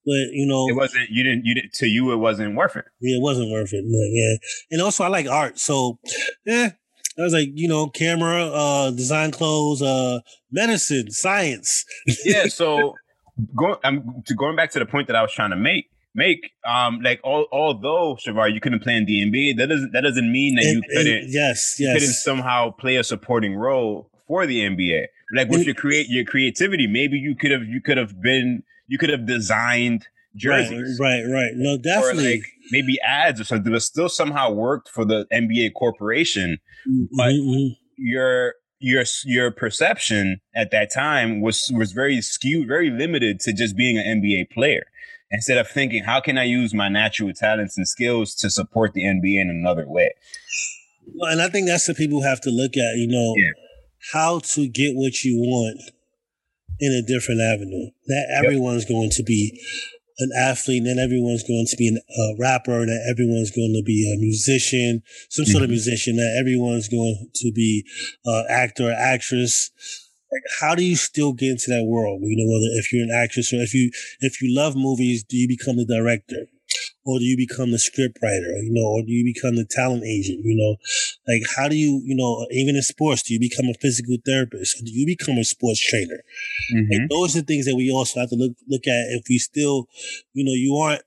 but 0.06 0.32
you 0.32 0.48
know, 0.48 0.68
it 0.68 0.76
wasn't. 0.76 1.10
You 1.10 1.24
didn't. 1.24 1.46
You 1.46 1.56
didn't. 1.56 1.74
To 1.74 1.88
you, 1.88 2.12
it 2.12 2.18
wasn't 2.18 2.56
worth 2.56 2.76
it. 2.76 2.86
Yeah, 3.00 3.18
it 3.18 3.22
wasn't 3.22 3.52
worth 3.52 3.74
it. 3.74 3.84
yeah, 3.86 4.38
and 4.72 4.82
also 4.82 5.04
I 5.04 5.08
like 5.10 5.28
art, 5.28 5.60
so 5.60 6.00
yeah, 6.46 6.72
I 7.18 7.22
was 7.22 7.34
like, 7.34 7.50
you 7.54 7.68
know, 7.68 7.88
camera, 7.88 8.46
uh, 8.46 8.92
design 8.92 9.32
clothes, 9.32 9.82
uh, 9.82 10.20
medicine, 10.52 11.12
science. 11.12 11.86
yeah. 12.26 12.48
So 12.48 12.96
going, 13.56 13.78
I'm 13.84 14.24
to 14.26 14.34
going 14.34 14.56
back 14.56 14.72
to 14.72 14.80
the 14.80 14.86
point 14.86 15.08
that 15.08 15.16
I 15.16 15.22
was 15.22 15.32
trying 15.32 15.52
to 15.52 15.56
make. 15.56 15.90
Make 16.18 16.54
um 16.66 17.02
like 17.02 17.20
all, 17.26 17.46
although 17.52 18.16
Shavar 18.16 18.54
you 18.54 18.62
couldn't 18.62 18.80
play 18.80 18.96
in 18.96 19.04
the 19.04 19.22
NBA, 19.22 19.58
that 19.58 19.68
doesn't 19.68 19.92
that 19.92 20.00
doesn't 20.00 20.32
mean 20.32 20.56
that 20.56 20.64
and, 20.64 20.76
you 20.76 20.82
couldn't 20.90 21.26
yes 21.28 21.76
yes 21.78 21.94
couldn't 21.94 22.14
somehow 22.14 22.72
play 22.72 22.96
a 22.96 23.04
supporting 23.04 23.54
role 23.54 24.10
for 24.26 24.46
the 24.46 24.62
NBA. 24.62 25.08
Like 25.34 25.50
with 25.50 25.58
and, 25.58 25.66
your 25.66 25.76
create 25.76 26.08
your 26.08 26.24
creativity, 26.24 26.88
maybe 26.88 27.18
you 27.18 27.36
could 27.36 27.52
have 27.52 27.66
you 27.66 27.82
could 27.82 27.98
have 27.98 28.22
been 28.22 28.64
you 28.88 28.98
could 28.98 29.10
have 29.10 29.26
designed 29.26 30.08
jerseys. 30.36 31.00
Right, 31.00 31.24
right, 31.24 31.34
right. 31.34 31.52
No, 31.56 31.78
definitely. 31.78 32.26
Or 32.26 32.32
like 32.32 32.52
maybe 32.72 32.98
ads 33.02 33.40
or 33.40 33.44
something, 33.44 33.72
but 33.72 33.82
still 33.82 34.10
somehow 34.10 34.52
worked 34.52 34.90
for 34.90 35.06
the 35.06 35.26
NBA 35.32 35.74
corporation. 35.76 36.58
Mm-hmm. 36.88 37.16
But 37.16 37.32
mm-hmm. 37.34 37.74
your 37.98 38.56
your 38.80 39.04
your 39.26 39.52
perception 39.52 40.42
at 40.56 40.72
that 40.72 40.92
time 40.94 41.42
was 41.42 41.72
was 41.74 41.92
very 41.92 42.22
skewed, 42.22 42.68
very 42.68 42.90
limited 42.90 43.40
to 43.42 43.54
just 43.54 43.76
being 43.76 43.98
an 43.98 44.22
NBA 44.22 44.52
player. 44.52 44.86
Instead 45.32 45.58
of 45.58 45.68
thinking, 45.68 46.04
how 46.04 46.22
can 46.22 46.38
I 46.38 46.44
use 46.44 46.74
my 46.74 46.88
natural 46.88 47.34
talents 47.34 47.78
and 47.78 47.88
skills 47.88 48.36
to 48.36 48.50
support 48.50 48.94
the 48.94 49.04
NBA 49.04 49.42
in 49.42 49.50
another 49.50 49.86
way? 49.88 50.14
Well, 51.14 51.32
And 51.32 51.42
I 51.42 51.50
think 51.50 51.68
that's 51.68 51.88
what 51.88 51.98
people 51.98 52.22
have 52.22 52.42
to 52.42 52.52
look 52.52 52.78
at. 52.78 52.98
You 52.98 53.08
know, 53.08 53.34
yeah. 53.36 53.52
how 54.14 54.40
to 54.40 54.68
get 54.68 54.96
what 54.96 55.24
you 55.24 55.38
want 55.38 55.82
in 56.80 56.92
a 56.92 57.06
different 57.06 57.42
avenue. 57.42 57.90
That 58.08 58.42
everyone's 58.44 58.84
yep. 58.84 58.90
going 58.90 59.10
to 59.12 59.24
be 59.24 59.60
an 60.20 60.32
athlete, 60.38 60.84
and 60.84 60.88
then 60.88 61.04
everyone's 61.04 61.44
going 61.44 61.66
to 61.70 61.78
be 61.78 61.90
a 61.90 62.36
rapper, 62.40 62.80
and 62.80 62.90
then 62.90 63.06
everyone's 63.10 63.52
going 63.52 63.74
to 63.74 63.84
be 63.84 64.12
a 64.12 64.20
musician, 64.20 65.02
some 65.30 65.44
mm-hmm. 65.44 65.52
sort 65.52 65.64
of 65.64 65.68
mm-hmm. 65.68 65.74
musician, 65.74 66.16
that 66.16 66.38
everyone's 66.40 66.88
going 66.88 67.30
to 67.36 67.52
be 67.52 67.84
an 68.26 68.46
actor, 68.50 68.92
actress. 68.92 69.72
Like, 70.32 70.42
how 70.60 70.76
do 70.76 70.84
you 70.84 70.96
still 70.96 71.34
get 71.34 71.52
into 71.52 71.70
that 71.70 71.86
world? 71.86 72.22
You 72.24 72.36
know, 72.36 72.52
whether 72.52 72.68
if 72.80 72.92
you're 72.92 73.04
an 73.04 73.12
actress 73.12 73.54
or 73.54 73.58
if 73.58 73.74
you 73.74 73.92
if 74.22 74.42
you 74.42 74.56
love 74.56 74.76
movies, 74.76 75.24
do 75.24 75.38
you 75.38 75.48
become 75.48 75.78
the 75.78 75.86
director? 75.86 76.48
Or 77.06 77.20
do 77.20 77.26
you 77.26 77.38
become 77.38 77.72
the 77.72 77.80
script 77.80 78.18
writer, 78.22 78.58
you 78.64 78.74
know, 78.74 78.86
or 78.86 79.02
do 79.04 79.12
you 79.12 79.24
become 79.24 79.56
the 79.56 79.66
talent 79.66 80.04
agent, 80.04 80.44
you 80.44 80.56
know, 80.56 80.76
like 81.28 81.44
how 81.56 81.70
do 81.70 81.76
you, 81.76 82.02
you 82.04 82.16
know, 82.16 82.48
even 82.52 82.76
in 82.76 82.82
sports, 82.82 83.22
do 83.22 83.34
you 83.34 83.40
become 83.40 83.66
a 83.66 83.76
physical 83.80 84.18
therapist 84.26 84.82
or 84.82 84.86
do 84.86 84.92
you 84.92 85.06
become 85.06 85.38
a 85.38 85.44
sports 85.44 85.80
trainer? 85.80 86.24
Mm-hmm. 86.74 87.06
those 87.10 87.36
are 87.36 87.42
the 87.42 87.46
things 87.46 87.66
that 87.66 87.76
we 87.76 87.92
also 87.92 88.20
have 88.20 88.30
to 88.30 88.36
look 88.36 88.54
look 88.68 88.88
at 88.88 89.06
if 89.14 89.26
we 89.30 89.38
still, 89.38 89.88
you 90.34 90.44
know, 90.44 90.54
you 90.54 90.76
aren't 90.76 91.04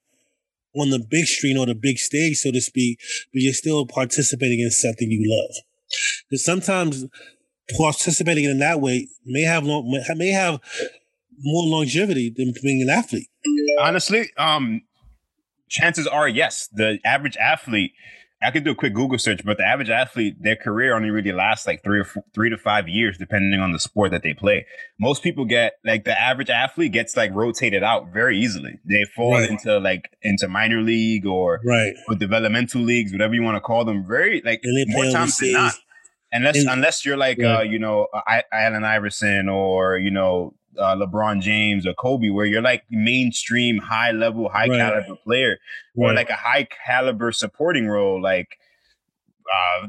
on 0.77 0.91
the 0.91 0.99
big 0.99 1.27
screen 1.27 1.59
or 1.59 1.67
the 1.67 1.75
big 1.75 1.99
stage, 1.99 2.37
so 2.39 2.53
to 2.53 2.61
speak, 2.61 3.01
but 3.33 3.43
you're 3.43 3.53
still 3.53 3.85
participating 3.85 4.61
in 4.61 4.71
something 4.71 5.11
you 5.11 5.25
love. 5.27 5.57
Because 6.29 6.45
sometimes 6.45 7.07
participating 7.77 8.45
in 8.45 8.59
that 8.61 8.81
way 8.81 9.09
may 9.25 9.43
have 9.43 9.65
long, 9.65 9.91
may 10.17 10.31
have 10.31 10.61
more 11.41 11.67
longevity 11.67 12.31
than 12.31 12.53
being 12.63 12.83
an 12.83 12.91
athlete. 12.91 13.29
Honestly, 13.81 14.31
um, 14.37 14.83
chances 15.69 16.07
are, 16.07 16.29
yes, 16.29 16.69
the 16.73 16.99
average 17.05 17.37
athlete. 17.37 17.93
I 18.41 18.53
could 18.53 18.63
do 18.63 18.71
a 18.71 18.75
quick 18.77 18.95
Google 18.95 19.19
search, 19.19 19.45
but 19.45 19.57
the 19.57 19.65
average 19.65 19.91
athlete, 19.91 20.37
their 20.41 20.55
career 20.55 20.95
only 20.95 21.11
really 21.11 21.33
lasts 21.33 21.67
like 21.67 21.83
three 21.83 21.99
or 21.99 22.05
four, 22.05 22.23
three 22.33 22.51
to 22.51 22.57
five 22.57 22.89
years, 22.89 23.19
depending 23.19 23.59
on 23.59 23.73
the 23.73 23.81
sport 23.81 24.13
that 24.13 24.23
they 24.23 24.33
play. 24.33 24.65
Most 25.01 25.25
people 25.25 25.45
get 25.45 25.73
like 25.85 26.05
the 26.05 26.17
average 26.17 26.49
athlete 26.49 26.93
gets 26.93 27.17
like 27.17 27.33
rotated 27.35 27.83
out 27.83 28.13
very 28.13 28.39
easily. 28.39 28.79
They 28.85 29.05
fall 29.17 29.33
right. 29.33 29.51
into 29.51 29.81
like 29.81 30.17
into 30.23 30.47
minor 30.47 30.83
league 30.83 31.27
or 31.27 31.61
right 31.65 31.95
or 32.07 32.15
developmental 32.15 32.81
leagues, 32.81 33.11
whatever 33.11 33.35
you 33.35 33.43
want 33.43 33.57
to 33.57 33.61
call 33.61 33.85
them. 33.85 34.07
Very 34.07 34.41
like 34.45 34.63
more 34.65 35.11
times 35.11 35.37
than 35.39 35.55
not. 35.55 35.75
Unless 36.31 36.59
and, 36.59 36.69
unless 36.69 37.05
you're 37.05 37.17
like 37.17 37.39
yeah. 37.39 37.59
uh, 37.59 37.63
you 37.63 37.81
know 37.81 38.07
I- 38.15 38.45
Allen 38.53 38.85
Iverson 38.85 39.49
or 39.49 39.99
you 39.99 40.13
know 40.13 40.55
uh, 40.79 40.97
LeBron 40.97 41.41
James 41.41 41.87
or 41.87 41.95
Kobe, 41.95 42.31
where 42.31 42.47
you're 42.47 42.63
like 42.63 42.85
mainstream, 42.91 43.79
high 43.79 44.13
level, 44.13 44.49
high 44.49 44.69
right. 44.69 44.79
caliber 44.79 45.17
player, 45.25 45.59
right. 45.97 46.11
or 46.11 46.15
like 46.15 46.31
a 46.31 46.35
high 46.37 46.67
caliber 46.87 47.33
supporting 47.33 47.89
role, 47.89 48.21
like 48.21 48.59
uh, 49.53 49.89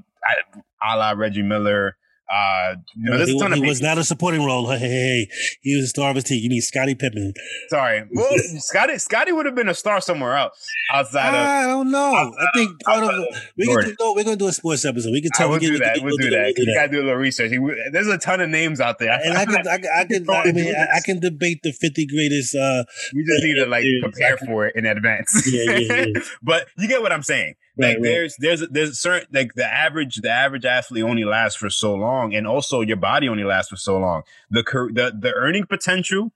a 0.82 0.98
la 0.98 1.12
Reggie 1.12 1.42
Miller, 1.42 1.98
uh, 2.30 2.76
you 2.96 3.10
know, 3.10 3.26
he, 3.26 3.60
he 3.60 3.68
was 3.68 3.82
not 3.82 3.98
a 3.98 4.04
supporting 4.04 4.46
role. 4.46 4.70
Hey, 4.80 4.88
hey, 4.88 4.88
hey, 4.88 5.30
he 5.62 5.76
was 5.76 5.86
a 5.86 5.88
star 5.88 6.10
of 6.12 6.16
his 6.16 6.26
team. 6.26 6.42
You 6.44 6.50
mean 6.50 6.62
Scottie 6.62 6.96
Pippen? 6.96 7.34
Sorry, 7.70 8.04
well, 8.12 8.30
Scotty, 8.60 8.98
Scottie 8.98 9.32
would 9.32 9.46
have 9.46 9.56
been 9.56 9.68
a 9.68 9.74
star 9.74 10.00
somewhere 10.00 10.38
else 10.38 10.70
outside 10.94 11.30
of. 11.30 11.36
I 11.36 11.66
don't 11.66 11.92
know. 11.92 12.14
I 12.14 12.48
think 12.54 12.80
part 12.82 13.04
of 13.04 13.26
we 13.58 13.66
can 13.66 13.96
do, 13.98 14.14
we're 14.16 14.24
gonna 14.24 14.36
do 14.36 14.48
a 14.48 14.52
sports 14.54 14.86
episode. 14.86 15.12
We 15.12 15.22
can 15.22 15.32
tell. 15.32 15.50
We'll, 15.50 15.60
do 15.60 15.78
that. 15.80 16.00
We'll, 16.02 16.16
do 16.18 16.30
that. 16.30 16.54
You 16.56 16.76
gotta 16.76 16.92
do 16.92 17.00
a 17.00 17.04
little 17.04 17.16
research. 17.16 17.52
There's 17.92 18.08
a 18.08 18.18
ton 18.18 18.42
of 18.42 18.50
names 18.50 18.80
out 18.80 19.00
there. 19.00 19.12
And 19.12 19.38
I 19.38 19.46
can, 19.46 19.68
I, 19.68 20.02
I 20.02 20.06
can, 20.06 20.30
I, 20.30 20.52
mean, 20.52 20.76
I, 20.76 21.00
can 21.04 21.20
debate 21.20 21.62
the 21.64 21.72
50 21.72 22.06
greatest. 22.06 22.56
Uh, 22.56 22.84
we 23.14 23.24
just 23.26 23.44
need 23.44 23.56
to 23.56 23.66
like 23.66 23.86
prepare 24.02 24.38
for 24.38 24.68
it 24.68 24.76
in 24.76 24.86
advance. 24.86 25.50
Yeah, 25.52 25.78
yeah, 25.78 26.06
yeah. 26.06 26.22
but 26.42 26.68
you 26.78 26.88
get 26.88 27.02
what 27.02 27.12
I'm 27.12 27.24
saying. 27.24 27.56
Like 27.80 27.96
right, 27.96 28.04
there's 28.04 28.36
there's 28.38 28.68
there's 28.70 29.00
certain 29.00 29.30
like 29.32 29.54
the 29.54 29.66
average 29.66 30.18
the 30.18 30.30
average 30.30 30.66
athlete 30.66 31.04
only 31.04 31.24
lasts 31.24 31.58
for 31.58 31.70
so 31.70 31.96
long, 31.96 32.36
and 32.36 32.46
also 32.46 32.82
your 32.82 32.98
body 32.98 33.30
only 33.30 33.46
lasts 33.46 33.70
for 33.70 33.78
so 33.78 33.98
long. 33.98 34.24
The 34.52 34.64
the 34.94 35.18
the 35.18 35.34
earning 35.34 35.66
potential 35.66 36.34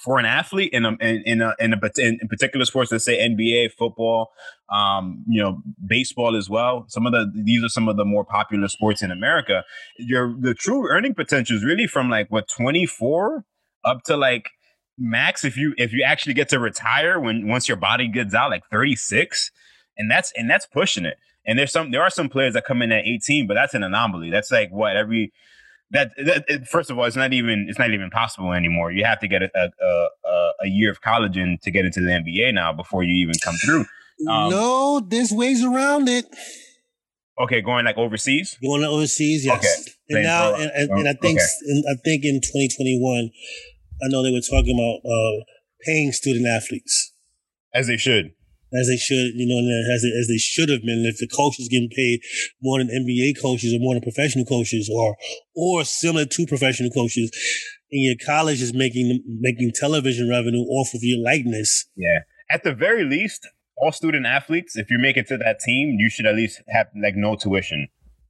for 0.00 0.20
an 0.20 0.24
athlete 0.24 0.72
in 0.72 0.84
a 0.84 0.90
in, 1.00 1.22
in 1.26 1.40
a 1.40 1.54
in 1.58 1.74
a 1.74 1.80
in, 1.98 2.18
in 2.22 2.28
particular 2.28 2.64
sports, 2.64 2.92
let's 2.92 3.04
say 3.04 3.18
NBA, 3.28 3.72
football, 3.72 4.30
um, 4.70 5.24
you 5.26 5.42
know, 5.42 5.62
baseball 5.84 6.36
as 6.36 6.48
well. 6.48 6.84
Some 6.86 7.06
of 7.06 7.12
the 7.12 7.30
these 7.34 7.64
are 7.64 7.68
some 7.68 7.88
of 7.88 7.96
the 7.96 8.04
more 8.04 8.24
popular 8.24 8.68
sports 8.68 9.02
in 9.02 9.10
America. 9.10 9.64
Your 9.98 10.32
the 10.38 10.54
true 10.54 10.88
earning 10.88 11.14
potential 11.14 11.56
is 11.56 11.64
really 11.64 11.88
from 11.88 12.08
like 12.08 12.30
what 12.30 12.46
24 12.48 13.44
up 13.84 14.04
to 14.04 14.16
like 14.16 14.50
max 14.98 15.44
if 15.44 15.56
you 15.56 15.74
if 15.78 15.92
you 15.92 16.04
actually 16.04 16.34
get 16.34 16.48
to 16.50 16.60
retire 16.60 17.18
when 17.18 17.48
once 17.48 17.66
your 17.66 17.76
body 17.76 18.06
gets 18.06 18.34
out 18.34 18.50
like 18.50 18.62
36 18.70 19.50
and 20.02 20.10
that's 20.10 20.32
and 20.36 20.50
that's 20.50 20.66
pushing 20.66 21.04
it. 21.04 21.16
And 21.46 21.58
there's 21.58 21.72
some 21.72 21.92
there 21.92 22.02
are 22.02 22.10
some 22.10 22.28
players 22.28 22.54
that 22.54 22.64
come 22.64 22.82
in 22.82 22.90
at 22.92 23.04
18, 23.06 23.46
but 23.46 23.54
that's 23.54 23.72
an 23.72 23.84
anomaly. 23.84 24.30
That's 24.30 24.50
like 24.50 24.70
what 24.70 24.96
every 24.96 25.32
that, 25.92 26.12
that 26.16 26.66
first 26.66 26.90
of 26.90 26.98
all, 26.98 27.04
it's 27.04 27.16
not 27.16 27.32
even 27.32 27.66
it's 27.68 27.78
not 27.78 27.90
even 27.90 28.10
possible 28.10 28.52
anymore. 28.52 28.90
You 28.90 29.04
have 29.04 29.20
to 29.20 29.28
get 29.28 29.42
a 29.42 29.50
a, 29.54 30.08
a, 30.28 30.52
a 30.62 30.66
year 30.66 30.90
of 30.90 31.00
college 31.00 31.36
in 31.36 31.58
to 31.62 31.70
get 31.70 31.84
into 31.84 32.00
the 32.00 32.10
NBA 32.10 32.52
now 32.52 32.72
before 32.72 33.04
you 33.04 33.14
even 33.14 33.34
come 33.42 33.54
through. 33.64 33.84
Um, 34.28 34.50
no, 34.50 35.00
there's 35.00 35.32
ways 35.32 35.64
around 35.64 36.08
it. 36.08 36.26
Okay, 37.40 37.60
going 37.60 37.84
like 37.84 37.96
overseas. 37.96 38.58
Going 38.62 38.84
overseas, 38.84 39.44
yes. 39.44 39.58
Okay. 39.58 39.92
And 40.10 40.22
now, 40.24 40.54
and, 40.54 40.70
and, 40.74 40.90
and, 40.90 41.08
I 41.08 41.14
think, 41.14 41.38
okay. 41.40 41.46
and 41.66 41.84
I 41.90 41.94
think 42.04 42.24
in 42.24 42.40
2021, 42.40 43.30
I 44.04 44.08
know 44.08 44.22
they 44.22 44.30
were 44.30 44.40
talking 44.40 44.76
about 44.76 45.10
uh, 45.10 45.44
paying 45.80 46.12
student 46.12 46.46
athletes 46.46 47.14
as 47.74 47.86
they 47.86 47.96
should 47.96 48.32
as 48.78 48.88
they 48.88 48.96
should, 48.96 49.32
you 49.34 49.46
know, 49.46 49.58
as 49.94 50.02
they, 50.02 50.12
as 50.18 50.28
they 50.28 50.38
should 50.38 50.68
have 50.68 50.82
been. 50.82 51.04
If 51.06 51.18
the 51.18 51.28
coaches 51.28 51.68
getting 51.68 51.90
paid 51.90 52.20
more 52.62 52.78
than 52.78 52.88
NBA 52.88 53.40
coaches 53.40 53.74
or 53.74 53.78
more 53.80 53.94
than 53.94 54.02
professional 54.02 54.44
coaches, 54.44 54.90
or 54.92 55.16
or 55.54 55.84
similar 55.84 56.24
to 56.24 56.46
professional 56.46 56.90
coaches, 56.90 57.30
and 57.90 58.02
your 58.02 58.16
college 58.24 58.62
is 58.62 58.74
making 58.74 59.22
making 59.40 59.72
television 59.74 60.28
revenue 60.28 60.64
off 60.64 60.94
of 60.94 61.00
your 61.02 61.22
likeness. 61.22 61.86
Yeah, 61.96 62.20
at 62.50 62.64
the 62.64 62.74
very 62.74 63.04
least, 63.04 63.46
all 63.76 63.92
student 63.92 64.26
athletes, 64.26 64.76
if 64.76 64.90
you 64.90 64.98
make 64.98 65.16
it 65.16 65.26
to 65.28 65.36
that 65.38 65.60
team, 65.60 65.96
you 65.98 66.08
should 66.10 66.26
at 66.26 66.34
least 66.34 66.62
have 66.68 66.86
like 67.00 67.14
no 67.16 67.36
tuition, 67.36 67.88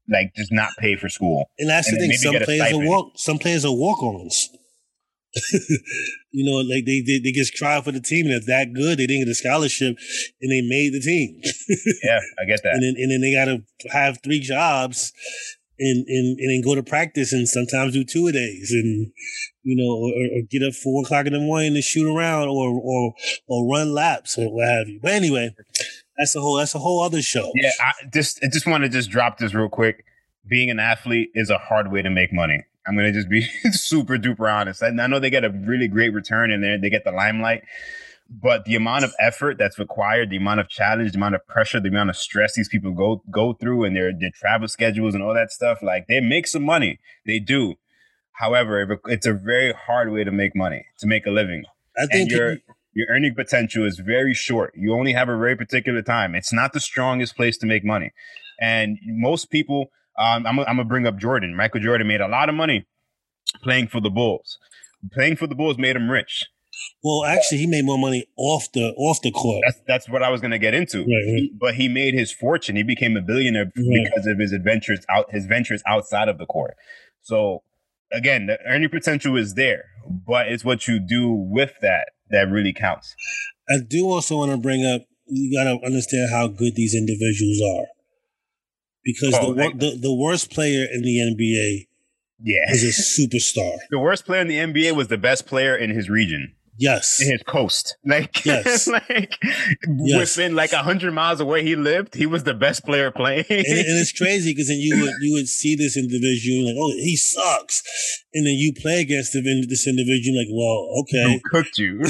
like 0.08 0.34
just 0.34 0.52
not 0.52 0.70
pay 0.78 0.96
for 0.96 1.08
school. 1.08 1.50
And 1.58 1.68
that's 1.68 1.88
and 1.88 1.96
the 1.96 2.08
thing. 2.08 2.12
Some 2.12 2.34
players 2.36 2.72
are 2.72 2.86
walk. 2.86 3.12
Some 3.16 3.38
players 3.38 3.64
are 3.64 3.74
walk-ons. 3.74 4.48
you 6.30 6.44
know, 6.44 6.58
like 6.58 6.84
they, 6.84 7.00
they 7.00 7.18
they 7.18 7.32
just 7.32 7.54
try 7.54 7.80
for 7.80 7.92
the 7.92 8.00
team, 8.00 8.26
and 8.26 8.34
if 8.34 8.46
that 8.46 8.72
good, 8.74 8.98
they 8.98 9.06
didn't 9.06 9.24
get 9.24 9.30
a 9.30 9.34
scholarship, 9.34 9.96
and 10.40 10.50
they 10.50 10.60
made 10.60 10.92
the 10.92 11.00
team. 11.00 11.40
yeah, 12.04 12.20
I 12.38 12.44
get 12.44 12.62
that. 12.64 12.74
And 12.74 12.82
then 12.82 12.94
and 12.98 13.10
then 13.10 13.20
they 13.20 13.32
got 13.32 13.46
to 13.46 13.62
have 13.90 14.18
three 14.22 14.40
jobs, 14.40 15.12
and 15.78 16.04
and 16.06 16.38
and 16.38 16.50
then 16.50 16.60
go 16.62 16.74
to 16.74 16.82
practice, 16.82 17.32
and 17.32 17.48
sometimes 17.48 17.94
do 17.94 18.04
two 18.04 18.26
a 18.26 18.32
days, 18.32 18.72
and 18.72 19.10
you 19.62 19.76
know, 19.76 19.90
or, 19.90 20.38
or 20.38 20.42
get 20.50 20.62
up 20.66 20.74
four 20.74 21.02
o'clock 21.02 21.26
in 21.26 21.32
the 21.32 21.40
morning 21.40 21.74
to 21.74 21.82
shoot 21.82 22.14
around, 22.14 22.48
or 22.48 22.68
or 22.68 23.14
or 23.46 23.72
run 23.72 23.94
laps, 23.94 24.36
or 24.36 24.52
what 24.52 24.68
have 24.68 24.88
you. 24.88 25.00
But 25.02 25.12
anyway, 25.12 25.54
that's 26.18 26.36
a 26.36 26.40
whole 26.40 26.58
that's 26.58 26.74
a 26.74 26.78
whole 26.78 27.02
other 27.02 27.22
show. 27.22 27.50
Yeah, 27.54 27.70
I 27.80 27.92
just 28.12 28.44
I 28.44 28.48
just 28.48 28.66
want 28.66 28.82
to 28.84 28.90
just 28.90 29.10
drop 29.10 29.38
this 29.38 29.54
real 29.54 29.70
quick. 29.70 30.04
Being 30.46 30.70
an 30.70 30.78
athlete 30.80 31.30
is 31.34 31.48
a 31.48 31.56
hard 31.56 31.90
way 31.90 32.02
to 32.02 32.10
make 32.10 32.32
money 32.32 32.64
I'm 32.86 32.96
gonna 32.96 33.12
just 33.12 33.28
be 33.28 33.42
super 33.72 34.16
duper 34.16 34.52
honest. 34.52 34.82
I, 34.82 34.88
I 34.88 35.06
know 35.06 35.18
they 35.18 35.30
get 35.30 35.44
a 35.44 35.50
really 35.50 35.88
great 35.88 36.12
return 36.12 36.50
in 36.50 36.60
there. 36.60 36.78
They 36.78 36.90
get 36.90 37.04
the 37.04 37.12
limelight, 37.12 37.64
but 38.28 38.64
the 38.64 38.74
amount 38.74 39.04
of 39.04 39.12
effort 39.20 39.58
that's 39.58 39.78
required, 39.78 40.30
the 40.30 40.36
amount 40.36 40.60
of 40.60 40.68
challenge, 40.68 41.12
the 41.12 41.18
amount 41.18 41.34
of 41.34 41.46
pressure, 41.46 41.80
the 41.80 41.88
amount 41.88 42.10
of 42.10 42.16
stress 42.16 42.54
these 42.54 42.68
people 42.68 42.92
go 42.92 43.22
go 43.30 43.52
through, 43.52 43.84
and 43.84 43.96
their 43.96 44.12
their 44.12 44.30
travel 44.34 44.68
schedules 44.68 45.14
and 45.14 45.22
all 45.22 45.34
that 45.34 45.52
stuff, 45.52 45.82
like 45.82 46.06
they 46.08 46.20
make 46.20 46.46
some 46.46 46.64
money. 46.64 46.98
They 47.26 47.38
do. 47.38 47.74
However, 48.32 49.00
it's 49.06 49.26
a 49.26 49.34
very 49.34 49.72
hard 49.72 50.10
way 50.10 50.24
to 50.24 50.32
make 50.32 50.56
money, 50.56 50.86
to 50.98 51.06
make 51.06 51.26
a 51.26 51.30
living. 51.30 51.64
I 51.96 52.06
think 52.06 52.30
your 52.30 52.56
your 52.94 53.06
earning 53.10 53.34
potential 53.34 53.86
is 53.86 53.98
very 53.98 54.34
short. 54.34 54.74
You 54.76 54.94
only 54.94 55.12
have 55.12 55.28
a 55.28 55.36
very 55.36 55.56
particular 55.56 56.02
time. 56.02 56.34
It's 56.34 56.52
not 56.52 56.72
the 56.72 56.80
strongest 56.80 57.36
place 57.36 57.56
to 57.58 57.66
make 57.66 57.84
money, 57.84 58.12
and 58.60 58.98
most 59.04 59.50
people 59.50 59.90
um, 60.18 60.46
I'm, 60.46 60.58
I'm 60.60 60.64
gonna 60.64 60.84
bring 60.84 61.06
up 61.06 61.16
Jordan. 61.16 61.56
Michael 61.56 61.80
Jordan 61.80 62.06
made 62.06 62.20
a 62.20 62.28
lot 62.28 62.48
of 62.48 62.54
money 62.54 62.86
playing 63.62 63.88
for 63.88 64.00
the 64.00 64.10
Bulls. 64.10 64.58
Playing 65.12 65.36
for 65.36 65.46
the 65.46 65.54
Bulls 65.54 65.78
made 65.78 65.96
him 65.96 66.10
rich. 66.10 66.46
Well, 67.02 67.24
actually, 67.24 67.58
he 67.58 67.66
made 67.66 67.84
more 67.84 67.98
money 67.98 68.26
off 68.36 68.70
the 68.72 68.92
off 68.96 69.20
the 69.22 69.30
court. 69.30 69.62
That's 69.66 69.80
that's 69.86 70.08
what 70.08 70.22
I 70.22 70.30
was 70.30 70.40
going 70.40 70.52
to 70.52 70.58
get 70.58 70.74
into. 70.74 70.98
Right, 70.98 71.32
right. 71.32 71.50
But 71.58 71.74
he 71.74 71.88
made 71.88 72.14
his 72.14 72.32
fortune. 72.32 72.76
He 72.76 72.82
became 72.82 73.16
a 73.16 73.20
billionaire 73.20 73.64
right. 73.64 73.72
because 73.74 74.26
of 74.26 74.38
his 74.38 74.52
adventures 74.52 75.04
out 75.08 75.30
his 75.30 75.46
ventures 75.46 75.82
outside 75.86 76.28
of 76.28 76.38
the 76.38 76.46
court. 76.46 76.76
So 77.22 77.62
again, 78.12 78.46
the 78.46 78.58
earning 78.66 78.88
potential 78.88 79.36
is 79.36 79.54
there, 79.54 79.84
but 80.26 80.48
it's 80.48 80.64
what 80.64 80.86
you 80.86 80.98
do 80.98 81.30
with 81.30 81.72
that 81.82 82.10
that 82.30 82.48
really 82.50 82.72
counts. 82.72 83.14
I 83.68 83.78
do 83.86 84.06
also 84.06 84.36
want 84.36 84.52
to 84.52 84.56
bring 84.56 84.84
up. 84.84 85.02
You 85.26 85.56
got 85.56 85.64
to 85.64 85.84
understand 85.86 86.30
how 86.30 86.48
good 86.48 86.74
these 86.74 86.94
individuals 86.94 87.60
are, 87.62 87.86
because 89.04 89.34
Oh, 89.34 89.54
the, 89.54 89.72
the 89.74 89.98
the 90.00 90.14
worst 90.14 90.50
player 90.50 90.86
in 90.92 91.02
the 91.02 91.18
NBA 91.18 91.86
Yeah. 92.42 92.70
is 92.72 92.82
a 92.84 92.88
superstar. 93.20 93.76
the 93.90 93.98
worst 93.98 94.24
player 94.26 94.40
in 94.40 94.48
the 94.48 94.56
NBA 94.58 94.94
was 94.96 95.08
the 95.08 95.18
best 95.18 95.46
player 95.46 95.76
in 95.76 95.90
his 95.90 96.08
region, 96.08 96.54
Yes, 96.78 97.18
in 97.20 97.30
his 97.32 97.42
coast. 97.42 97.96
Like, 98.04 98.44
Yes. 98.44 98.86
like 99.08 99.36
Yes. 99.42 100.18
within 100.36 100.54
like 100.56 100.72
a 100.72 100.78
hundred 100.82 101.12
miles 101.12 101.40
of 101.40 101.46
where 101.46 101.62
he 101.62 101.76
lived, 101.76 102.14
he 102.14 102.26
was 102.26 102.44
the 102.44 102.54
best 102.54 102.84
player 102.84 103.10
playing. 103.10 103.44
and, 103.50 103.58
and 103.58 103.98
it's 104.00 104.12
crazy 104.18 104.52
because 104.52 104.68
then 104.68 104.78
you 104.78 105.00
would 105.02 105.12
you 105.20 105.32
would 105.34 105.48
see 105.48 105.76
this 105.76 105.96
individual 105.96 106.64
like, 106.66 106.76
oh, 106.78 106.92
he 106.96 107.16
sucks, 107.16 107.82
and 108.34 108.46
then 108.46 108.54
you 108.54 108.72
play 108.74 109.00
against 109.00 109.32
this 109.34 109.86
individual 109.86 110.38
like, 110.38 110.48
well, 110.50 111.02
okay, 111.02 111.34
Who 111.34 111.40
cooked 111.50 111.78
you? 111.78 112.00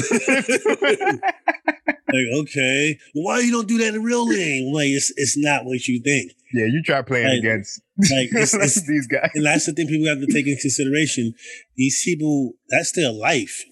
like 2.13 2.27
okay, 2.41 2.97
why 3.13 3.39
you 3.39 3.51
don't 3.51 3.67
do 3.67 3.77
that 3.79 3.93
in 3.95 4.03
real 4.03 4.25
league? 4.25 4.73
Like 4.73 4.87
it's 4.87 5.11
it's 5.17 5.37
not 5.37 5.65
what 5.65 5.87
you 5.87 5.99
think. 6.01 6.31
yeah, 6.53 6.65
you 6.65 6.81
try 6.83 7.01
playing 7.01 7.27
Like, 7.27 7.39
against 7.39 7.81
Like 7.97 8.29
it's, 8.31 8.53
it's 8.53 8.87
these 8.87 9.07
guys. 9.07 9.29
and 9.35 9.45
that's 9.45 9.65
the 9.65 9.73
thing 9.73 9.87
people 9.87 10.07
have 10.07 10.19
to 10.19 10.27
take 10.31 10.47
into 10.47 10.61
consideration. 10.61 11.33
These 11.75 12.01
people, 12.05 12.53
that's 12.69 12.91
their 12.93 13.11
life. 13.11 13.63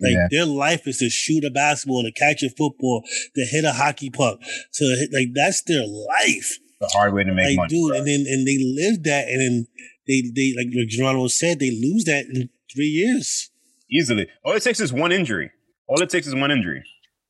Like 0.00 0.12
yeah. 0.12 0.28
their 0.30 0.46
life 0.46 0.86
is 0.86 0.98
to 0.98 1.10
shoot 1.10 1.44
a 1.44 1.50
basketball, 1.50 2.02
to 2.02 2.12
catch 2.12 2.42
a 2.42 2.50
football, 2.50 3.02
to 3.34 3.44
hit 3.44 3.64
a 3.64 3.72
hockey 3.72 4.10
puck, 4.10 4.40
to 4.74 4.84
hit 4.98 5.10
like 5.12 5.34
that's 5.34 5.62
their 5.62 5.86
life. 5.86 6.58
The 6.80 6.88
hard 6.92 7.12
way 7.12 7.24
to 7.24 7.32
make 7.32 7.46
like, 7.46 7.56
money. 7.56 7.68
dude, 7.68 7.88
bro. 7.90 7.98
and 7.98 8.06
then 8.06 8.24
and 8.26 8.46
they 8.46 8.58
live 8.58 9.02
that, 9.04 9.28
and 9.28 9.40
then 9.40 9.66
they 10.06 10.22
they 10.34 10.54
like 10.56 10.74
like 10.74 10.88
Geronimo 10.88 11.26
said, 11.28 11.58
they 11.60 11.70
lose 11.70 12.04
that 12.04 12.26
in 12.32 12.48
three 12.74 12.86
years. 12.86 13.50
Easily. 13.90 14.28
All 14.44 14.54
it 14.54 14.62
takes 14.62 14.80
is 14.80 14.92
one 14.92 15.12
injury. 15.12 15.50
All 15.88 16.00
it 16.00 16.08
takes 16.08 16.26
is 16.26 16.34
one 16.34 16.50
injury. 16.50 16.82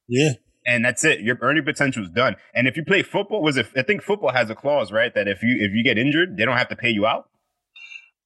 Yeah, 0.07 0.33
and 0.67 0.85
that's 0.85 1.05
it. 1.05 1.21
Your 1.21 1.39
earning 1.41 1.65
potential 1.65 2.05
is 2.05 2.11
done. 2.11 2.37
And 2.55 2.69
if 2.69 2.77
you 2.77 2.85
play 2.85 3.03
football, 3.03 3.43
was 3.43 3.57
it? 3.57 3.67
I 3.77 3.83
think 3.83 4.03
football 4.03 4.33
has 4.33 4.51
a 4.51 4.55
clause, 4.55 4.93
right? 4.93 5.15
That 5.15 5.27
if 5.27 5.43
you 5.43 5.57
if 5.59 5.73
you 5.73 5.83
get 5.83 5.99
injured, 5.99 6.37
they 6.37 6.45
don't 6.45 6.57
have 6.57 6.69
to 6.69 6.77
pay 6.77 6.91
you 6.91 7.07
out. 7.07 7.30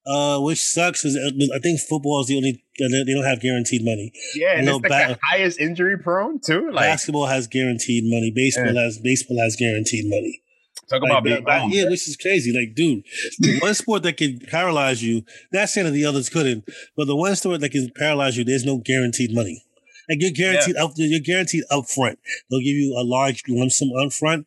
Uh, 0.07 0.39
which 0.41 0.61
sucks 0.61 1.05
is 1.05 1.17
uh, 1.17 1.55
I 1.55 1.59
think 1.61 1.81
football 1.81 2.21
is 2.21 2.29
the 2.29 2.37
only 2.37 2.63
they 2.79 3.13
don't 3.15 3.25
have 3.25 3.41
guaranteed 3.41 3.85
money. 3.85 4.13
Yeah, 4.35 4.57
and 4.57 4.67
No, 4.67 4.77
it's 4.77 4.89
like 4.89 5.09
ba- 5.09 5.15
the 5.15 5.19
highest 5.23 5.61
injury 5.61 5.99
prone 5.99 6.41
too. 6.41 6.71
Like 6.71 6.85
Basketball 6.85 7.27
has 7.27 7.47
guaranteed 7.47 8.05
money. 8.05 8.33
Baseball 8.35 8.75
has 8.77 8.99
baseball 8.99 9.39
has 9.41 9.57
guaranteed 9.57 10.09
money. 10.09 10.43
talk 10.89 11.03
Like, 11.03 11.11
about 11.11 11.25
being 11.25 11.71
yeah, 11.71 11.89
which 11.89 12.09
is 12.09 12.17
crazy. 12.17 12.53
Like, 12.53 12.75
dude, 12.75 13.05
the 13.39 13.59
one 13.61 13.75
sport 13.75 14.03
that 14.03 14.17
can 14.17 14.41
paralyze 14.41 15.03
you, 15.03 15.23
not 15.53 15.69
saying 15.69 15.87
that 15.87 15.93
the 15.93 16.05
others 16.05 16.29
couldn't, 16.29 16.69
but 16.97 17.07
the 17.07 17.17
one 17.17 17.35
sport 17.37 17.61
that 17.61 17.71
can 17.71 17.91
paralyze 17.97 18.37
you, 18.37 18.45
there's 18.45 18.65
no 18.65 18.79
guaranteed 18.79 19.35
money. 19.35 19.63
Like 20.09 20.19
you're 20.21 20.33
guaranteed 20.33 20.77
up, 20.77 20.93
you're 20.97 21.21
guaranteed 21.21 21.65
up 21.71 21.87
front. 21.87 22.19
They'll 22.51 22.61
give 22.61 22.77
you 22.77 22.95
a 22.99 23.05
large 23.05 23.43
lump 23.49 23.71
sum 23.71 23.91
up 23.99 24.13
front, 24.13 24.47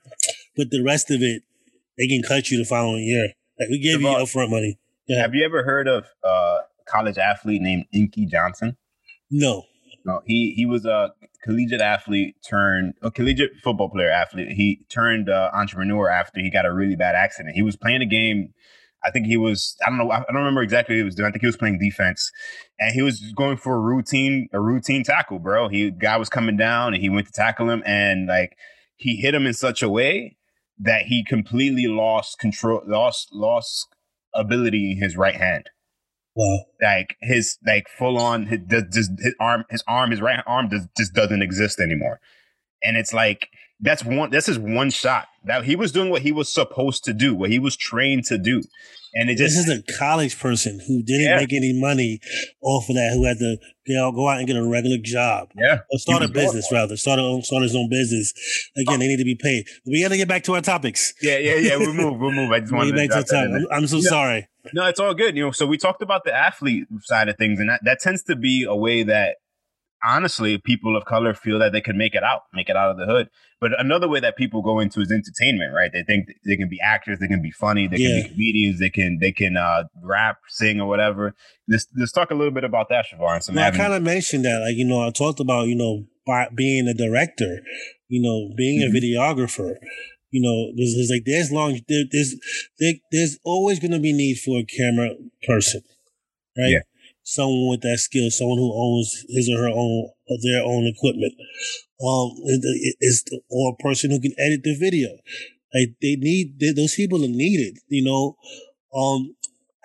but 0.56 0.70
the 0.70 0.84
rest 0.84 1.10
of 1.10 1.22
it, 1.22 1.44
they 1.98 2.08
can 2.08 2.22
cut 2.22 2.52
you 2.52 2.60
the 2.60 2.66
following 2.66 3.04
year. 3.04 3.30
Like 3.60 3.70
we 3.70 3.80
gave 3.80 4.02
you 4.02 4.08
Javon, 4.08 4.22
upfront 4.22 4.52
money. 4.52 4.78
Yeah. 5.08 5.22
Have 5.22 5.34
you 5.34 5.46
ever 5.46 5.64
heard 5.64 5.88
of 5.88 6.06
a 6.24 6.60
college 6.88 7.18
athlete 7.18 7.62
named 7.62 7.86
Inky 7.94 8.26
Johnson? 8.26 8.78
No. 9.30 9.64
No, 10.06 10.22
he 10.26 10.54
he 10.56 10.66
was 10.66 10.86
a 10.86 11.12
collegiate 11.44 11.82
athlete 11.82 12.36
turned 12.48 12.94
a 13.02 13.12
collegiate 13.12 13.52
football 13.62 13.90
player 13.90 14.10
athlete. 14.10 14.54
He 14.54 14.86
turned 14.90 15.30
uh, 15.30 15.52
entrepreneur 15.54 16.10
after 16.10 16.40
he 16.40 16.50
got 16.50 16.66
a 16.66 16.74
really 16.74 16.96
bad 16.96 17.14
accident. 17.14 17.56
He 17.56 17.62
was 17.62 17.76
playing 17.76 18.02
a 18.02 18.06
game. 18.06 18.54
I 19.04 19.12
think 19.12 19.28
he 19.28 19.36
was. 19.36 19.76
I 19.86 19.90
don't 19.90 19.98
know. 20.00 20.10
I 20.10 20.20
don't 20.20 20.36
remember 20.36 20.62
exactly 20.62 20.96
what 20.96 21.00
he 21.00 21.04
was 21.04 21.16
doing. 21.16 21.28
I 21.28 21.32
think 21.32 21.42
he 21.42 21.48
was 21.48 21.58
playing 21.58 21.80
defense, 21.80 22.32
and 22.80 22.94
he 22.94 23.02
was 23.02 23.20
going 23.36 23.58
for 23.58 23.76
a 23.76 23.80
routine 23.80 24.48
a 24.54 24.62
routine 24.62 25.04
tackle, 25.04 25.40
bro. 25.40 25.68
He 25.68 25.92
guy 25.92 26.16
was 26.16 26.30
coming 26.30 26.56
down, 26.56 26.94
and 26.94 27.04
he 27.04 27.10
went 27.10 27.28
to 27.28 27.34
tackle 27.34 27.70
him, 27.70 27.84
and 27.86 28.28
like 28.28 28.58
he 28.96 29.18
hit 29.18 29.36
him 29.36 29.46
in 29.46 29.54
such 29.54 29.84
a 29.84 29.90
way 29.90 30.38
that 30.80 31.04
he 31.04 31.24
completely 31.24 31.88
lost 31.88 32.40
control, 32.40 32.82
lost 32.86 33.28
lost 33.34 33.88
ability 34.38 34.92
in 34.92 34.98
his 34.98 35.18
right 35.18 35.36
hand 35.36 35.70
Wow. 36.36 36.60
like 36.82 37.18
his 37.22 37.58
like 37.66 37.88
full 37.90 38.20
on 38.20 38.46
his, 38.46 38.60
just 38.94 39.12
his 39.20 39.36
arm 39.40 39.66
his 39.72 39.84
arm 39.88 40.12
his 40.12 40.22
right 40.22 40.44
arm 40.46 40.70
just, 40.70 40.88
just 40.96 41.14
doesn't 41.14 41.42
exist 41.42 41.80
anymore 41.80 42.20
and 42.84 42.96
it's 42.96 43.14
like 43.14 43.50
that's 43.80 44.04
one 44.04 44.30
this 44.32 44.48
is 44.50 44.58
one 44.58 44.90
shot 44.90 45.28
that 45.46 45.64
he 45.66 45.76
was 45.76 45.92
doing 45.92 46.10
what 46.10 46.22
he 46.22 46.32
was 46.32 46.52
supposed 46.52 47.04
to 47.04 47.14
do 47.14 47.36
what 47.36 47.50
he 47.50 47.60
was 47.60 47.76
trained 47.76 48.24
to 48.26 48.38
do 48.38 48.62
and 49.14 49.30
it 49.30 49.38
just 49.38 49.56
This 49.56 49.68
is 49.68 49.80
a 49.80 49.98
college 49.98 50.38
person 50.38 50.80
who 50.86 51.02
didn't 51.02 51.26
Yeah. 51.26 51.38
make 51.38 51.54
any 51.54 51.74
money 51.80 52.20
off 52.62 52.88
of 52.90 52.96
that, 52.96 53.14
who 53.16 53.24
had 53.26 53.38
to 53.38 53.58
you 53.86 53.96
know, 53.96 54.12
go 54.12 54.28
out 54.28 54.38
and 54.40 54.46
get 54.46 54.58
a 54.58 54.64
regular 54.64 54.98
job. 55.02 55.48
yeah 55.58 55.80
Or 55.90 55.98
start 55.98 56.22
a 56.24 56.28
business, 56.28 56.70
rather. 56.74 56.98
Start, 56.98 57.18
a, 57.20 57.40
start 57.42 57.64
his 57.64 57.74
own 57.74 57.90
business. 57.90 58.34
Again, 58.76 59.00
they 59.00 59.08
need 59.08 59.18
to 59.18 59.24
be 59.24 59.36
paid. 59.42 59.66
We 59.88 60.04
got 60.04 60.10
to 60.10 60.18
get 60.18 60.28
back 60.28 60.44
to 60.44 60.56
our 60.56 60.62
topics. 60.62 61.14
yeah 61.22 61.38
yeah 61.38 61.56
yeah 61.56 61.78
we'll 61.78 61.94
move 61.94 62.20
we'll 62.20 62.32
move 62.34 62.52
i 62.52 62.60
just 62.60 62.74
wanted 62.74 62.92
to 62.92 62.98
back 62.98 63.10
to 63.12 63.16
the 63.16 63.24
that 63.32 63.46
in 63.46 63.56
I'm, 63.72 63.84
I'm 63.84 63.88
so 63.88 63.98
Yeah. 63.98 64.10
sorry. 64.10 64.48
No, 64.74 64.86
it's 64.88 65.00
all 65.00 65.14
good. 65.14 65.38
You 65.38 65.46
know, 65.46 65.52
so 65.52 65.66
we 65.66 65.78
talked 65.78 66.02
about 66.02 66.26
the 66.26 66.34
athlete 66.36 66.84
side 67.04 67.30
of 67.30 67.38
things, 67.38 67.60
and 67.62 67.70
that, 67.70 67.80
that 67.86 68.00
tends 68.02 68.24
to 68.24 68.36
be 68.36 68.66
a 68.68 68.76
way 68.76 69.04
that 69.04 69.38
honestly 70.04 70.58
people 70.58 70.96
of 70.96 71.06
color 71.06 71.34
feel 71.34 71.60
that 71.60 71.72
they 71.72 71.82
can 71.82 71.98
make 71.98 72.16
it 72.16 72.24
out, 72.24 72.44
make 72.54 72.70
it 72.70 72.76
out 72.76 72.92
of 72.92 72.98
the 72.98 73.06
hood. 73.06 73.30
But 73.60 73.72
another 73.80 74.08
way 74.08 74.20
that 74.20 74.38
people 74.38 74.62
go 74.62 74.80
into 74.80 75.02
is 75.02 75.12
entertainment, 75.12 75.74
right? 75.74 75.92
They 75.92 76.04
think 76.04 76.28
they 76.46 76.56
can 76.56 76.70
be 76.70 76.80
actors, 76.82 77.18
they 77.20 77.28
can 77.28 77.42
be 77.42 77.52
funny, 77.52 77.88
they 77.88 77.98
Yeah. 77.98 78.08
can 78.10 78.22
be 78.24 78.30
comedians, 78.30 78.80
they 78.80 78.90
can 78.90 79.18
they 79.20 79.32
can 79.32 79.58
uh, 79.58 79.84
rap, 80.02 80.38
sing, 80.48 80.80
or 80.80 80.88
whatever. 80.88 81.36
Let's 81.68 81.88
let's 81.96 82.12
talk 82.12 82.30
a 82.32 82.36
little 82.36 82.54
bit 82.54 82.64
about 82.64 82.90
that, 82.90 83.06
Siobhan. 83.12 83.58
I 83.58 83.72
kind 83.72 83.94
of 83.94 84.04
mentioned 84.04 84.46
that, 84.46 84.60
like 84.62 84.76
you 84.78 84.86
know, 84.86 85.06
I 85.06 85.10
talked 85.12 85.40
about 85.40 85.68
you 85.68 85.76
know 85.76 86.06
by 86.26 86.50
being 86.54 86.88
a 86.88 86.94
director, 86.94 87.62
you 88.10 88.22
know, 88.22 88.54
being 88.56 88.82
Mhm. 88.82 88.90
a 88.92 89.00
videographer. 89.00 89.76
You 90.30 90.42
know, 90.42 90.74
there's, 90.76 90.94
there's 90.94 91.10
like 91.10 91.24
there's 91.26 91.52
long 91.52 91.80
there, 91.88 92.04
there's 92.12 92.36
there, 92.80 92.94
there's 93.12 93.40
always 93.44 93.80
going 93.80 93.92
to 93.92 94.00
be 94.00 94.12
need 94.14 94.38
for 94.40 94.60
a 94.60 94.66
camera 94.66 95.12
person, 95.48 95.82
right? 96.58 96.70
Yeah. 96.70 96.80
Someone 97.28 97.70
with 97.72 97.82
that 97.82 98.00
skill, 98.00 98.32
someone 98.32 98.58
who 98.58 98.72
owns 98.74 99.26
his 99.28 99.50
or 99.50 99.58
her 99.64 99.70
own 99.70 100.10
their 100.44 100.64
own 100.64 100.86
equipment, 100.88 101.34
um, 102.02 102.32
it- 102.46 103.42
or 103.50 103.74
a 103.74 103.84
person 103.84 104.12
who 104.12 104.20
can 104.20 104.34
edit 104.38 104.64
the 104.64 104.76
video. 104.76 105.10
Like 105.74 105.96
they 106.02 106.16
need 106.16 106.60
they, 106.60 106.72
those 106.72 106.96
people 106.96 107.24
are 107.26 107.28
needed. 107.28 107.80
You 107.90 108.04
know, 108.06 108.38
um, 108.96 109.36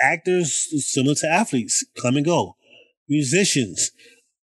actors 0.00 0.68
similar 0.86 1.14
to 1.16 1.28
athletes 1.28 1.84
come 2.02 2.16
and 2.16 2.24
go. 2.26 2.56
Musicians, 3.08 3.92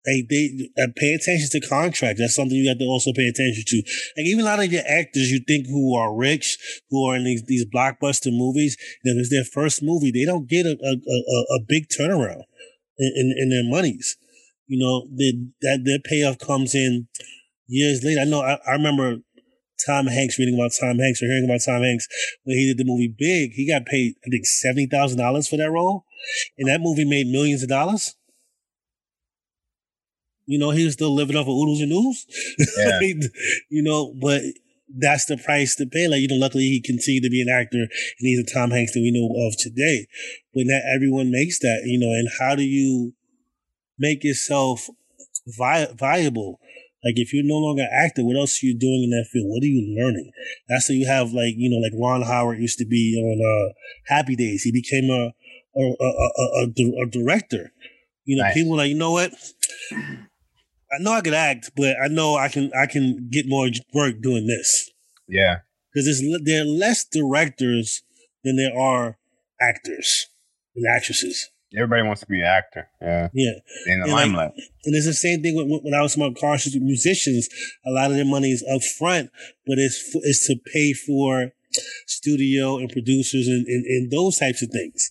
like 0.06 0.28
they 0.30 0.70
uh, 0.82 0.88
pay 0.96 1.14
attention 1.14 1.48
to 1.50 1.66
contracts. 1.68 2.20
That's 2.20 2.34
something 2.34 2.56
you 2.56 2.68
have 2.68 2.78
to 2.78 2.84
also 2.86 3.12
pay 3.12 3.28
attention 3.28 3.64
to. 3.66 3.76
Like 4.16 4.26
even 4.26 4.40
a 4.42 4.48
lot 4.48 4.64
of 4.64 4.72
your 4.72 4.84
actors 4.88 5.30
you 5.30 5.40
think 5.46 5.66
who 5.66 5.94
are 5.96 6.14
rich, 6.14 6.58
who 6.90 7.04
are 7.06 7.16
in 7.16 7.24
these, 7.24 7.44
these 7.44 7.66
blockbuster 7.66 8.32
movies, 8.32 8.76
if 9.04 9.16
it's 9.18 9.30
their 9.30 9.44
first 9.44 9.82
movie, 9.82 10.10
they 10.10 10.24
don't 10.24 10.48
get 10.48 10.66
a 10.66 10.76
a, 10.82 10.92
a, 11.12 11.56
a 11.56 11.60
big 11.68 11.88
turnaround 11.88 12.44
in, 12.98 13.12
in, 13.14 13.34
in 13.38 13.48
their 13.50 13.64
monies. 13.64 14.16
You 14.66 14.78
know, 14.78 15.08
they, 15.16 15.32
that 15.62 15.82
their 15.84 15.98
payoff 16.04 16.38
comes 16.38 16.74
in 16.74 17.08
years 17.66 18.02
later. 18.04 18.20
I 18.20 18.24
know. 18.24 18.42
I, 18.42 18.58
I 18.66 18.72
remember 18.72 19.18
Tom 19.84 20.06
Hanks 20.06 20.38
reading 20.38 20.54
about 20.54 20.72
Tom 20.78 20.98
Hanks 20.98 21.22
or 21.22 21.26
hearing 21.26 21.44
about 21.44 21.60
Tom 21.64 21.82
Hanks 21.82 22.06
when 22.44 22.56
he 22.56 22.66
did 22.66 22.78
the 22.78 22.84
movie 22.84 23.14
Big. 23.16 23.52
He 23.52 23.68
got 23.68 23.86
paid, 23.86 24.14
I 24.26 24.30
think, 24.30 24.44
seventy 24.44 24.86
thousand 24.86 25.18
dollars 25.18 25.48
for 25.48 25.56
that 25.56 25.70
role, 25.70 26.04
and 26.58 26.68
that 26.68 26.80
movie 26.80 27.04
made 27.04 27.26
millions 27.28 27.62
of 27.62 27.68
dollars. 27.68 28.14
You 30.46 30.58
know, 30.58 30.70
he 30.70 30.84
was 30.84 30.94
still 30.94 31.14
living 31.14 31.36
off 31.36 31.42
of 31.42 31.48
oodles 31.48 31.80
and 31.80 31.90
noodles. 31.90 32.26
Yeah. 32.78 33.00
you 33.70 33.82
know, 33.82 34.14
but 34.20 34.42
that's 34.96 35.26
the 35.26 35.36
price 35.36 35.76
to 35.76 35.86
pay. 35.86 36.08
Like, 36.08 36.20
you 36.20 36.28
know, 36.28 36.36
luckily 36.36 36.64
he 36.64 36.80
continued 36.80 37.24
to 37.24 37.30
be 37.30 37.42
an 37.42 37.48
actor 37.48 37.78
and 37.78 37.90
he's 38.18 38.40
a 38.40 38.54
Tom 38.54 38.70
Hanks 38.70 38.92
that 38.92 39.00
we 39.00 39.10
know 39.10 39.46
of 39.46 39.56
today. 39.58 40.06
But 40.54 40.64
not 40.66 40.82
everyone 40.94 41.30
makes 41.30 41.58
that, 41.60 41.82
you 41.84 41.98
know, 41.98 42.12
and 42.12 42.28
how 42.40 42.54
do 42.54 42.62
you 42.62 43.14
make 43.98 44.24
yourself 44.24 44.88
vi- 45.46 45.92
viable? 45.94 46.60
Like, 47.04 47.14
if 47.16 47.32
you're 47.32 47.44
no 47.44 47.58
longer 47.58 47.82
an 47.82 47.90
actor, 47.92 48.24
what 48.24 48.36
else 48.36 48.62
are 48.62 48.66
you 48.66 48.76
doing 48.76 49.04
in 49.04 49.10
that 49.10 49.28
field? 49.32 49.46
What 49.48 49.62
are 49.62 49.66
you 49.66 49.94
learning? 49.96 50.32
That's 50.68 50.88
why 50.88 50.96
you 50.96 51.06
have, 51.06 51.32
like, 51.32 51.54
you 51.56 51.70
know, 51.70 51.78
like 51.78 51.92
Ron 51.94 52.22
Howard 52.22 52.58
used 52.58 52.78
to 52.78 52.84
be 52.84 53.14
on 53.22 53.38
uh, 53.38 53.72
Happy 54.06 54.34
Days. 54.34 54.62
He 54.62 54.72
became 54.72 55.08
a, 55.08 55.32
a, 55.78 55.94
a, 56.00 56.04
a, 56.04 56.64
a, 56.64 57.02
a 57.02 57.06
director. 57.06 57.72
You 58.24 58.38
know, 58.38 58.42
Nice. 58.42 58.54
people 58.54 58.76
like, 58.76 58.88
you 58.88 58.96
know 58.96 59.12
what? 59.12 59.32
I 60.92 61.02
know 61.02 61.12
I 61.12 61.20
could 61.20 61.34
act, 61.34 61.70
but 61.76 61.96
I 62.02 62.08
know 62.08 62.36
I 62.36 62.48
can 62.48 62.70
I 62.74 62.86
can 62.86 63.28
get 63.30 63.46
more 63.48 63.68
work 63.94 64.20
doing 64.22 64.46
this 64.46 64.90
yeah, 65.28 65.58
because 65.92 66.06
there's 66.06 66.22
there 66.44 66.62
are 66.62 66.64
less 66.64 67.04
directors 67.04 68.02
than 68.44 68.56
there 68.56 68.76
are 68.78 69.18
actors 69.60 70.26
and 70.74 70.86
actresses. 70.86 71.50
everybody 71.76 72.02
wants 72.02 72.20
to 72.22 72.26
be 72.26 72.40
an 72.40 72.46
actor. 72.46 72.88
Yeah, 73.02 73.28
Yeah, 73.34 73.52
in 73.92 74.00
the 74.00 74.06
like- 74.06 74.14
limelight. 74.26 74.52
and 74.84 74.94
it's 74.96 75.04
the 75.06 75.12
same 75.12 75.42
thing 75.42 75.54
when, 75.56 75.68
when 75.68 75.92
I 75.94 76.00
was 76.00 76.12
talking 76.14 76.24
about 76.30 76.40
conscious 76.40 76.74
musicians. 76.76 77.48
A 77.84 77.90
lot 77.90 78.10
of 78.10 78.16
their 78.16 78.24
money 78.24 78.50
is 78.52 78.64
up 78.72 78.82
front, 78.82 79.30
but 79.66 79.76
it's 79.78 79.98
it's 80.22 80.46
to 80.46 80.56
pay 80.72 80.92
for 80.94 81.52
studio 82.06 82.78
and 82.78 82.88
producers 82.90 83.46
and, 83.46 83.66
and, 83.66 83.84
and 83.84 84.10
those 84.10 84.36
types 84.38 84.62
of 84.62 84.70
things. 84.70 85.10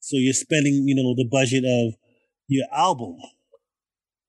So 0.00 0.16
you're 0.18 0.34
spending, 0.34 0.86
you 0.86 0.94
know, 0.94 1.14
the 1.16 1.28
budget 1.30 1.64
of 1.64 1.94
your 2.48 2.66
album. 2.72 3.16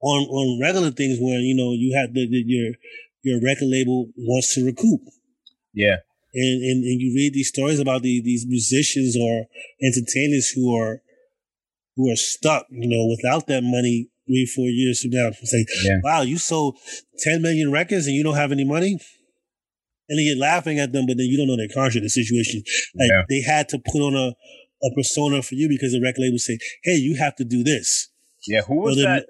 On 0.01 0.27
on 0.29 0.61
regular 0.61 0.91
things 0.91 1.17
where 1.19 1.39
you 1.39 1.55
know 1.55 1.73
you 1.73 1.97
have 1.97 2.13
the, 2.13 2.27
the 2.27 2.43
your 2.45 2.73
your 3.23 3.39
record 3.43 3.67
label 3.67 4.07
wants 4.17 4.53
to 4.55 4.65
recoup. 4.65 5.01
Yeah. 5.73 5.97
And, 6.33 6.63
and, 6.63 6.83
and 6.83 7.01
you 7.01 7.13
read 7.15 7.33
these 7.33 7.49
stories 7.49 7.79
about 7.79 8.03
the, 8.03 8.21
these 8.21 8.45
musicians 8.47 9.17
or 9.17 9.47
entertainers 9.81 10.49
who 10.49 10.75
are 10.75 11.01
who 11.95 12.11
are 12.11 12.15
stuck, 12.15 12.67
you 12.69 12.87
know, 12.87 13.07
without 13.07 13.47
that 13.47 13.63
money 13.63 14.09
three, 14.27 14.45
four 14.45 14.67
years 14.67 15.01
from 15.01 15.11
now. 15.11 15.31
Say, 15.31 15.65
yeah. 15.83 15.97
wow, 16.03 16.21
you 16.21 16.37
sold 16.37 16.77
10 17.19 17.41
million 17.41 17.71
records 17.71 18.05
and 18.05 18.15
you 18.15 18.23
don't 18.23 18.35
have 18.35 18.51
any 18.51 18.65
money? 18.65 18.99
And 20.09 20.19
then 20.19 20.25
you're 20.25 20.37
laughing 20.37 20.79
at 20.79 20.93
them, 20.93 21.07
but 21.07 21.17
then 21.17 21.25
you 21.25 21.37
don't 21.37 21.47
know 21.47 21.57
their 21.57 21.73
contract, 21.73 22.03
the 22.03 22.09
situation. 22.09 22.61
Like 22.95 23.09
yeah. 23.09 23.23
they 23.29 23.41
had 23.41 23.67
to 23.69 23.79
put 23.79 23.99
on 23.99 24.15
a, 24.15 24.35
a 24.85 24.93
persona 24.95 25.41
for 25.41 25.55
you 25.55 25.67
because 25.67 25.91
the 25.91 26.01
record 26.01 26.21
label 26.21 26.37
say, 26.37 26.59
hey, 26.83 26.95
you 26.95 27.17
have 27.17 27.35
to 27.37 27.43
do 27.43 27.63
this. 27.63 28.09
Yeah, 28.45 28.61
who 28.61 28.79
was 28.79 28.95
that? 28.97 29.25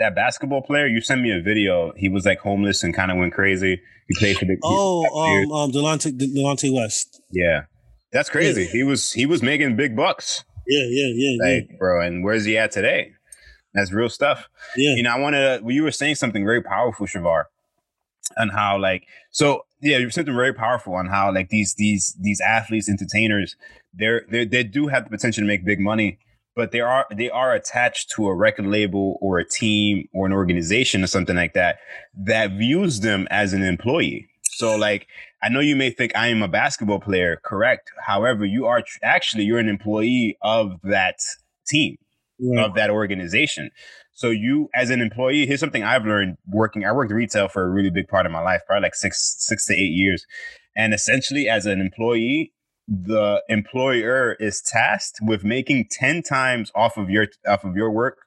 That 0.00 0.14
basketball 0.14 0.62
player, 0.62 0.86
you 0.86 1.00
sent 1.00 1.20
me 1.20 1.30
a 1.30 1.40
video. 1.40 1.92
He 1.96 2.08
was 2.08 2.24
like 2.26 2.40
homeless 2.40 2.82
and 2.82 2.92
kind 2.92 3.10
of 3.12 3.18
went 3.18 3.34
crazy. 3.34 3.80
He 4.08 4.14
played 4.18 4.38
for 4.38 4.46
the 4.46 4.56
oh, 4.64 5.04
um, 5.04 5.52
um, 5.52 5.70
Delonte, 5.70 6.18
Delonte 6.18 6.74
West. 6.74 7.22
Yeah, 7.30 7.64
that's 8.10 8.28
crazy. 8.28 8.62
Yeah. 8.62 8.70
He 8.70 8.82
was 8.82 9.12
he 9.12 9.26
was 9.26 9.42
making 9.42 9.76
big 9.76 9.94
bucks. 9.94 10.44
Yeah, 10.66 10.86
yeah, 10.88 11.12
yeah, 11.14 11.36
like, 11.42 11.68
yeah. 11.70 11.76
bro. 11.78 12.04
And 12.04 12.24
where's 12.24 12.44
he 12.44 12.58
at 12.58 12.72
today? 12.72 13.12
That's 13.74 13.92
real 13.92 14.08
stuff. 14.08 14.48
Yeah. 14.76 14.94
You 14.96 15.02
know, 15.04 15.14
I 15.14 15.18
want 15.18 15.34
to. 15.34 15.60
Well, 15.62 15.74
you 15.74 15.84
were 15.84 15.92
saying 15.92 16.16
something 16.16 16.44
very 16.44 16.62
powerful, 16.62 17.06
Shavar, 17.06 17.44
and 18.36 18.50
how 18.50 18.78
like 18.78 19.06
so. 19.30 19.66
Yeah, 19.82 19.98
you're 19.98 20.10
something 20.10 20.34
very 20.34 20.52
powerful 20.52 20.94
on 20.94 21.06
how 21.06 21.32
like 21.32 21.50
these 21.50 21.74
these 21.74 22.16
these 22.20 22.40
athletes, 22.40 22.88
entertainers, 22.88 23.54
they're 23.94 24.22
they 24.30 24.44
they 24.44 24.64
do 24.64 24.88
have 24.88 25.04
the 25.04 25.10
potential 25.10 25.42
to 25.42 25.46
make 25.46 25.64
big 25.64 25.78
money 25.78 26.18
but 26.60 26.72
they 26.72 26.80
are 26.80 27.06
they 27.16 27.30
are 27.30 27.54
attached 27.54 28.10
to 28.10 28.26
a 28.26 28.34
record 28.34 28.66
label 28.66 29.16
or 29.22 29.38
a 29.38 29.48
team 29.48 30.06
or 30.12 30.26
an 30.26 30.32
organization 30.34 31.02
or 31.02 31.06
something 31.06 31.34
like 31.34 31.54
that 31.54 31.78
that 32.14 32.50
views 32.50 33.00
them 33.00 33.26
as 33.30 33.54
an 33.54 33.62
employee. 33.62 34.28
So 34.42 34.76
like 34.76 35.06
I 35.42 35.48
know 35.48 35.60
you 35.60 35.74
may 35.74 35.88
think 35.88 36.14
I 36.14 36.26
am 36.26 36.42
a 36.42 36.48
basketball 36.48 37.00
player, 37.00 37.40
correct? 37.42 37.90
However, 38.06 38.44
you 38.44 38.66
are 38.66 38.82
tr- 38.82 38.98
actually 39.02 39.44
you're 39.44 39.58
an 39.58 39.70
employee 39.70 40.36
of 40.42 40.72
that 40.82 41.20
team, 41.66 41.96
right. 42.38 42.62
of 42.62 42.74
that 42.74 42.90
organization. 42.90 43.70
So 44.12 44.28
you 44.28 44.68
as 44.74 44.90
an 44.90 45.00
employee, 45.00 45.46
here's 45.46 45.60
something 45.60 45.82
I've 45.82 46.04
learned 46.04 46.36
working. 46.46 46.84
I 46.84 46.92
worked 46.92 47.10
retail 47.10 47.48
for 47.48 47.64
a 47.64 47.70
really 47.70 47.88
big 47.88 48.08
part 48.08 48.26
of 48.26 48.32
my 48.32 48.42
life, 48.42 48.60
probably 48.66 48.82
like 48.82 48.94
six 48.94 49.34
six 49.38 49.64
to 49.68 49.72
eight 49.72 49.94
years. 49.94 50.26
And 50.76 50.92
essentially, 50.92 51.48
as 51.48 51.64
an 51.64 51.80
employee, 51.80 52.52
the 52.90 53.42
employer 53.48 54.36
is 54.40 54.60
tasked 54.60 55.20
with 55.22 55.44
making 55.44 55.86
10 55.92 56.22
times 56.22 56.72
off 56.74 56.96
of 56.96 57.08
your 57.08 57.28
off 57.46 57.62
of 57.62 57.76
your 57.76 57.90
work 57.90 58.18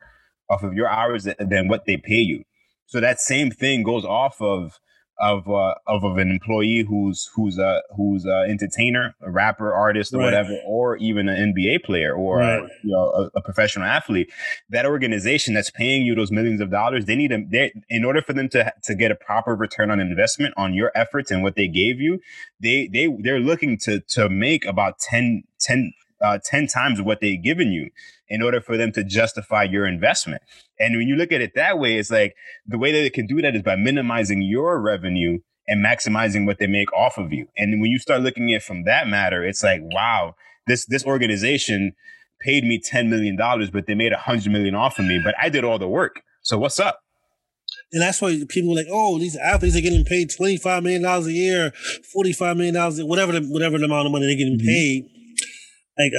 off 0.50 0.64
of 0.64 0.74
your 0.74 0.88
hours 0.88 1.28
than 1.38 1.68
what 1.68 1.86
they 1.86 1.98
pay 1.98 2.16
you. 2.16 2.44
So 2.86 3.02
that 3.02 3.20
same 3.20 3.52
thing 3.52 3.84
goes 3.84 4.06
off 4.06 4.42
of 4.42 4.80
of 5.20 5.48
uh, 5.48 5.76
of, 5.88 6.04
of 6.04 6.18
an 6.18 6.30
employee 6.30 6.86
who's 6.88 7.30
who's 7.36 7.58
a 7.58 7.82
who's 7.96 8.26
a 8.26 8.46
entertainer, 8.50 9.16
a 9.22 9.32
rapper, 9.32 9.74
artist, 9.74 10.14
or 10.14 10.18
right. 10.18 10.26
whatever, 10.26 10.58
or 10.66 10.98
even 10.98 11.30
an 11.30 11.54
NBA 11.54 11.84
player 11.84 12.16
or 12.16 12.40
right. 12.40 12.64
a, 12.64 12.68
you 12.84 12.92
know 12.92 13.10
a, 13.10 13.38
a, 13.38 13.42
professional 13.42 13.86
athlete. 13.86 14.32
That 14.70 14.86
organization 14.86 15.54
that's 15.54 15.70
paying 15.70 16.04
you 16.04 16.16
those 16.16 16.32
millions 16.32 16.62
of 16.62 16.72
dollars, 16.72 17.06
they 17.06 17.16
need 17.16 17.32
them. 17.32 17.50
They 17.52 17.74
in 17.90 18.04
order 18.06 18.22
for 18.22 18.34
them 18.34 18.50
to 18.50 18.74
to 18.84 18.96
get 18.96 19.12
a 19.12 19.16
proper 19.16 19.56
return 19.56 19.92
on 19.92 20.00
investment 20.00 20.54
on 20.58 20.74
your 20.74 20.92
efforts 20.96 21.32
and 21.32 21.44
what 21.44 21.56
they 21.56 21.68
gave 21.68 22.00
you, 22.00 22.20
they 22.60 22.88
they 22.92 23.08
they're 23.20 23.40
looking 23.40 23.78
to 23.80 24.00
to 24.00 24.30
make 24.30 24.66
about 24.66 25.00
10, 25.00 25.44
10 25.60 25.94
uh, 26.24 26.40
10 26.44 26.68
times 26.68 27.02
what 27.02 27.20
they've 27.20 27.44
given 27.44 27.72
you 27.72 27.90
in 28.30 28.42
order 28.42 28.62
for 28.62 28.78
them 28.78 28.92
to 28.94 29.04
justify 29.04 29.64
your 29.64 29.86
investment. 29.86 30.42
And 30.80 30.98
when 30.98 31.08
you 31.08 31.16
look 31.16 31.32
at 31.32 31.42
it 31.42 31.52
that 31.56 31.80
way, 31.80 31.96
it's 31.96 32.12
like 32.12 32.36
the 32.66 32.78
way 32.78 32.92
that 32.92 33.00
they 33.00 33.10
can 33.10 33.28
do 33.28 33.42
that 33.42 33.56
is 33.56 33.62
by 33.62 33.76
minimizing 33.76 34.42
your 34.42 34.82
revenue 34.82 35.40
and 35.68 35.86
maximizing 35.86 36.46
what 36.46 36.60
they 36.60 36.68
make 36.68 36.92
off 36.94 37.18
of 37.18 37.32
you. 37.32 37.48
And 37.58 37.80
when 37.82 37.92
you 37.92 38.00
start 38.00 38.22
looking 38.22 38.52
at 38.54 38.58
it 38.58 38.64
from 38.64 38.84
that 38.84 39.08
matter, 39.08 39.44
it's 39.44 39.64
like, 39.64 39.82
wow, 39.82 40.36
this 40.68 40.86
this 40.86 41.06
organization 41.06 41.94
paid 42.42 42.64
me 42.64 42.80
$10 42.80 43.08
million, 43.08 43.38
but 43.72 43.88
they 43.88 43.96
made 43.96 44.12
a 44.12 44.18
hundred 44.18 44.52
million 44.52 44.76
off 44.76 45.00
of 45.00 45.06
me, 45.06 45.20
but 45.24 45.34
I 45.42 45.50
did 45.50 45.64
all 45.64 45.80
the 45.80 45.88
work. 45.88 46.22
So 46.42 46.58
what's 46.58 46.80
up? 46.80 47.00
And 47.94 48.02
that's 48.02 48.22
why 48.22 48.42
people 48.50 48.74
are 48.74 48.76
like, 48.76 48.88
oh, 48.92 49.20
these 49.20 49.38
athletes 49.38 49.78
are 49.78 49.82
getting 49.82 50.04
paid 50.04 50.30
$25 50.30 50.84
million 50.84 51.06
a 51.06 51.22
year, 51.30 51.72
$45 52.16 52.58
million, 52.58 53.08
whatever 53.08 53.32
the, 53.32 53.42
whatever 53.48 53.78
the 53.78 53.86
amount 53.86 54.08
of 54.08 54.12
money 54.12 54.26
they're 54.26 54.36
getting 54.36 54.58
mm-hmm. 54.58 54.68
paid. 54.68 55.10
Like, 55.98 56.12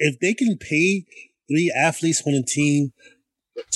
if 0.00 0.18
they 0.18 0.34
can 0.34 0.58
pay 0.58 1.04
three 1.48 1.72
athletes 1.76 2.22
on 2.26 2.34
a 2.34 2.42
team 2.42 2.92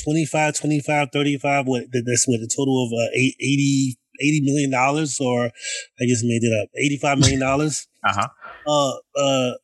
25, 0.05 0.55
25, 0.55 1.09
35, 1.12 1.66
what 1.66 1.85
that's 1.93 2.27
what 2.27 2.41
a 2.41 2.49
total 2.49 2.87
of 2.87 2.93
uh, 2.93 3.11
80, 3.12 3.97
80 4.20 4.41
million 4.45 4.70
dollars, 4.70 5.18
or 5.20 5.47
I 5.47 6.07
just 6.07 6.24
made 6.24 6.43
it 6.43 6.62
up, 6.62 6.68
85 6.77 7.18
million 7.18 7.41
dollars. 7.41 7.87
uh-huh. 8.05 8.29
Uh, 8.66 9.20
uh, 9.20 9.55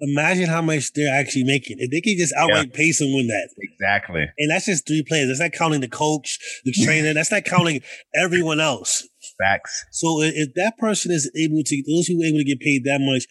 imagine 0.00 0.48
how 0.48 0.62
much 0.62 0.92
they're 0.92 1.14
actually 1.14 1.44
making. 1.44 1.78
If 1.80 1.90
they 1.90 2.00
can 2.00 2.16
just 2.16 2.34
outright 2.36 2.70
yeah. 2.72 2.76
pay 2.76 2.92
someone 2.92 3.26
that. 3.26 3.48
Exactly. 3.58 4.26
And 4.38 4.50
that's 4.50 4.66
just 4.66 4.86
three 4.86 5.04
players. 5.06 5.28
That's 5.28 5.40
not 5.40 5.52
counting 5.52 5.80
the 5.80 5.88
coach, 5.88 6.38
the 6.64 6.72
trainer. 6.84 7.14
that's 7.14 7.32
not 7.32 7.44
counting 7.44 7.80
everyone 8.14 8.60
else. 8.60 9.08
Facts. 9.38 9.86
So 9.92 10.20
if 10.20 10.54
that 10.54 10.78
person 10.78 11.12
is 11.12 11.30
able 11.36 11.62
to, 11.64 11.82
those 11.86 12.06
who 12.06 12.20
are 12.22 12.26
able 12.26 12.38
to 12.38 12.44
get 12.44 12.60
paid 12.60 12.84
that 12.84 13.00
much, 13.00 13.26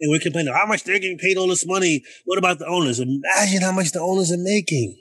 and 0.00 0.10
we're 0.10 0.18
complaining 0.18 0.52
how 0.52 0.66
much 0.66 0.84
they're 0.84 0.98
getting 0.98 1.18
paid 1.18 1.36
all 1.36 1.46
this 1.46 1.66
money. 1.66 2.02
What 2.24 2.38
about 2.38 2.58
the 2.58 2.66
owners? 2.66 2.98
Imagine 2.98 3.62
how 3.62 3.72
much 3.72 3.92
the 3.92 4.00
owners 4.00 4.32
are 4.32 4.38
making 4.38 4.98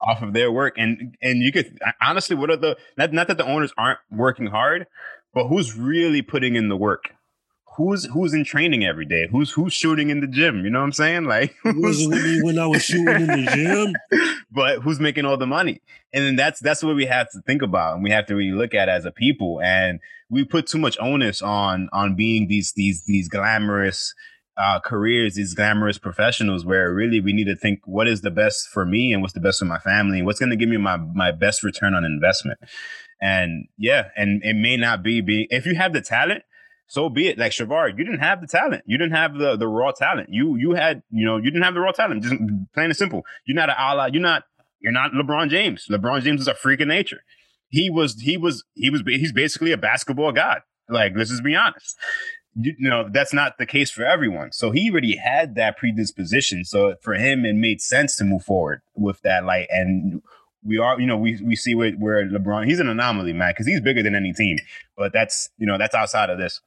off 0.00 0.22
of 0.22 0.32
their 0.32 0.50
work. 0.50 0.74
And 0.76 1.16
and 1.22 1.42
you 1.42 1.52
could 1.52 1.78
honestly, 2.02 2.36
what 2.36 2.50
are 2.50 2.56
the 2.56 2.76
not 2.96 3.12
not 3.12 3.28
that 3.28 3.38
the 3.38 3.46
owners 3.46 3.72
aren't 3.76 3.98
working 4.10 4.46
hard, 4.46 4.86
but 5.34 5.48
who's 5.48 5.76
really 5.76 6.22
putting 6.22 6.56
in 6.56 6.68
the 6.68 6.76
work? 6.76 7.10
Who's 7.76 8.06
who's 8.06 8.32
in 8.32 8.44
training 8.44 8.84
every 8.84 9.04
day? 9.04 9.28
Who's 9.30 9.52
who's 9.52 9.74
shooting 9.74 10.08
in 10.08 10.20
the 10.20 10.26
gym? 10.26 10.64
You 10.64 10.70
know 10.70 10.78
what 10.78 10.86
I'm 10.86 10.92
saying? 10.92 11.24
Like 11.24 11.54
who's, 11.62 12.06
when 12.42 12.58
I 12.58 12.66
was 12.66 12.82
shooting 12.82 13.20
in 13.20 13.26
the 13.26 13.50
gym. 14.10 14.20
but 14.50 14.80
who's 14.80 14.98
making 14.98 15.26
all 15.26 15.36
the 15.36 15.46
money? 15.46 15.82
And 16.14 16.24
then 16.24 16.36
that's 16.36 16.60
that's 16.60 16.82
what 16.82 16.96
we 16.96 17.04
have 17.04 17.30
to 17.32 17.40
think 17.42 17.60
about, 17.60 17.94
and 17.94 18.02
we 18.02 18.10
have 18.10 18.26
to 18.26 18.34
really 18.34 18.56
look 18.56 18.72
at 18.72 18.88
as 18.88 19.04
a 19.04 19.10
people. 19.10 19.60
And 19.62 20.00
we 20.30 20.44
put 20.44 20.66
too 20.66 20.78
much 20.78 20.96
onus 21.00 21.42
on 21.42 21.90
on 21.92 22.14
being 22.16 22.48
these 22.48 22.72
these 22.72 23.04
these 23.04 23.28
glamorous 23.28 24.14
uh, 24.56 24.80
careers, 24.80 25.34
these 25.34 25.54
glamorous 25.54 25.98
professionals, 25.98 26.64
where 26.64 26.92
really 26.92 27.20
we 27.20 27.32
need 27.32 27.46
to 27.46 27.56
think 27.56 27.80
what 27.84 28.08
is 28.08 28.22
the 28.22 28.30
best 28.30 28.68
for 28.68 28.84
me 28.84 29.12
and 29.12 29.22
what's 29.22 29.34
the 29.34 29.40
best 29.40 29.58
for 29.58 29.64
my 29.64 29.78
family, 29.78 30.18
and 30.18 30.26
what's 30.26 30.38
going 30.38 30.50
to 30.50 30.56
give 30.56 30.68
me 30.68 30.76
my 30.76 30.96
my 30.96 31.32
best 31.32 31.62
return 31.62 31.94
on 31.94 32.04
investment. 32.04 32.58
And 33.20 33.66
yeah, 33.78 34.08
and 34.16 34.42
it 34.44 34.54
may 34.54 34.76
not 34.76 35.02
be 35.02 35.20
be 35.20 35.46
if 35.50 35.66
you 35.66 35.74
have 35.74 35.92
the 35.92 36.00
talent, 36.00 36.42
so 36.86 37.08
be 37.08 37.28
it. 37.28 37.38
Like 37.38 37.52
Shavar, 37.52 37.90
you 37.90 38.04
didn't 38.04 38.20
have 38.20 38.40
the 38.40 38.46
talent. 38.46 38.82
You 38.86 38.98
didn't 38.98 39.14
have 39.14 39.34
the 39.34 39.56
the 39.56 39.68
raw 39.68 39.92
talent. 39.92 40.28
You 40.30 40.56
you 40.56 40.74
had 40.74 41.02
you 41.10 41.24
know 41.24 41.36
you 41.36 41.50
didn't 41.50 41.62
have 41.62 41.74
the 41.74 41.80
raw 41.80 41.92
talent. 41.92 42.22
Just 42.22 42.36
plain 42.74 42.86
and 42.86 42.96
simple. 42.96 43.24
You're 43.46 43.56
not 43.56 43.70
an 43.70 43.76
ally. 43.78 44.10
You're 44.12 44.22
not 44.22 44.44
you're 44.80 44.92
not 44.92 45.12
LeBron 45.12 45.48
James. 45.50 45.86
LeBron 45.90 46.22
James 46.22 46.40
is 46.40 46.48
a 46.48 46.54
freak 46.54 46.80
of 46.80 46.88
nature 46.88 47.20
he 47.68 47.90
was 47.90 48.20
he 48.20 48.36
was 48.36 48.64
he 48.74 48.90
was 48.90 49.02
he's 49.06 49.32
basically 49.32 49.72
a 49.72 49.76
basketball 49.76 50.32
god. 50.32 50.60
Like 50.88 51.12
let's 51.16 51.30
just 51.30 51.44
be 51.44 51.54
honest. 51.54 51.96
You, 52.58 52.74
know 52.78 53.08
that's 53.10 53.34
not 53.34 53.58
the 53.58 53.66
case 53.66 53.90
for 53.90 54.04
everyone. 54.04 54.52
So 54.52 54.70
he 54.70 54.90
already 54.90 55.16
had 55.16 55.56
that 55.56 55.76
predisposition. 55.76 56.64
So 56.64 56.94
for 57.02 57.14
him, 57.14 57.44
it 57.44 57.54
made 57.54 57.80
sense 57.80 58.16
to 58.16 58.24
move 58.24 58.44
forward 58.44 58.80
with 58.94 59.20
that 59.22 59.44
light. 59.44 59.66
And 59.70 60.22
we 60.64 60.78
are, 60.78 60.98
you 60.98 61.06
know, 61.06 61.18
we 61.18 61.38
we 61.44 61.54
see 61.54 61.74
where, 61.74 61.92
where 61.92 62.26
LeBron 62.26 62.66
he's 62.66 62.80
an 62.80 62.88
anomaly, 62.88 63.32
man, 63.32 63.50
because 63.50 63.66
he's 63.66 63.80
bigger 63.80 64.02
than 64.02 64.14
any 64.14 64.32
team. 64.32 64.56
But 64.96 65.12
that's 65.12 65.50
you 65.58 65.66
know 65.66 65.76
that's 65.78 65.94
outside 65.94 66.30
of 66.30 66.38
this. 66.38 66.60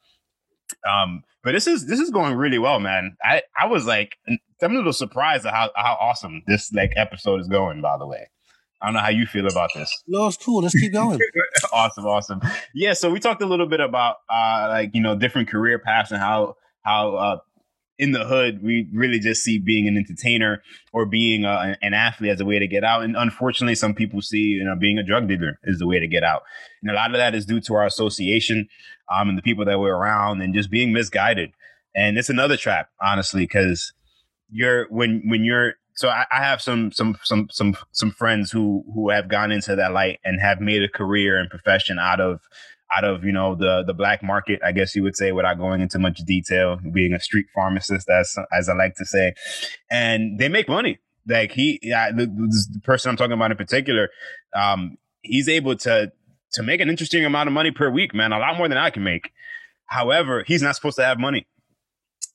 Um, 0.87 1.23
but 1.43 1.53
this 1.53 1.67
is 1.67 1.87
this 1.87 1.99
is 1.99 2.11
going 2.11 2.35
really 2.35 2.59
well, 2.59 2.79
man. 2.79 3.17
I 3.23 3.41
I 3.59 3.65
was 3.67 3.85
like 3.85 4.17
I'm 4.27 4.73
a 4.73 4.75
little 4.75 4.93
surprised 4.93 5.45
at 5.45 5.53
how 5.53 5.71
how 5.75 5.97
awesome 5.99 6.43
this 6.47 6.71
like 6.71 6.93
episode 6.95 7.39
is 7.39 7.47
going. 7.47 7.81
By 7.81 7.97
the 7.97 8.07
way. 8.07 8.29
I 8.81 8.87
don't 8.87 8.93
know 8.93 9.01
how 9.01 9.09
you 9.09 9.25
feel 9.25 9.47
about 9.47 9.71
this. 9.75 9.91
No, 10.07 10.27
it's 10.27 10.37
cool. 10.37 10.61
Let's 10.61 10.79
keep 10.79 10.93
going. 10.93 11.19
awesome, 11.73 12.05
awesome. 12.05 12.41
Yeah, 12.73 12.93
so 12.93 13.09
we 13.09 13.19
talked 13.19 13.41
a 13.41 13.45
little 13.45 13.67
bit 13.67 13.79
about 13.79 14.17
uh 14.29 14.67
like, 14.69 14.91
you 14.93 15.01
know, 15.01 15.17
different 15.17 15.49
career 15.49 15.79
paths 15.79 16.11
and 16.11 16.21
how 16.21 16.55
how 16.81 17.15
uh 17.15 17.37
in 17.99 18.13
the 18.13 18.25
hood, 18.25 18.63
we 18.63 18.87
really 18.93 19.19
just 19.19 19.43
see 19.43 19.59
being 19.59 19.85
an 19.85 19.97
entertainer 19.97 20.63
or 20.93 21.05
being 21.05 21.43
a, 21.43 21.77
an 21.81 21.93
athlete 21.93 22.31
as 22.31 22.39
a 22.39 22.45
way 22.45 22.57
to 22.57 22.65
get 22.65 22.85
out. 22.85 23.03
And 23.03 23.17
unfortunately, 23.17 23.75
some 23.75 23.93
people 23.93 24.21
see 24.21 24.37
you 24.37 24.63
know 24.63 24.75
being 24.75 24.97
a 24.97 25.03
drug 25.03 25.27
dealer 25.27 25.59
is 25.63 25.79
the 25.79 25.87
way 25.87 25.99
to 25.99 26.07
get 26.07 26.23
out. 26.23 26.43
And 26.81 26.89
a 26.89 26.93
lot 26.93 27.11
of 27.11 27.17
that 27.17 27.35
is 27.35 27.45
due 27.45 27.59
to 27.61 27.73
our 27.75 27.85
association 27.85 28.69
um, 29.13 29.27
and 29.27 29.37
the 29.37 29.41
people 29.41 29.65
that 29.65 29.79
we're 29.79 29.95
around 29.95 30.41
and 30.41 30.53
just 30.53 30.71
being 30.71 30.93
misguided. 30.93 31.51
And 31.93 32.17
it's 32.17 32.29
another 32.29 32.55
trap, 32.55 32.89
honestly, 33.01 33.41
because 33.41 33.91
you're 34.49 34.87
when 34.89 35.23
when 35.25 35.43
you're 35.43 35.73
so 35.95 36.09
I, 36.09 36.25
I, 36.31 36.43
have 36.43 36.61
some 36.61 36.91
some 36.91 37.17
some 37.23 37.47
some 37.51 37.75
some 37.91 38.11
friends 38.11 38.51
who 38.51 38.83
who 38.93 39.09
have 39.09 39.27
gone 39.27 39.51
into 39.51 39.75
that 39.75 39.91
light 39.91 40.19
and 40.23 40.39
have 40.41 40.59
made 40.59 40.83
a 40.83 40.89
career 40.89 41.37
and 41.37 41.49
profession 41.49 41.99
out 41.99 42.21
of 42.21 42.39
out 42.95 43.03
of 43.03 43.23
you 43.23 43.31
know 43.31 43.55
the 43.55 43.83
the 43.85 43.93
black 43.93 44.23
market 44.23 44.59
i 44.65 44.71
guess 44.71 44.95
you 44.95 45.03
would 45.03 45.15
say 45.15 45.31
without 45.31 45.59
going 45.59 45.79
into 45.81 45.99
much 45.99 46.19
detail 46.19 46.79
being 46.91 47.13
a 47.13 47.19
street 47.19 47.45
pharmacist 47.53 48.09
as 48.09 48.35
as 48.51 48.67
i 48.67 48.73
like 48.73 48.95
to 48.95 49.05
say 49.05 49.33
and 49.91 50.39
they 50.39 50.49
make 50.49 50.67
money 50.67 50.99
Like 51.29 51.51
he, 51.51 51.79
yeah, 51.81 52.11
the, 52.11 52.25
the 52.25 52.79
person 52.83 53.09
I'm 53.09 53.17
talking 53.17 53.33
about 53.33 53.51
in 53.51 53.57
particular, 53.57 54.09
um, 54.55 54.97
he's 55.21 55.47
able 55.47 55.75
to 55.77 56.11
to 56.53 56.63
make 56.63 56.81
an 56.81 56.89
interesting 56.89 57.23
amount 57.25 57.47
of 57.47 57.53
money 57.53 57.71
per 57.71 57.89
week, 57.89 58.13
man. 58.13 58.31
A 58.31 58.39
lot 58.39 58.57
more 58.57 58.67
than 58.67 58.77
I 58.77 58.89
can 58.89 59.03
make. 59.03 59.31
However, 59.85 60.43
he's 60.45 60.61
not 60.61 60.75
supposed 60.75 60.97
to 60.97 61.05
have 61.05 61.19
money, 61.19 61.45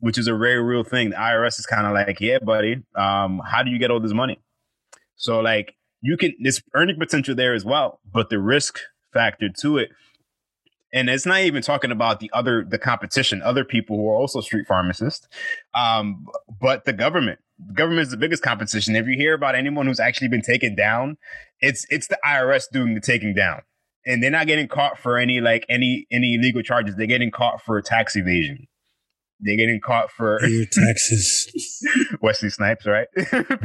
which 0.01 0.19
is 0.19 0.27
a 0.27 0.37
very 0.37 0.63
real 0.63 0.85
thing. 0.85 1.11
The 1.11 1.17
IRS 1.17 1.59
is 1.59 1.67
kind 1.67 1.87
of 1.87 1.93
like, 1.93 2.21
yeah, 2.21 2.39
buddy, 2.39 2.83
um, 2.95 3.41
how 3.45 3.63
do 3.63 3.71
you 3.71 3.79
get 3.79 3.91
all 3.91 4.01
this 4.01 4.13
money? 4.13 4.41
So 5.17 5.41
like 5.41 5.75
you 6.01 6.17
can 6.17 6.35
there's 6.41 6.63
earning 6.75 6.99
potential 6.99 7.35
there 7.35 7.55
as 7.55 7.65
well, 7.65 8.01
but 8.11 8.31
the 8.31 8.39
risk 8.39 8.81
factor 9.13 9.49
to 9.61 9.79
it 9.79 9.91
and 10.95 11.11
it's 11.11 11.27
not 11.27 11.41
even 11.41 11.61
talking 11.61 11.91
about 11.91 12.21
the 12.21 12.31
other 12.33 12.65
the 12.65 12.79
competition 12.79 13.43
other 13.43 13.65
people 13.65 13.97
who 13.97 14.09
are 14.09 14.17
also 14.17 14.41
street 14.41 14.67
pharmacists 14.67 15.29
um, 15.75 16.27
but 16.61 16.85
the 16.85 16.93
government 16.93 17.39
the 17.59 17.75
government 17.75 18.03
is 18.03 18.11
the 18.11 18.17
biggest 18.17 18.43
competition 18.43 18.97
if 18.97 19.07
you 19.07 19.17
hear 19.17 19.35
about 19.35 19.55
anyone 19.55 19.87
who's 19.87 20.01
actually 20.01 20.29
been 20.29 20.43
taken 20.43 20.75
down 20.75 21.19
it's 21.61 21.85
it's 21.91 22.07
the 22.07 22.19
irs 22.27 22.65
doing 22.73 22.95
the 22.95 23.01
taking 23.01 23.35
down 23.35 23.61
and 24.07 24.23
they're 24.23 24.31
not 24.31 24.47
getting 24.47 24.69
caught 24.69 24.99
for 24.99 25.19
any 25.19 25.41
like 25.41 25.67
any 25.69 26.07
any 26.11 26.35
illegal 26.35 26.63
charges 26.63 26.95
they're 26.97 27.07
getting 27.07 27.31
caught 27.31 27.61
for 27.61 27.81
tax 27.83 28.17
evasion 28.17 28.67
they're 29.45 29.57
getting 29.57 29.81
caught 29.81 30.11
for 30.11 30.39
Pay 30.41 30.49
your 30.49 30.65
taxes. 30.67 31.87
Wesley 32.21 32.51
Snipes, 32.51 32.87
right? 32.87 33.07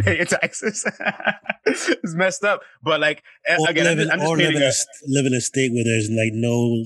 Pay 0.04 0.18
your 0.18 0.26
taxes. 0.26 0.86
it's 1.66 2.14
messed 2.16 2.44
up. 2.44 2.62
But 2.84 3.00
like 3.00 3.24
Or 3.60 3.70
again, 3.70 3.86
live 3.98 4.10
I'm 4.12 4.20
just, 4.20 4.32
I'm 4.32 4.38
just 4.40 4.40
live 4.40 4.56
in, 4.56 4.62
a, 4.62 4.72
live 5.20 5.26
in 5.26 5.34
a 5.34 5.42
state 5.42 5.72
where 5.74 5.84
there's 5.84 6.10
like 6.10 6.34
no 6.34 6.84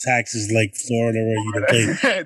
taxes 0.00 0.52
like 0.54 0.74
Florida 0.74 1.18
where 1.20 1.36
you 1.36 1.52
can 1.52 1.64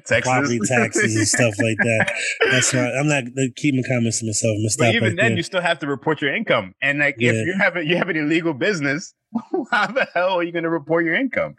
pay 0.00 0.20
property 0.22 0.58
taxes 0.66 1.14
and 1.14 1.28
stuff 1.28 1.54
like 1.58 1.76
that. 1.78 2.12
That's 2.50 2.72
why 2.74 2.90
I'm 2.98 3.06
not 3.06 3.24
keeping 3.56 3.84
comments 3.88 4.18
to 4.20 4.26
myself. 4.26 4.56
I'm 4.58 4.66
But 4.78 4.94
even 4.94 5.08
right 5.10 5.16
then, 5.16 5.28
there. 5.30 5.36
you 5.36 5.42
still 5.44 5.60
have 5.60 5.78
to 5.80 5.86
report 5.86 6.20
your 6.20 6.34
income. 6.34 6.74
And 6.82 6.98
like, 6.98 7.16
Yeah. 7.18 7.32
if 7.32 7.46
you 7.46 7.54
have 7.58 7.76
a, 7.76 7.84
you 7.86 7.96
have 7.96 8.08
an 8.08 8.16
illegal 8.16 8.52
business, 8.54 9.14
how 9.70 9.86
the 9.88 10.08
hell 10.14 10.38
are 10.38 10.42
you 10.42 10.50
going 10.50 10.64
to 10.64 10.70
report 10.70 11.04
your 11.04 11.14
income? 11.14 11.54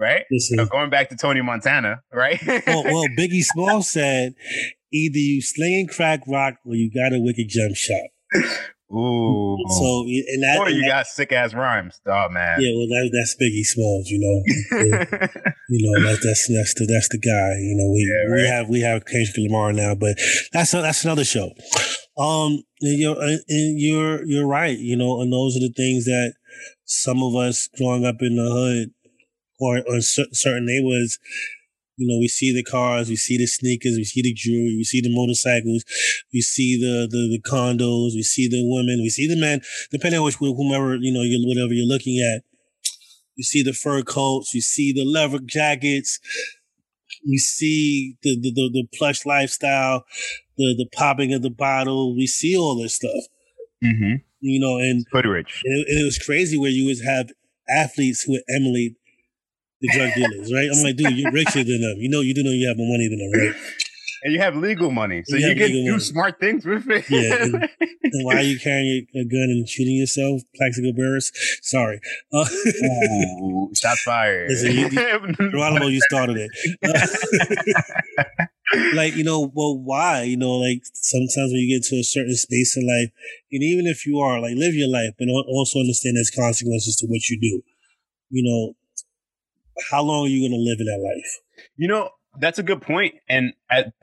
Right. 0.00 0.24
Listen, 0.30 0.56
So 0.58 0.64
going 0.66 0.88
back 0.88 1.10
to 1.10 1.16
Tony 1.16 1.42
Montana, 1.42 2.00
right? 2.12 2.40
well, 2.66 2.84
well, 2.84 3.04
Biggie 3.18 3.42
Small 3.42 3.82
said 3.82 4.32
either 4.92 5.18
you 5.18 5.42
slinging 5.42 5.88
crack 5.88 6.20
rock 6.26 6.54
or 6.64 6.74
you 6.74 6.90
got 6.90 7.12
a 7.12 7.20
wicked 7.20 7.48
jump 7.50 7.76
shot. 7.76 8.08
Ooh. 8.92 9.56
So 9.78 10.04
and 10.08 10.42
that, 10.42 10.56
or 10.58 10.70
you 10.70 10.82
that- 10.82 10.88
got 10.88 11.06
sick 11.06 11.32
ass 11.32 11.54
rhymes. 11.54 12.00
Oh 12.06 12.28
man. 12.30 12.58
yeah, 12.60 12.72
well, 12.74 12.88
that, 12.88 13.10
that's 13.12 13.36
Biggie 13.40 13.62
Smalls, 13.62 14.08
you 14.08 14.18
know. 14.18 14.42
you 15.68 15.92
know 15.92 16.02
that's 16.08 16.24
that's 16.26 16.48
that's 16.48 16.74
the 16.74 16.86
that's 16.92 17.08
the 17.10 17.18
guy. 17.20 17.58
You 17.60 17.76
know, 17.76 17.90
we 17.92 18.00
Yeah, 18.10 18.34
we 18.34 18.48
have 18.48 18.68
we 18.68 18.80
have 18.80 19.04
Kendrick 19.04 19.36
Lamar 19.38 19.72
now, 19.72 19.94
but 19.94 20.16
that's 20.52 20.74
a, 20.74 20.80
that's 20.82 21.04
another 21.04 21.24
show. 21.24 21.50
Um, 22.18 22.62
and 22.80 22.98
you're 22.98 23.16
and 23.22 23.40
you're 23.80 24.24
you're 24.24 24.46
right. 24.48 24.76
You 24.76 24.96
know, 24.96 25.20
and 25.20 25.32
those 25.32 25.56
are 25.56 25.60
the 25.60 25.72
things 25.76 26.06
that 26.06 26.34
some 26.84 27.22
of 27.22 27.36
us 27.36 27.68
growing 27.78 28.04
up 28.04 28.16
in 28.20 28.34
the 28.34 28.50
hood 28.50 28.90
or 29.60 29.82
or 29.86 30.00
cer- 30.00 30.32
certain 30.32 30.66
neighborhoods. 30.66 31.18
You 31.96 32.08
know, 32.08 32.18
we 32.18 32.28
see 32.28 32.50
the 32.54 32.64
cars, 32.64 33.10
we 33.10 33.16
see 33.16 33.36
the 33.36 33.46
sneakers, 33.46 33.96
we 33.96 34.04
see 34.04 34.22
the 34.22 34.32
jewelry, 34.32 34.74
we 34.78 34.84
see 34.84 35.02
the 35.02 35.14
motorcycles, 35.14 35.84
we 36.32 36.40
see 36.40 36.80
the 36.80 37.06
the, 37.10 37.28
the 37.28 37.42
condos, 37.42 38.14
we 38.14 38.22
see 38.22 38.48
the 38.48 38.62
women, 38.64 39.00
we 39.02 39.10
see 39.10 39.28
the 39.28 39.38
men. 39.38 39.60
Depending 39.90 40.18
on 40.18 40.24
which 40.24 40.36
whomever 40.36 40.96
you 40.96 41.12
know, 41.12 41.20
you 41.20 41.44
whatever 41.46 41.74
you're 41.74 41.86
looking 41.86 42.18
at, 42.18 42.42
you 43.36 43.44
see 43.44 43.62
the 43.62 43.74
fur 43.74 44.02
coats, 44.02 44.54
you 44.54 44.62
see 44.62 44.92
the 44.92 45.04
leather 45.04 45.40
jackets, 45.44 46.18
you 47.22 47.38
see 47.38 48.16
the 48.22 48.34
the, 48.40 48.50
the, 48.50 48.70
the 48.72 48.86
plush 48.98 49.26
lifestyle, 49.26 50.04
the 50.56 50.74
the 50.78 50.88
popping 50.94 51.34
of 51.34 51.42
the 51.42 51.50
bottle. 51.50 52.16
We 52.16 52.26
see 52.26 52.56
all 52.56 52.80
this 52.80 52.94
stuff, 52.94 53.24
mm-hmm. 53.84 54.16
you 54.40 54.60
know, 54.60 54.78
and, 54.78 55.04
and, 55.64 55.80
it, 55.80 55.86
and 55.88 56.00
it 56.00 56.04
was 56.04 56.18
crazy 56.18 56.56
where 56.56 56.70
you 56.70 56.86
would 56.86 57.04
have 57.04 57.30
athletes 57.68 58.22
who 58.22 58.32
would 58.32 58.42
emulate 58.48 58.96
the 59.80 59.88
drug 59.94 60.12
dealers, 60.14 60.52
right? 60.52 60.68
I'm 60.72 60.82
like, 60.82 60.96
dude, 60.96 61.16
you're 61.16 61.32
richer 61.32 61.64
than 61.64 61.80
them. 61.80 61.96
You 61.98 62.10
know, 62.10 62.20
you 62.20 62.34
do 62.34 62.42
know 62.42 62.50
you 62.50 62.68
have 62.68 62.76
more 62.76 62.90
money 62.90 63.08
than 63.08 63.18
them, 63.18 63.40
right? 63.40 63.54
And 64.22 64.34
you 64.34 64.40
have 64.40 64.54
legal 64.54 64.90
money. 64.90 65.22
So 65.24 65.36
You 65.36 65.48
you, 65.48 65.54
can 65.56 65.70
do 65.72 65.90
money. 65.92 66.00
smart 66.00 66.38
things 66.40 66.66
with 66.66 66.86
it. 66.90 67.08
Yeah, 67.08 67.42
and- 67.42 67.68
And 68.12 68.24
why 68.24 68.36
are 68.36 68.42
you 68.42 68.58
carrying 68.58 69.06
a 69.14 69.22
gun 69.24 69.48
and 69.54 69.68
shooting 69.68 69.94
yourself? 69.94 70.40
Plaxico 70.56 70.92
Burress? 70.92 71.30
Sorry. 71.62 72.00
Uh, 72.32 72.44
Ooh, 73.40 73.70
shots 73.74 74.02
fired. 74.02 74.50
Listen, 74.50 74.72
you- 74.72 75.50
Geronimo, 75.50 75.86
you 75.86 76.00
started 76.08 76.36
it. 76.38 76.50
like, 78.94 79.14
you 79.16 79.24
know, 79.24 79.50
well, 79.54 79.78
why? 79.78 80.22
You 80.22 80.36
know, 80.36 80.56
like 80.58 80.82
sometimes 80.94 81.52
when 81.52 81.60
you 81.60 81.78
get 81.78 81.86
to 81.88 81.96
a 81.96 82.04
certain 82.04 82.36
space 82.36 82.76
in 82.76 82.86
life, 82.86 83.10
and 83.52 83.62
even 83.62 83.86
if 83.86 84.06
you 84.06 84.18
are, 84.18 84.40
like, 84.40 84.56
live 84.56 84.74
your 84.74 84.88
life, 84.88 85.14
but 85.18 85.28
also 85.28 85.80
understand 85.80 86.16
there's 86.16 86.30
consequences 86.30 86.96
to 86.96 87.06
what 87.06 87.28
you 87.28 87.38
do. 87.40 87.62
You 88.30 88.42
know, 88.44 88.76
how 89.90 90.02
long 90.02 90.26
are 90.26 90.28
you 90.28 90.40
going 90.48 90.58
to 90.58 90.64
live 90.64 90.78
in 90.80 90.86
that 90.86 91.00
life? 91.02 91.40
You 91.76 91.88
know, 91.88 92.10
that's 92.38 92.58
a 92.58 92.62
good 92.62 92.80
point. 92.82 93.14
And 93.28 93.52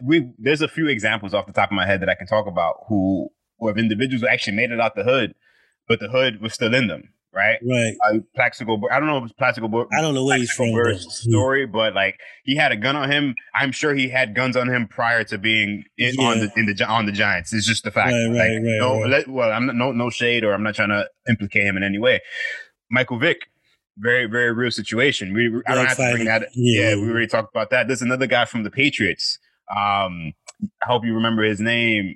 we 0.03 0.29
there's 0.37 0.61
a 0.61 0.67
few 0.67 0.87
examples 0.87 1.33
off 1.33 1.47
the 1.47 1.53
top 1.53 1.69
of 1.71 1.75
my 1.75 1.85
head 1.85 2.01
that 2.01 2.09
I 2.09 2.15
can 2.15 2.27
talk 2.27 2.47
about 2.47 2.75
who, 2.87 3.29
who 3.59 3.67
have 3.67 3.77
individuals 3.77 4.21
who 4.21 4.27
actually 4.27 4.55
made 4.57 4.71
it 4.71 4.79
out 4.79 4.95
the 4.95 5.03
hood, 5.03 5.33
but 5.87 5.99
the 5.99 6.09
hood 6.09 6.41
was 6.41 6.53
still 6.53 6.73
in 6.75 6.87
them, 6.87 7.13
right? 7.33 7.57
Right. 7.67 7.95
Uh, 8.05 8.19
Plaxico, 8.35 8.79
I 8.91 8.99
don't 8.99 9.07
know 9.07 9.17
if 9.17 9.23
it's 9.25 9.33
Plaxico, 9.33 9.67
I 9.97 10.01
don't 10.01 10.13
know 10.13 10.25
where 10.25 10.37
he's 10.37 10.51
from. 10.51 10.71
Story, 10.99 11.65
but 11.65 11.95
like 11.95 12.19
he 12.43 12.55
had 12.57 12.71
a 12.71 12.75
gun 12.77 12.95
on 12.95 13.09
him. 13.09 13.33
I'm 13.55 13.71
sure 13.71 13.93
he 13.95 14.09
had 14.09 14.35
guns 14.35 14.55
on 14.57 14.67
him 14.67 14.87
prior 14.87 15.23
to 15.25 15.37
being 15.37 15.83
in, 15.97 16.19
on 16.19 16.39
the 16.39 16.51
in 16.57 16.65
the 16.65 16.85
on 16.85 17.05
the 17.05 17.11
Giants. 17.11 17.53
It's 17.53 17.65
just 17.65 17.83
the 17.85 17.91
fact. 17.91 18.11
Right, 18.11 18.27
Like, 18.27 18.39
right, 18.39 18.55
right, 18.55 18.77
no, 18.79 19.01
right. 19.01 19.09
let- 19.09 19.27
well, 19.29 19.51
I'm 19.51 19.65
not, 19.67 19.75
no 19.75 19.91
no 19.93 20.09
shade, 20.09 20.43
or 20.43 20.53
I'm 20.53 20.63
not 20.63 20.75
trying 20.75 20.89
to 20.89 21.09
implicate 21.29 21.63
him 21.63 21.77
in 21.77 21.83
any 21.83 21.97
way. 21.97 22.21
Michael 22.91 23.19
Vick, 23.19 23.49
very 23.97 24.25
very 24.27 24.51
real 24.53 24.71
situation. 24.71 25.33
We 25.33 25.61
I 25.67 25.75
don't 25.75 25.85
have 25.87 25.97
to 25.97 26.11
bring 26.13 26.25
that. 26.25 26.49
Yeah. 26.53 26.89
Yeah, 26.89 26.95
we 26.95 27.09
already 27.09 27.27
talked 27.27 27.53
about 27.53 27.69
that. 27.71 27.87
There's 27.87 28.01
another 28.01 28.27
guy 28.27 28.45
from 28.45 28.63
the 28.63 28.71
Patriots. 28.71 29.39
Um, 29.75 30.33
I 30.81 30.85
hope 30.85 31.05
you 31.05 31.13
remember 31.13 31.43
his 31.43 31.59
name. 31.59 32.15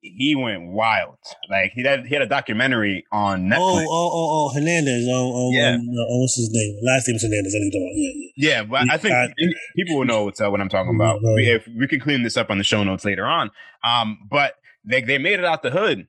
He 0.00 0.36
went 0.36 0.68
wild. 0.70 1.18
Like 1.50 1.72
he 1.74 1.82
had 1.82 2.06
he 2.06 2.14
had 2.14 2.22
a 2.22 2.28
documentary 2.28 3.04
on 3.10 3.46
Netflix. 3.48 3.56
Oh, 3.58 3.86
oh, 3.88 4.10
oh, 4.12 4.48
oh, 4.50 4.54
Hernandez. 4.54 5.08
Oh, 5.10 5.48
um, 5.48 5.52
Yeah. 5.54 5.74
um, 5.74 5.80
uh, 5.80 6.18
what's 6.20 6.36
his 6.36 6.48
name? 6.52 6.78
Last 6.84 7.08
name's 7.08 7.22
Hernandez. 7.22 7.54
I 7.54 7.58
think 7.58 7.74
you're 7.74 7.82
talking 7.82 7.88
about. 7.90 7.96
Yeah, 7.96 8.12
yeah. 8.36 8.56
Yeah, 8.58 8.62
but 8.64 8.90
I 8.94 8.96
think 8.98 9.14
I- 9.14 9.32
people 9.74 9.98
will 9.98 10.04
know 10.04 10.24
what's 10.24 10.40
uh, 10.40 10.48
what 10.50 10.60
I'm 10.60 10.68
talking 10.68 10.94
about. 10.94 11.20
Right. 11.24 11.34
We, 11.34 11.50
if 11.50 11.68
we 11.76 11.88
can 11.88 11.98
clean 11.98 12.22
this 12.22 12.36
up 12.36 12.50
on 12.50 12.58
the 12.58 12.64
show 12.64 12.84
notes 12.84 13.04
later 13.04 13.26
on. 13.26 13.50
Um, 13.82 14.18
but 14.30 14.54
they 14.84 15.00
they 15.02 15.18
made 15.18 15.40
it 15.40 15.44
out 15.44 15.62
the 15.64 15.70
hood, 15.70 16.06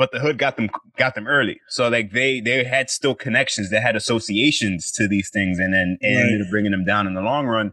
but 0.00 0.12
the 0.12 0.18
hood 0.18 0.38
got 0.38 0.56
them 0.56 0.70
got 0.96 1.14
them 1.14 1.26
early. 1.28 1.60
So 1.68 1.88
like 1.90 2.12
they 2.12 2.40
they 2.40 2.64
had 2.64 2.88
still 2.88 3.14
connections, 3.14 3.68
they 3.70 3.80
had 3.80 3.96
associations 3.96 4.90
to 4.92 5.06
these 5.06 5.28
things, 5.30 5.58
and 5.58 5.74
then 5.74 5.98
and 6.00 6.16
Right. 6.16 6.22
ended 6.22 6.40
up 6.46 6.50
bringing 6.50 6.72
them 6.72 6.86
down 6.86 7.06
in 7.06 7.12
the 7.14 7.20
long 7.20 7.46
run. 7.46 7.72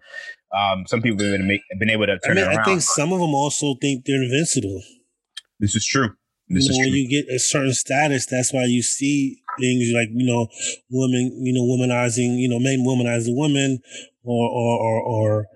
Um, 0.53 0.85
some 0.87 1.01
people 1.01 1.23
have 1.23 1.37
been, 1.37 1.47
make, 1.47 1.61
been 1.79 1.89
able 1.89 2.05
to 2.07 2.13
I 2.13 2.27
turn 2.27 2.35
mean, 2.35 2.45
it 2.45 2.47
around. 2.47 2.59
I 2.59 2.65
think 2.65 2.81
some 2.81 3.13
of 3.13 3.19
them 3.19 3.33
also 3.33 3.75
think 3.81 4.03
they're 4.05 4.21
invincible. 4.23 4.81
this 5.59 5.75
is 5.75 5.85
true. 5.85 6.09
This 6.49 6.65
you 6.65 6.69
know, 6.69 6.73
is 6.73 6.79
when 6.79 6.89
true. 6.89 6.97
you 6.99 7.09
get 7.09 7.33
a 7.33 7.39
certain 7.39 7.73
status, 7.73 8.25
that's 8.25 8.53
why 8.53 8.65
you 8.65 8.81
see 8.81 9.41
things 9.59 9.91
like 9.93 10.09
you 10.11 10.25
know, 10.27 10.47
women, 10.91 11.31
you 11.43 11.53
know, 11.55 11.63
womanizing, 11.63 12.37
you 12.37 12.49
know, 12.49 12.59
men 12.59 12.83
womanizing 12.85 13.35
women, 13.35 13.79
or 14.23 14.49
or 14.49 14.73
or, 14.79 15.01
or 15.01 15.47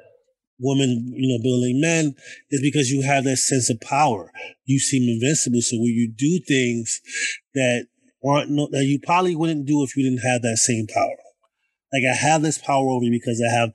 women, 0.62 1.12
you 1.16 1.28
know, 1.28 1.42
building 1.44 1.82
men, 1.82 2.16
is 2.52 2.62
because 2.62 2.92
you 2.92 3.02
have 3.02 3.24
that 3.26 3.38
sense 3.38 3.70
of 3.70 3.82
power. 3.82 4.32
You 4.66 4.80
seem 4.80 5.10
invincible, 5.10 5.62
so 5.62 5.78
when 5.78 5.94
you 5.94 6.12
do 6.16 6.40
things 6.48 7.02
that 7.54 7.88
aren't 8.24 8.50
no, 8.52 8.68
that 8.72 8.86
you 8.86 9.00
probably 9.00 9.36
wouldn't 9.36 9.66
do 9.66 9.84
if 9.84 9.98
you 9.98 10.04
didn't 10.04 10.26
have 10.26 10.42
that 10.44 10.58
same 10.58 10.88
power. 10.88 11.18
Like 11.94 12.04
I 12.10 12.16
have 12.16 12.42
this 12.42 12.58
power 12.58 12.88
over 12.90 13.04
you 13.04 13.12
because 13.12 13.42
I 13.46 13.52
have 13.54 13.72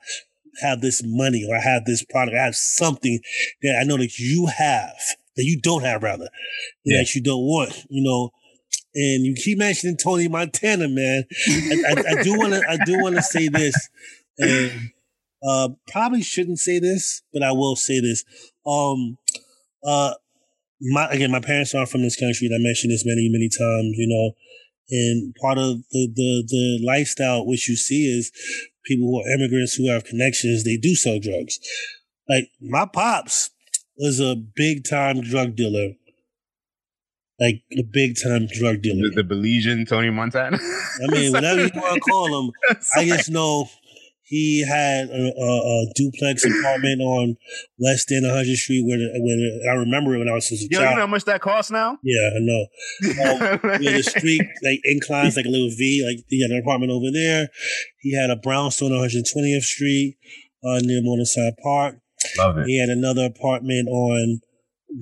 have 0.63 0.81
this 0.81 1.03
money 1.05 1.47
or 1.49 1.57
I 1.57 1.61
have 1.61 1.85
this 1.85 2.05
product. 2.05 2.37
I 2.37 2.45
have 2.45 2.57
something 2.57 3.21
that 3.63 3.79
I 3.81 3.85
know 3.85 3.99
that 3.99 4.19
you 4.19 4.47
have 4.47 4.95
that 5.37 5.45
you 5.45 5.61
don't 5.61 5.83
have 5.85 6.03
rather 6.03 6.29
Yeah. 6.85 6.99
that 6.99 7.15
you 7.15 7.23
don't 7.23 7.43
want, 7.43 7.85
you 7.91 8.03
know. 8.03 8.31
And 8.95 9.27
you 9.27 9.35
keep 9.35 9.59
mentioning 9.59 9.99
Tony 9.99 10.29
Montana, 10.29 10.89
man. 10.89 11.25
I, 11.49 11.75
I, 11.89 12.19
I 12.19 12.23
do 12.23 12.39
want 12.39 12.55
to. 12.55 12.63
I 12.67 12.79
do 12.87 12.99
want 13.03 13.17
to 13.17 13.23
say 13.23 13.49
this, 13.49 13.75
and 14.39 14.91
uh, 15.43 15.71
probably 15.89 16.23
shouldn't 16.23 16.59
say 16.59 16.79
this, 16.79 17.23
but 17.33 17.43
I 17.43 17.53
will 17.53 17.77
say 17.77 18.01
this. 18.01 18.25
Um, 18.67 19.19
uh, 19.85 20.15
my 20.81 21.09
again, 21.11 21.31
my 21.31 21.41
parents 21.41 21.75
aren't 21.75 21.89
from 21.89 22.03
this 22.03 22.19
country, 22.19 22.47
and 22.47 22.55
I 22.55 22.59
mentioned 22.59 22.93
this 22.93 23.07
many, 23.07 23.29
many 23.31 23.49
times. 23.49 23.97
You 23.97 24.09
know, 24.09 24.33
and 24.91 25.35
part 25.41 25.59
of 25.59 25.83
the 25.91 26.09
the 26.15 26.45
the 26.47 26.87
lifestyle 26.87 27.47
which 27.47 27.69
you 27.69 27.77
see 27.77 28.07
is 28.07 28.31
people 28.85 29.07
who 29.07 29.21
are 29.21 29.35
immigrants 29.35 29.75
who 29.75 29.89
have 29.91 30.05
connections. 30.05 30.65
They 30.65 30.77
do 30.77 30.95
sell 30.95 31.19
drugs. 31.19 31.59
Like 32.29 32.51
my 32.61 32.87
pops 32.87 33.51
was 33.97 34.21
a 34.21 34.37
big 34.37 34.85
time 34.85 35.21
drug 35.23 35.57
dealer, 35.57 35.95
like 37.41 37.63
a 37.73 37.83
big 37.83 38.17
time 38.23 38.47
drug 38.47 38.83
dealer. 38.83 39.09
the, 39.11 39.23
the 39.23 39.35
Belizean 39.35 39.89
Tony 39.89 40.11
Montana. 40.11 40.59
I 40.59 41.11
mean, 41.11 41.33
whatever 41.33 41.63
you 41.63 41.71
want 41.75 41.95
to 41.95 42.01
call 42.11 42.41
him, 42.41 42.53
I 42.97 43.05
just 43.07 43.31
know 43.31 43.69
he 44.29 44.67
had 44.67 45.09
a, 45.09 45.33
a, 45.39 45.51
a 45.83 45.87
duplex 45.95 46.45
apartment 46.45 47.01
on 47.01 47.37
West 47.79 48.11
End 48.11 48.27
100th 48.27 48.57
Street 48.57 48.85
where, 48.85 48.99
the, 48.99 49.09
where 49.23 49.37
the, 49.37 49.69
I 49.71 49.75
remember 49.75 50.17
it 50.17 50.19
when 50.19 50.29
I 50.29 50.33
was 50.33 50.51
a 50.51 50.57
Yo, 50.57 50.79
child. 50.79 50.91
you 50.91 50.97
know 50.97 51.01
how 51.03 51.07
much 51.07 51.25
that 51.27 51.41
costs 51.41 51.71
now? 51.71 51.97
yeah, 52.03 52.31
I 52.35 52.41
know. 52.41 52.63
Um, 53.07 53.61
the 53.83 54.03
street 54.03 54.43
like 54.65 54.81
inclines 54.83 55.37
like 55.37 55.47
a 55.47 55.49
little 55.49 55.71
V. 55.71 56.05
Like 56.05 56.25
he 56.29 56.43
had 56.43 56.51
an 56.51 56.59
apartment 56.59 56.91
over 56.91 57.07
there. 57.13 57.49
He 58.01 58.17
had 58.17 58.31
a 58.31 58.37
brownstone 58.37 58.93
on 58.93 59.07
120th 59.09 59.63
Street 59.63 60.17
uh, 60.65 60.81
near 60.83 61.03
Morningside 61.03 61.55
Park. 61.63 61.99
Love 62.39 62.59
it. 62.59 62.67
He 62.67 62.81
had 62.81 62.89
another 62.89 63.27
apartment 63.27 63.89
on 63.89 64.41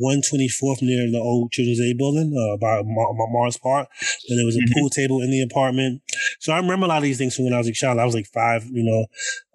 124th 0.00 0.82
near 0.82 1.10
the 1.10 1.18
old 1.18 1.52
Children's 1.52 1.80
Aid 1.80 1.98
building 1.98 2.32
uh, 2.36 2.56
by 2.56 2.82
Mar- 2.84 3.12
Mar- 3.14 3.30
Mars 3.30 3.56
Park. 3.56 3.88
And 4.28 4.38
there 4.38 4.46
was 4.46 4.56
a 4.56 4.60
Mhm. 4.60 4.72
pool 4.72 4.90
table 4.90 5.20
in 5.22 5.30
the 5.30 5.42
apartment. 5.42 6.02
So 6.40 6.52
I 6.52 6.56
remember 6.58 6.86
a 6.86 6.88
lot 6.88 6.98
of 6.98 7.02
these 7.04 7.18
things 7.18 7.34
from 7.36 7.44
when 7.44 7.54
I 7.54 7.58
was 7.58 7.68
a 7.68 7.72
child. 7.72 7.98
I 7.98 8.04
was 8.04 8.14
like 8.14 8.26
five, 8.26 8.64
you 8.72 8.82
know, 8.82 9.06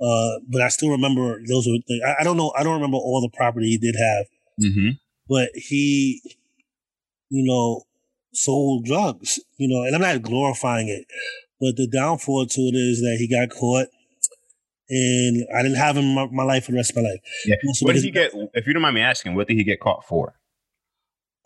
uh, 0.06 0.40
but 0.48 0.62
I 0.62 0.70
still 0.70 0.90
remember 0.90 1.42
those 1.48 1.68
were. 1.68 1.78
I, 2.08 2.22
I 2.22 2.24
don't 2.24 2.38
know. 2.38 2.54
I 2.58 2.64
don't 2.64 2.76
remember 2.76 2.98
all 2.98 3.22
the 3.22 3.36
property 3.36 3.68
he 3.70 3.78
did 3.78 3.96
have, 3.96 4.26
Mm-hmm. 4.62 4.90
but 5.28 5.50
he, 5.56 6.22
you 7.30 7.44
know, 7.46 7.84
sold 8.34 8.86
drugs. 8.86 9.40
You 9.58 9.68
know, 9.68 9.84
and 9.84 9.96
I'm 9.96 10.02
not 10.02 10.22
glorifying 10.22 10.88
it, 10.90 11.06
but 11.60 11.76
the 11.76 11.88
downfall 11.88 12.46
to 12.46 12.62
it 12.62 12.76
is 12.76 13.00
that 13.02 13.18
he 13.20 13.28
got 13.28 13.50
caught. 13.50 13.88
And 14.90 15.46
I 15.56 15.62
didn't 15.62 15.78
have 15.78 15.98
him 15.98 16.06
in 16.06 16.16
my, 16.16 16.28
my 16.32 16.44
life 16.44 16.66
for 16.66 16.72
the 16.72 16.78
rest 16.78 16.92
of 16.92 16.98
my 16.98 17.04
life. 17.04 17.20
Yeah. 17.46 17.56
Also 17.68 17.86
What 17.86 17.94
did 17.94 18.04
he 18.04 18.12
get? 18.12 18.32
If 18.54 18.66
you 18.66 18.74
don't 18.74 18.82
mind 18.82 18.96
me 18.96 19.02
asking, 19.02 19.36
what 19.36 19.48
did 19.48 19.56
he 19.56 19.64
get 19.64 19.80
caught 19.80 20.04
for? 20.06 20.34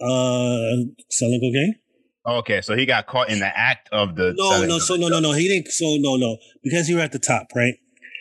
Uh, 0.02 0.88
selling 1.10 1.42
cocaine? 1.42 1.76
Okay, 2.26 2.62
so 2.62 2.76
he 2.76 2.86
got 2.86 3.06
caught 3.06 3.30
in 3.30 3.40
the 3.40 3.52
act 3.58 3.90
of 3.92 4.16
the. 4.16 4.34
No, 4.38 4.64
no, 4.66 4.78
of 4.78 4.82
so 4.82 4.96
no, 4.96 5.10
no, 5.10 5.20
no. 5.20 5.34
He 5.34 5.50
didn't. 5.50 5.68
So 5.68 5.98
no, 6.00 6.16
no, 6.16 6.38
because 6.64 6.88
you 6.88 6.96
were 6.96 7.02
at 7.02 7.12
the 7.12 7.20
top, 7.20 7.48
right? 7.54 7.76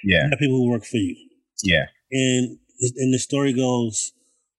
Yeah, 0.04 0.24
You 0.24 0.30
have 0.30 0.38
people 0.40 0.56
who 0.56 0.70
work 0.70 0.84
for 0.84 0.96
you, 0.96 1.14
yeah. 1.62 1.86
and 2.10 2.58
and 2.80 3.14
the 3.14 3.18
story 3.20 3.52
goes, 3.52 4.12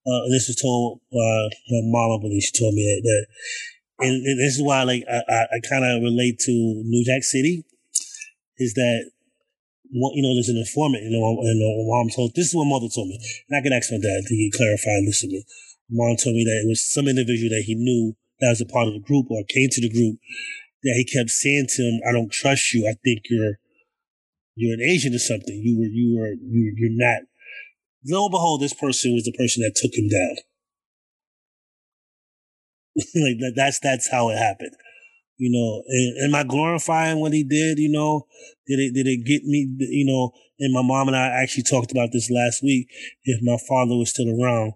uh, 0.08 0.24
and 0.24 0.34
this 0.34 0.48
was 0.48 0.56
told 0.56 1.02
uh, 1.12 1.50
my 1.70 1.82
mom, 1.92 2.18
I 2.18 2.22
believe 2.22 2.42
she 2.42 2.58
told 2.58 2.74
me 2.74 2.84
that, 2.84 3.02
that 3.04 4.08
and, 4.08 4.26
and 4.26 4.40
this 4.40 4.56
is 4.56 4.64
why, 4.64 4.84
like, 4.84 5.04
I 5.12 5.22
I, 5.28 5.42
I 5.56 5.60
kind 5.70 5.84
of 5.84 6.02
relate 6.02 6.40
to 6.40 6.52
New 6.52 7.04
Jack 7.06 7.24
City, 7.24 7.66
is 8.58 8.74
that. 8.76 9.12
You 9.94 10.26
know, 10.26 10.34
there's 10.34 10.50
an 10.50 10.58
informant, 10.58 11.06
you 11.06 11.14
know, 11.14 11.22
uh, 11.22 11.86
mom 11.86 12.10
told, 12.10 12.34
this 12.34 12.50
is 12.50 12.56
what 12.58 12.66
mother 12.66 12.90
told 12.90 13.14
me. 13.14 13.22
And 13.48 13.54
I 13.54 13.62
can 13.62 13.74
ask 13.78 13.94
my 13.94 14.02
dad 14.02 14.26
to 14.26 14.50
clarify 14.58 14.98
and 14.98 15.06
listen 15.06 15.30
to 15.30 15.38
me. 15.38 15.46
Mom 15.94 16.18
told 16.18 16.34
me 16.34 16.44
that 16.46 16.66
it 16.66 16.68
was 16.68 16.82
some 16.82 17.08
individual 17.08 17.54
that 17.54 17.70
he 17.70 17.76
knew 17.78 18.18
that 18.42 18.50
was 18.50 18.62
a 18.62 18.66
part 18.66 18.88
of 18.88 18.94
the 18.98 19.06
group 19.06 19.30
or 19.30 19.44
came 19.46 19.70
to 19.70 19.82
the 19.82 19.94
group 19.94 20.18
that 20.82 20.98
he 20.98 21.06
kept 21.06 21.30
saying 21.30 21.68
to 21.70 21.82
him, 21.84 22.02
"I 22.08 22.12
don't 22.12 22.32
trust 22.32 22.74
you. 22.74 22.88
I 22.90 22.98
think 23.06 23.30
you're 23.30 23.60
you're 24.56 24.74
an 24.74 24.82
agent 24.82 25.16
or 25.16 25.20
something. 25.20 25.62
You 25.62 25.78
were 25.78 25.86
you 25.86 26.18
were 26.18 26.34
you, 26.34 26.74
you're 26.76 26.98
not." 26.98 27.22
Lo 28.06 28.26
and 28.26 28.32
behold, 28.32 28.62
this 28.62 28.74
person 28.74 29.14
was 29.14 29.24
the 29.24 29.32
person 29.32 29.62
that 29.64 29.76
took 29.76 29.94
him 29.94 30.10
down. 30.10 30.36
like 32.98 33.38
that, 33.40 33.54
that's 33.56 33.80
that's 33.80 34.10
how 34.10 34.30
it 34.30 34.38
happened. 34.38 34.76
You 35.38 35.52
know, 35.52 35.84
and, 35.88 36.30
am 36.30 36.36
I 36.36 36.44
glorifying 36.44 37.20
what 37.20 37.34
he 37.34 37.44
did? 37.44 37.80
You 37.80 37.92
know, 37.92 38.28
did 38.68 38.80
it 38.80 38.94
did 38.94 39.08
it 39.08 39.26
get 39.26 39.44
me? 39.44 39.68
You 39.80 40.06
know, 40.06 40.32
and 40.60 40.74
my 40.74 40.82
mom 40.84 41.08
and 41.08 41.18
I 41.18 41.28
actually 41.28 41.64
talked 41.64 41.92
about 41.92 42.10
this 42.14 42.30
last 42.30 42.64
week. 42.64 42.88
If 43.24 43.42
my 43.42 43.58
father 43.68 43.96
was 43.98 44.12
still 44.12 44.30
around, 44.30 44.74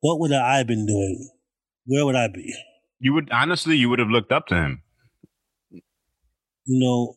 what 0.00 0.20
would 0.20 0.32
I 0.32 0.58
have 0.58 0.66
been 0.66 0.86
doing? 0.86 1.30
Where 1.86 2.04
would 2.04 2.16
I 2.16 2.28
be? 2.28 2.54
You 3.00 3.14
would 3.14 3.30
honestly, 3.32 3.76
you 3.76 3.88
would 3.88 3.98
have 3.98 4.10
looked 4.10 4.32
up 4.32 4.46
to 4.48 4.54
him. 4.54 4.82
you 6.68 6.80
know, 6.80 7.16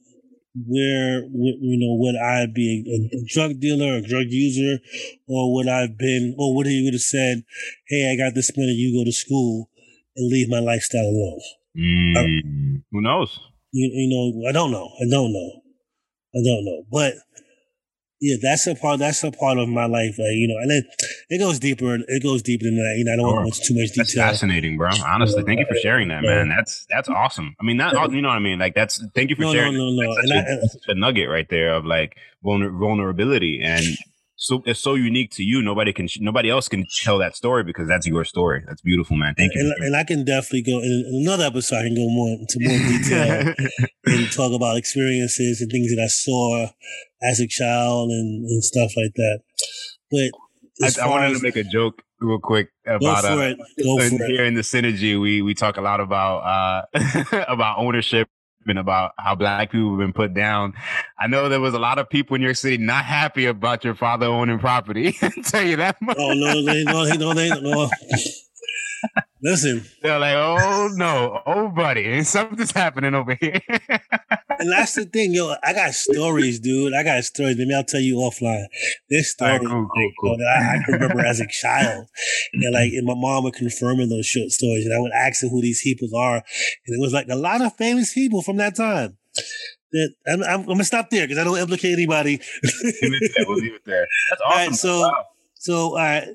where 0.55 1.23
would 1.25 1.55
you 1.59 1.77
know 1.77 1.95
would 1.99 2.15
I 2.15 2.45
be 2.45 2.83
a, 2.87 3.17
a 3.17 3.25
drug 3.27 3.59
dealer, 3.59 3.93
or 3.93 3.97
a 3.97 4.01
drug 4.01 4.27
user, 4.29 4.79
or 5.27 5.53
would 5.53 5.67
I 5.67 5.81
have 5.81 5.97
been, 5.97 6.35
or 6.37 6.55
would 6.55 6.67
he 6.67 6.83
would 6.83 6.93
have 6.93 7.01
said, 7.01 7.43
"Hey, 7.87 8.11
I 8.11 8.17
got 8.17 8.33
this 8.33 8.55
money, 8.55 8.71
you 8.71 8.97
go 8.97 9.05
to 9.05 9.11
school 9.11 9.69
and 10.15 10.31
leave 10.31 10.49
my 10.49 10.59
lifestyle 10.59 11.01
alone." 11.01 11.41
Mm, 11.77 12.83
who 12.91 13.01
knows? 13.01 13.39
You, 13.71 13.89
you 13.93 14.09
know, 14.09 14.49
I 14.49 14.51
don't 14.51 14.71
know, 14.71 14.89
I 14.99 15.05
don't 15.09 15.31
know, 15.31 15.61
I 16.35 16.39
don't 16.43 16.65
know, 16.65 16.83
but 16.91 17.13
yeah, 18.23 18.35
that's 18.39 18.67
a 18.67 18.75
part. 18.75 18.99
That's 18.99 19.23
a 19.23 19.31
part 19.31 19.57
of 19.57 19.67
my 19.67 19.85
life, 19.85 20.19
like 20.19 20.33
you 20.35 20.47
know, 20.47 20.57
and 20.61 20.71
it 20.71 20.85
it 21.29 21.39
goes 21.39 21.57
deeper. 21.57 21.95
It 22.07 22.21
goes 22.21 22.43
deeper 22.43 22.65
than 22.65 22.75
that. 22.75 22.95
You 22.97 23.05
know, 23.05 23.13
I 23.13 23.15
don't 23.15 23.25
want 23.25 23.37
to 23.37 23.41
go 23.41 23.47
into 23.55 23.67
too 23.67 23.73
much 23.73 23.89
detail. 23.93 24.03
That's 24.03 24.13
fascinating, 24.13 24.77
bro. 24.77 24.89
Honestly, 25.03 25.41
thank 25.43 25.59
you 25.59 25.65
for 25.67 25.75
sharing 25.77 26.09
that, 26.09 26.21
man. 26.21 26.47
That's 26.47 26.85
that's 26.91 27.09
awesome. 27.09 27.55
I 27.59 27.63
mean, 27.63 27.77
that 27.77 27.95
all, 27.95 28.13
you 28.13 28.21
know 28.21 28.27
what 28.27 28.35
I 28.35 28.39
mean. 28.39 28.59
Like 28.59 28.75
that's 28.75 29.03
thank 29.15 29.31
you 29.31 29.35
for 29.35 29.41
No, 29.41 29.47
no, 29.47 29.53
sharing. 29.53 29.73
no, 29.75 29.89
no, 29.89 30.15
That's 30.15 30.17
and 30.19 30.27
such, 30.29 30.37
I, 30.37 30.39
a, 30.51 30.59
that's 30.59 30.73
such 30.73 30.87
a 30.89 30.93
nugget 30.95 31.29
right 31.29 31.49
there 31.49 31.73
of 31.73 31.85
like 31.85 32.15
vulner- 32.45 32.77
vulnerability 32.77 33.61
and 33.63 33.83
so 34.41 34.63
it's 34.65 34.79
so 34.79 34.95
unique 34.95 35.29
to 35.33 35.43
you. 35.43 35.61
Nobody 35.61 35.93
can 35.93 36.07
nobody 36.19 36.49
else 36.49 36.67
can 36.67 36.87
tell 37.03 37.19
that 37.19 37.35
story 37.35 37.63
because 37.63 37.87
that's 37.87 38.07
your 38.07 38.25
story. 38.25 38.63
That's 38.65 38.81
beautiful, 38.81 39.15
man. 39.15 39.35
Thank 39.37 39.53
you. 39.53 39.71
and, 39.77 39.95
I 39.95 40.03
can 40.03 40.25
definitely 40.25 40.63
go 40.63 40.79
in 40.79 41.21
another 41.23 41.45
episode. 41.45 41.75
I 41.75 41.83
can 41.83 41.93
go 41.93 42.09
more 42.09 42.29
into 42.29 42.57
more 42.59 42.77
detail. 42.89 43.53
and 44.05 44.31
talk 44.31 44.51
about 44.51 44.77
experiences 44.77 45.61
and 45.61 45.69
things 45.69 45.95
that 45.95 46.01
I 46.01 46.07
saw 46.07 46.69
as 47.21 47.39
a 47.39 47.45
child 47.47 48.09
and, 48.09 48.45
and 48.45 48.63
stuff 48.63 48.89
like 48.97 49.13
that. 49.13 49.41
But 50.09 50.99
I, 50.99 51.05
I 51.05 51.07
wanted 51.07 51.37
to 51.37 51.43
make 51.43 51.55
a 51.55 51.63
joke 51.63 52.01
real 52.19 52.39
quick 52.39 52.69
about 52.87 53.23
uh, 53.23 53.37
it, 53.37 53.59
go 53.83 53.99
in- 53.99 54.17
for 54.17 54.23
it. 54.23 54.27
here 54.31 54.45
in 54.45 54.55
the 54.55 54.61
synergy. 54.61 55.21
We 55.21 55.43
we 55.43 55.53
talk 55.53 55.77
a 55.77 55.81
lot 55.81 55.99
about 55.99 56.39
uh 56.39 57.43
about 57.47 57.77
ownership 57.77 58.27
about 58.69 59.11
how 59.17 59.35
black 59.35 59.71
people 59.71 59.91
have 59.91 59.99
been 59.99 60.13
put 60.13 60.33
down. 60.33 60.73
I 61.19 61.27
know 61.27 61.49
there 61.49 61.59
was 61.59 61.73
a 61.73 61.79
lot 61.79 61.99
of 61.99 62.09
people 62.09 62.35
in 62.35 62.41
your 62.41 62.53
city 62.53 62.77
not 62.77 63.05
happy 63.05 63.45
about 63.45 63.83
your 63.83 63.95
father 63.95 64.25
owning 64.25 64.59
property. 64.59 65.11
Tell 65.43 65.63
you 65.63 65.77
that 65.77 66.01
much. 66.01 66.17
Oh 66.19 66.33
no, 66.33 66.63
they 66.63 66.83
no, 66.83 67.05
they 67.05 67.17
no, 67.17 67.33
they 67.33 67.49
no. 67.49 67.89
Listen, 69.43 69.83
They're 70.03 70.19
like, 70.19 70.35
oh 70.35 70.89
no, 70.93 71.41
oh 71.45 71.69
buddy, 71.69 72.23
something's 72.23 72.71
happening 72.71 73.15
over 73.15 73.35
here. 73.39 73.59
and 73.69 74.71
that's 74.71 74.93
the 74.93 75.05
thing, 75.05 75.33
yo. 75.33 75.55
I 75.63 75.73
got 75.73 75.93
stories, 75.93 76.59
dude. 76.59 76.93
I 76.93 77.03
got 77.03 77.23
stories. 77.23 77.57
Maybe 77.57 77.73
I'll 77.73 77.83
tell 77.83 78.01
you 78.01 78.17
offline. 78.17 78.65
This 79.09 79.31
story 79.31 79.51
right, 79.53 79.61
cool, 79.61 79.87
cool, 79.93 80.11
cool. 80.21 80.37
that 80.37 80.45
I, 80.59 80.75
I 80.77 80.83
can 80.83 80.93
remember 80.93 81.25
as 81.25 81.39
a 81.39 81.47
child, 81.47 82.05
and 82.53 82.73
like, 82.73 82.91
and 82.93 83.05
my 83.07 83.15
mom 83.15 83.43
would 83.45 83.55
confirm 83.55 83.99
in 83.99 84.09
those 84.09 84.27
short 84.27 84.49
stories, 84.51 84.85
and 84.85 84.93
I 84.93 84.99
would 84.99 85.11
ask 85.13 85.41
her 85.41 85.47
who 85.49 85.61
these 85.61 85.81
people 85.81 86.09
are, 86.15 86.35
and 86.35 86.95
it 86.95 87.01
was 87.01 87.13
like 87.13 87.27
a 87.29 87.35
lot 87.35 87.61
of 87.61 87.75
famous 87.77 88.13
people 88.13 88.41
from 88.43 88.57
that 88.57 88.75
time. 88.75 89.17
That 89.93 90.13
I'm, 90.27 90.43
I'm, 90.43 90.59
I'm 90.61 90.65
gonna 90.67 90.83
stop 90.83 91.09
there 91.09 91.23
because 91.27 91.39
I 91.39 91.43
don't 91.43 91.57
implicate 91.57 91.93
anybody. 91.93 92.37
leave 92.63 92.93
it 93.01 93.31
there. 93.35 93.45
We'll 93.47 93.57
leave 93.57 93.73
it 93.73 93.85
there. 93.85 94.05
That's 94.29 94.41
awesome. 94.45 94.57
right, 94.67 94.75
so- 94.75 95.01
Wow. 95.01 95.25
so, 95.55 95.75
all 95.79 95.95
right, 95.95 96.27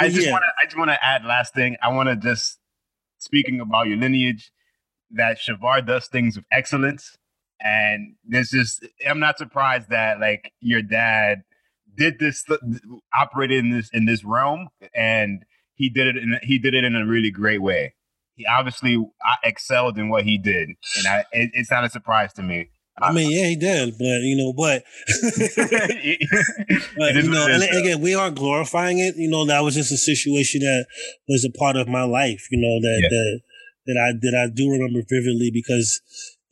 I 0.00 0.08
just 0.08 0.26
yeah. 0.26 0.32
want 0.32 0.44
to. 0.44 0.50
I 0.60 0.64
just 0.64 0.78
want 0.78 0.90
to 0.90 1.04
add 1.04 1.24
last 1.24 1.54
thing. 1.54 1.76
I 1.82 1.88
want 1.88 2.08
to 2.08 2.16
just 2.16 2.58
speaking 3.18 3.60
about 3.60 3.86
your 3.86 3.98
lineage, 3.98 4.50
that 5.10 5.38
Shavar 5.38 5.86
does 5.86 6.08
things 6.08 6.36
with 6.36 6.46
excellence, 6.50 7.16
and 7.60 8.14
this 8.24 8.50
just. 8.50 8.86
I'm 9.06 9.20
not 9.20 9.38
surprised 9.38 9.90
that 9.90 10.20
like 10.20 10.52
your 10.60 10.82
dad 10.82 11.42
did 11.96 12.18
this, 12.18 12.44
operated 13.14 13.64
in 13.64 13.70
this 13.70 13.90
in 13.92 14.06
this 14.06 14.24
realm, 14.24 14.68
and 14.94 15.44
he 15.74 15.88
did 15.88 16.16
it. 16.16 16.16
In, 16.16 16.38
he 16.42 16.58
did 16.58 16.74
it 16.74 16.84
in 16.84 16.96
a 16.96 17.06
really 17.06 17.30
great 17.30 17.62
way. 17.62 17.94
He 18.34 18.46
obviously 18.46 18.96
excelled 19.44 19.98
in 19.98 20.08
what 20.08 20.24
he 20.24 20.38
did, 20.38 20.70
and 20.96 21.06
I, 21.06 21.24
it, 21.32 21.50
it's 21.52 21.70
not 21.70 21.84
a 21.84 21.90
surprise 21.90 22.32
to 22.34 22.42
me. 22.42 22.70
I 23.02 23.12
mean, 23.12 23.30
yeah, 23.30 23.48
he 23.48 23.56
did, 23.56 23.96
but 23.98 24.20
you 24.22 24.36
know, 24.36 24.52
but 24.52 24.84
But 26.96 27.14
you 27.14 27.30
know, 27.30 27.46
and 27.48 27.62
again, 27.62 28.00
we 28.00 28.14
aren't 28.14 28.36
glorifying 28.36 28.98
it. 28.98 29.16
You 29.16 29.28
know, 29.30 29.44
that 29.46 29.60
was 29.60 29.74
just 29.74 29.92
a 29.92 29.96
situation 29.96 30.60
that 30.60 30.86
was 31.28 31.44
a 31.44 31.50
part 31.58 31.76
of 31.76 31.88
my 31.88 32.02
life. 32.04 32.46
You 32.50 32.60
know 32.60 32.80
that 32.80 33.00
Yeah. 33.02 33.08
that 33.08 33.40
that 33.86 33.96
I 33.98 34.12
that 34.20 34.34
I 34.38 34.52
do 34.54 34.70
remember 34.70 35.00
vividly 35.08 35.50
because, 35.52 36.00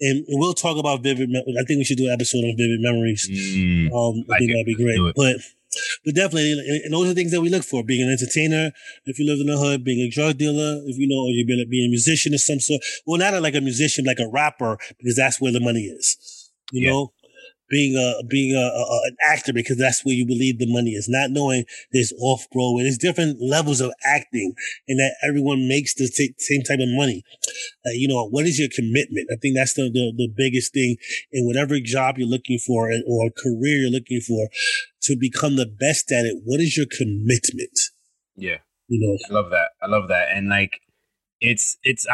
and 0.01 0.25
we'll 0.29 0.55
talk 0.55 0.79
about 0.79 1.03
vivid. 1.03 1.31
I 1.31 1.65
think 1.65 1.79
we 1.79 1.85
should 1.85 1.99
do 1.99 2.07
an 2.07 2.13
episode 2.13 2.45
on 2.45 2.55
vivid 2.57 2.81
memories. 2.81 3.29
Mm, 3.31 3.93
Um, 3.93 4.25
I 4.29 4.33
like 4.33 4.39
think 4.41 4.51
it. 4.51 4.55
that'd 4.55 4.67
be 4.67 4.75
great. 4.75 4.99
But 5.15 5.37
but 6.05 6.15
definitely, 6.15 6.53
and 6.85 6.93
those 6.95 7.11
are 7.11 7.15
things 7.15 7.31
that 7.33 7.41
we 7.43 7.51
look 7.51 7.63
for: 7.63 7.85
being 7.85 8.03
an 8.03 8.11
entertainer, 8.11 8.73
if 9.05 9.19
you 9.19 9.27
live 9.27 9.39
in 9.41 9.47
the 9.47 9.59
hood, 9.59 9.85
being 9.85 10.01
a 10.01 10.11
drug 10.11 10.39
dealer, 10.39 10.81
if 10.87 10.97
you 10.97 11.07
know, 11.07 11.21
or 11.21 11.29
a, 11.31 11.65
being 11.69 11.87
a 11.87 11.91
musician 11.91 12.33
of 12.35 12.41
some 12.41 12.59
sort. 12.59 12.81
Well, 13.07 13.19
not 13.21 13.41
like 13.43 13.55
a 13.55 13.61
musician, 13.61 14.05
like 14.07 14.19
a 14.19 14.29
rapper, 14.29 14.79
because 14.99 15.17
that's 15.17 15.41
where 15.41 15.53
the 15.53 15.61
money 15.61 15.83
is. 15.85 16.17
You 16.73 16.85
Yeah. 16.85 16.91
know, 16.91 17.13
being 17.71 17.97
a 17.97 18.25
being 18.27 18.55
a, 18.57 18.61
a 18.61 19.01
an 19.09 19.17
actor 19.29 19.53
because 19.53 19.77
that's 19.77 20.03
where 20.05 20.15
you 20.15 20.25
believe 20.27 20.59
the 20.59 20.73
money 20.73 20.93
is. 20.93 21.07
Not 21.09 21.31
knowing 21.31 21.65
there's 21.93 22.15
off 22.19 22.47
Broadway, 22.51 22.85
there's 22.85 22.97
different 22.97 23.43
levels 23.43 23.83
of 23.83 23.93
acting, 24.05 24.55
and 24.89 24.99
that 24.99 25.17
everyone 25.27 25.69
makes 25.69 25.95
the 25.95 26.09
t- 26.09 26.35
same 26.39 26.63
type 26.63 26.79
of 26.81 26.89
money. 26.89 27.23
Uh, 27.85 27.93
you 27.93 28.09
know, 28.09 28.27
what 28.29 28.47
is 28.47 28.59
your 28.59 28.71
commitment? 28.75 29.29
I 29.31 29.37
think 29.37 29.55
that's 29.55 29.75
the, 29.75 29.91
the 29.93 30.13
the 30.17 30.33
biggest 30.35 30.73
thing 30.73 30.97
in 31.31 31.47
whatever 31.47 31.79
job 31.79 32.17
you're 32.17 32.27
looking 32.29 32.59
for 32.59 32.91
and- 32.91 33.05
or 33.07 33.31
career 33.31 33.77
you're 33.77 33.91
looking 33.91 34.21
for 34.21 34.49
to 35.03 35.17
become 35.21 35.57
the 35.57 35.67
best 35.67 36.11
at 36.11 36.25
it. 36.25 36.37
What 36.45 36.61
is 36.61 36.77
your 36.77 36.87
commitment? 36.91 37.79
yeah. 38.37 38.59
You 38.91 38.99
know, 39.07 39.19
I 39.29 39.41
love 39.43 39.51
that. 39.51 39.73
I 39.83 39.87
love 39.87 40.09
that. 40.09 40.29
And 40.35 40.49
like, 40.49 40.81
it's 41.43 41.77
it's 41.83 42.07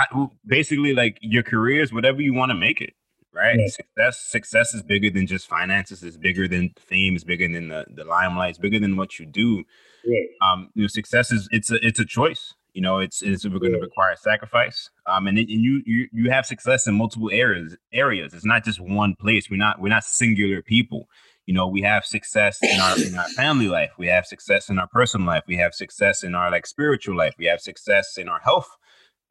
basically 0.44 0.92
like 0.92 1.16
your 1.20 1.44
career 1.44 1.80
is 1.80 1.92
whatever 1.92 2.20
you 2.20 2.34
want 2.34 2.50
to 2.50 2.56
make 2.56 2.80
it, 2.80 2.94
right? 3.34 3.58
right? 3.58 3.70
Success 3.70 4.20
success 4.20 4.74
is 4.74 4.82
bigger 4.82 5.10
than 5.10 5.26
just 5.26 5.48
finances. 5.48 6.02
It's 6.02 6.16
bigger 6.16 6.48
than 6.48 6.70
fame. 6.78 7.14
It's 7.14 7.24
bigger 7.24 7.48
than 7.48 7.68
the 7.68 7.86
the 7.94 8.04
limelight. 8.04 8.50
It's 8.50 8.58
bigger 8.58 8.78
than 8.78 8.96
what 8.96 9.18
you 9.18 9.26
do. 9.26 9.64
Right. 10.06 10.28
Um, 10.42 10.70
you 10.74 10.82
know, 10.82 10.88
success 10.88 11.32
is 11.32 11.48
it's 11.50 11.70
a 11.70 11.84
it's 11.86 11.98
a 11.98 12.04
choice. 12.04 12.54
You 12.74 12.82
know, 12.82 12.98
it's 12.98 13.22
it's 13.22 13.44
we're 13.44 13.60
going 13.60 13.72
to 13.72 13.78
require 13.78 14.16
sacrifice. 14.16 14.90
Um, 15.06 15.28
and, 15.28 15.38
and 15.38 15.48
you 15.48 15.82
you 15.86 16.08
you 16.12 16.30
have 16.30 16.44
success 16.44 16.86
in 16.86 16.94
multiple 16.94 17.30
areas. 17.32 17.76
Areas. 17.92 18.34
It's 18.34 18.44
not 18.44 18.64
just 18.64 18.80
one 18.80 19.14
place. 19.14 19.48
We're 19.48 19.56
not 19.56 19.80
we're 19.80 19.88
not 19.88 20.04
singular 20.04 20.60
people. 20.60 21.08
You 21.46 21.54
know, 21.54 21.68
we 21.68 21.82
have 21.82 22.04
success 22.04 22.58
in 22.62 22.80
our 22.80 22.98
in 22.98 23.14
our 23.16 23.28
family 23.28 23.68
life. 23.68 23.90
We 23.98 24.08
have 24.08 24.26
success 24.26 24.68
in 24.68 24.78
our 24.78 24.88
personal 24.88 25.26
life. 25.26 25.44
We 25.46 25.56
have 25.56 25.74
success 25.74 26.24
in 26.24 26.34
our 26.34 26.50
like 26.50 26.66
spiritual 26.66 27.16
life. 27.16 27.34
We 27.38 27.44
have 27.46 27.60
success 27.60 28.16
in 28.16 28.28
our 28.28 28.40
health, 28.40 28.68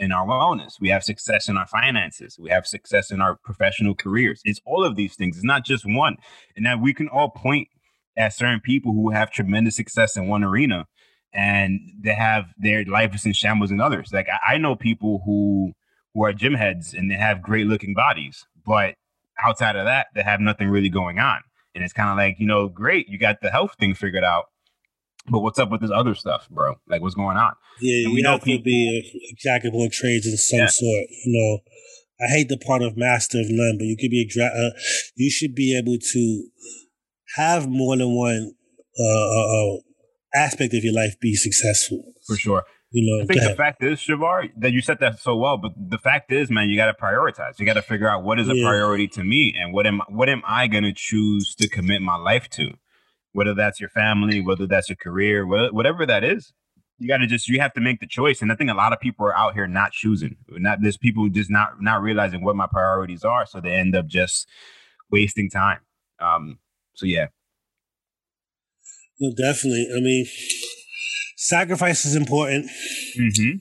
in 0.03 0.11
our 0.11 0.27
wellness. 0.27 0.79
We 0.79 0.89
have 0.89 1.03
success 1.03 1.49
in 1.49 1.57
our 1.57 1.67
finances. 1.67 2.37
We 2.39 2.49
have 2.49 2.67
success 2.67 3.11
in 3.11 3.21
our 3.21 3.35
professional 3.35 3.95
careers. 3.95 4.41
It's 4.43 4.61
all 4.65 4.83
of 4.83 4.95
these 4.95 5.15
things. 5.15 5.37
It's 5.37 5.45
not 5.45 5.65
just 5.65 5.85
one. 5.85 6.17
And 6.55 6.65
that 6.65 6.81
we 6.81 6.93
can 6.93 7.07
all 7.07 7.29
point 7.29 7.69
at 8.17 8.33
certain 8.33 8.59
people 8.59 8.93
who 8.93 9.09
have 9.09 9.31
tremendous 9.31 9.75
success 9.75 10.15
in 10.15 10.27
one 10.27 10.43
arena 10.43 10.85
and 11.33 11.79
they 11.99 12.13
have 12.13 12.53
their 12.57 12.85
life 12.85 13.15
is 13.15 13.25
in 13.25 13.33
shambles 13.33 13.71
in 13.71 13.81
others. 13.81 14.11
Like 14.13 14.27
I, 14.29 14.55
I 14.55 14.57
know 14.57 14.75
people 14.75 15.21
who 15.25 15.73
who 16.13 16.23
are 16.25 16.33
gym 16.33 16.53
heads 16.53 16.93
and 16.93 17.09
they 17.09 17.15
have 17.15 17.41
great 17.41 17.65
looking 17.65 17.95
bodies, 17.95 18.45
but 18.65 18.95
outside 19.43 19.75
of 19.75 19.85
that, 19.85 20.07
they 20.13 20.21
have 20.21 20.39
nothing 20.39 20.69
really 20.69 20.89
going 20.89 21.17
on. 21.19 21.41
And 21.73 21.83
it's 21.83 21.93
kind 21.93 22.09
of 22.09 22.17
like, 22.17 22.39
you 22.39 22.45
know, 22.45 22.67
great, 22.67 23.09
you 23.09 23.17
got 23.17 23.41
the 23.41 23.49
health 23.49 23.75
thing 23.79 23.95
figured 23.95 24.23
out, 24.23 24.45
but 25.29 25.39
what's 25.39 25.59
up 25.59 25.71
with 25.71 25.81
this 25.81 25.91
other 25.93 26.15
stuff, 26.15 26.49
bro? 26.49 26.75
Like, 26.87 27.01
what's 27.01 27.15
going 27.15 27.37
on? 27.37 27.53
Yeah, 27.79 28.05
and 28.05 28.13
we 28.13 28.17
you 28.17 28.23
know 28.23 28.31
have 28.31 28.43
people, 28.43 28.59
to 28.59 28.63
be 28.63 29.31
a 29.31 29.35
jack 29.37 29.63
of 29.65 29.73
all 29.73 29.89
trades 29.91 30.27
of 30.27 30.39
some 30.39 30.59
yeah. 30.59 30.67
sort. 30.67 31.05
You 31.25 31.33
know, 31.33 32.25
I 32.25 32.29
hate 32.29 32.49
the 32.49 32.57
part 32.57 32.81
of 32.81 32.97
master 32.97 33.39
of 33.39 33.47
none, 33.49 33.77
but 33.77 33.85
you 33.85 33.97
could 33.97 34.11
be 34.11 34.21
a 34.21 34.27
dra- 34.27 34.45
uh, 34.45 34.71
you 35.15 35.29
should 35.31 35.55
be 35.55 35.77
able 35.77 35.97
to 35.99 36.47
have 37.35 37.67
more 37.67 37.97
than 37.97 38.15
one 38.15 38.53
uh, 38.99 39.03
uh, 39.03 39.75
uh 39.75 39.77
aspect 40.35 40.73
of 40.73 40.83
your 40.83 40.93
life 40.93 41.19
be 41.19 41.35
successful. 41.35 42.03
For 42.25 42.35
sure. 42.35 42.63
You 42.93 43.09
know, 43.09 43.23
I 43.23 43.25
think 43.25 43.41
the 43.41 43.55
fact 43.55 43.83
is, 43.83 43.99
Shavar, 43.99 44.51
that 44.57 44.71
you 44.71 44.79
said 44.79 44.99
that 44.99 45.19
so 45.19 45.35
well, 45.35 45.57
but 45.57 45.71
the 45.75 45.97
fact 45.97 46.31
is, 46.31 46.51
man, 46.51 46.69
you 46.69 46.77
got 46.77 46.85
to 46.85 46.93
prioritize. 46.93 47.59
You 47.59 47.65
got 47.65 47.73
to 47.73 47.81
figure 47.81 48.07
out 48.07 48.23
what 48.23 48.39
is 48.39 48.47
a 48.49 48.55
yeah. 48.55 48.67
priority 48.67 49.07
to 49.09 49.23
me, 49.23 49.55
and 49.57 49.73
what 49.73 49.87
am 49.87 50.01
what 50.09 50.29
am 50.29 50.43
I 50.45 50.67
going 50.67 50.83
to 50.83 50.93
choose 50.93 51.55
to 51.55 51.67
commit 51.67 52.03
my 52.03 52.17
life 52.17 52.49
to, 52.51 52.75
whether 53.33 53.53
that's 53.53 53.79
your 53.79 53.89
family, 53.89 54.41
whether 54.41 54.65
that's 54.65 54.89
your 54.89 54.95
career, 54.95 55.45
whatever 55.45 56.05
that 56.05 56.23
is. 56.23 56.53
You 56.99 57.07
got 57.07 57.17
to 57.17 57.27
just 57.27 57.49
you 57.49 57.59
have 57.59 57.73
to 57.73 57.81
make 57.81 57.99
the 57.99 58.07
choice, 58.07 58.41
and 58.41 58.51
I 58.51 58.55
think 58.55 58.69
a 58.69 58.75
lot 58.75 58.93
of 58.93 58.99
people 58.99 59.25
are 59.25 59.35
out 59.35 59.55
here 59.55 59.67
not 59.67 59.91
choosing. 59.91 60.37
Not 60.47 60.81
there's 60.81 60.97
people 60.97 61.27
just 61.27 61.49
not 61.49 61.81
not 61.81 62.01
realizing 62.01 62.43
what 62.43 62.55
my 62.55 62.67
priorities 62.67 63.23
are, 63.23 63.45
so 63.45 63.59
they 63.59 63.73
end 63.73 63.95
up 63.95 64.05
just 64.07 64.47
wasting 65.11 65.49
time. 65.49 65.79
Um, 66.19 66.59
so 66.93 67.05
yeah, 67.05 67.27
no, 69.19 69.31
definitely. 69.35 69.87
I 69.95 69.99
mean, 69.99 70.25
sacrifice 71.37 72.05
is 72.05 72.15
important. 72.15 72.69
Mm-hmm. 73.19 73.57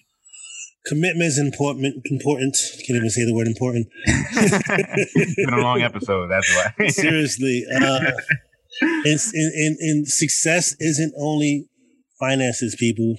Commitment 0.86 1.28
is 1.28 1.38
important. 1.38 1.94
Important. 2.10 2.56
Can't 2.86 2.96
even 2.96 3.10
say 3.10 3.24
the 3.24 3.34
word 3.34 3.46
important. 3.46 3.86
it's 4.06 5.34
been 5.36 5.54
a 5.54 5.62
long 5.62 5.82
episode. 5.82 6.28
That's 6.28 6.52
why. 6.54 6.86
Seriously. 6.88 7.64
Uh, 7.74 8.10
and, 8.82 9.20
and, 9.34 9.76
and 9.78 10.08
success 10.08 10.74
isn't 10.78 11.14
only 11.18 11.68
finances, 12.18 12.76
people. 12.78 13.16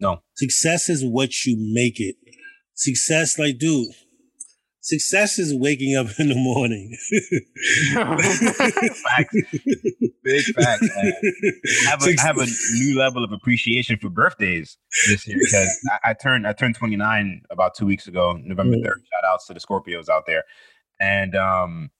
No. 0.00 0.22
Success 0.34 0.88
is 0.88 1.04
what 1.04 1.46
you 1.46 1.56
make 1.74 2.00
it. 2.00 2.16
Success, 2.74 3.38
like, 3.38 3.58
dude, 3.58 3.88
Success 4.84 5.38
is 5.38 5.54
waking 5.54 5.96
up 5.96 6.08
in 6.18 6.28
the 6.28 6.34
morning. 6.34 6.94
facts. 9.02 9.34
Big 10.22 10.44
fact. 10.54 10.82
man. 10.82 11.12
I 11.86 11.88
have, 11.88 12.02
a, 12.02 12.14
I 12.18 12.22
have 12.22 12.36
a 12.36 12.46
new 12.74 12.98
level 12.98 13.24
of 13.24 13.32
appreciation 13.32 13.98
for 13.98 14.10
birthdays 14.10 14.76
this 15.08 15.26
year 15.26 15.38
because 15.40 15.70
I, 15.90 16.10
I, 16.10 16.12
turned 16.12 16.46
I 16.46 16.52
turned 16.52 16.74
29 16.74 17.44
about 17.50 17.74
two 17.74 17.86
weeks 17.86 18.06
ago, 18.08 18.38
November 18.44 18.76
3rd. 18.76 18.82
Shout 18.82 19.24
outs 19.26 19.46
to 19.46 19.54
the 19.54 19.60
Scorpios 19.60 20.10
out 20.10 20.24
there. 20.26 20.44
And 21.00 21.34
um 21.34 21.90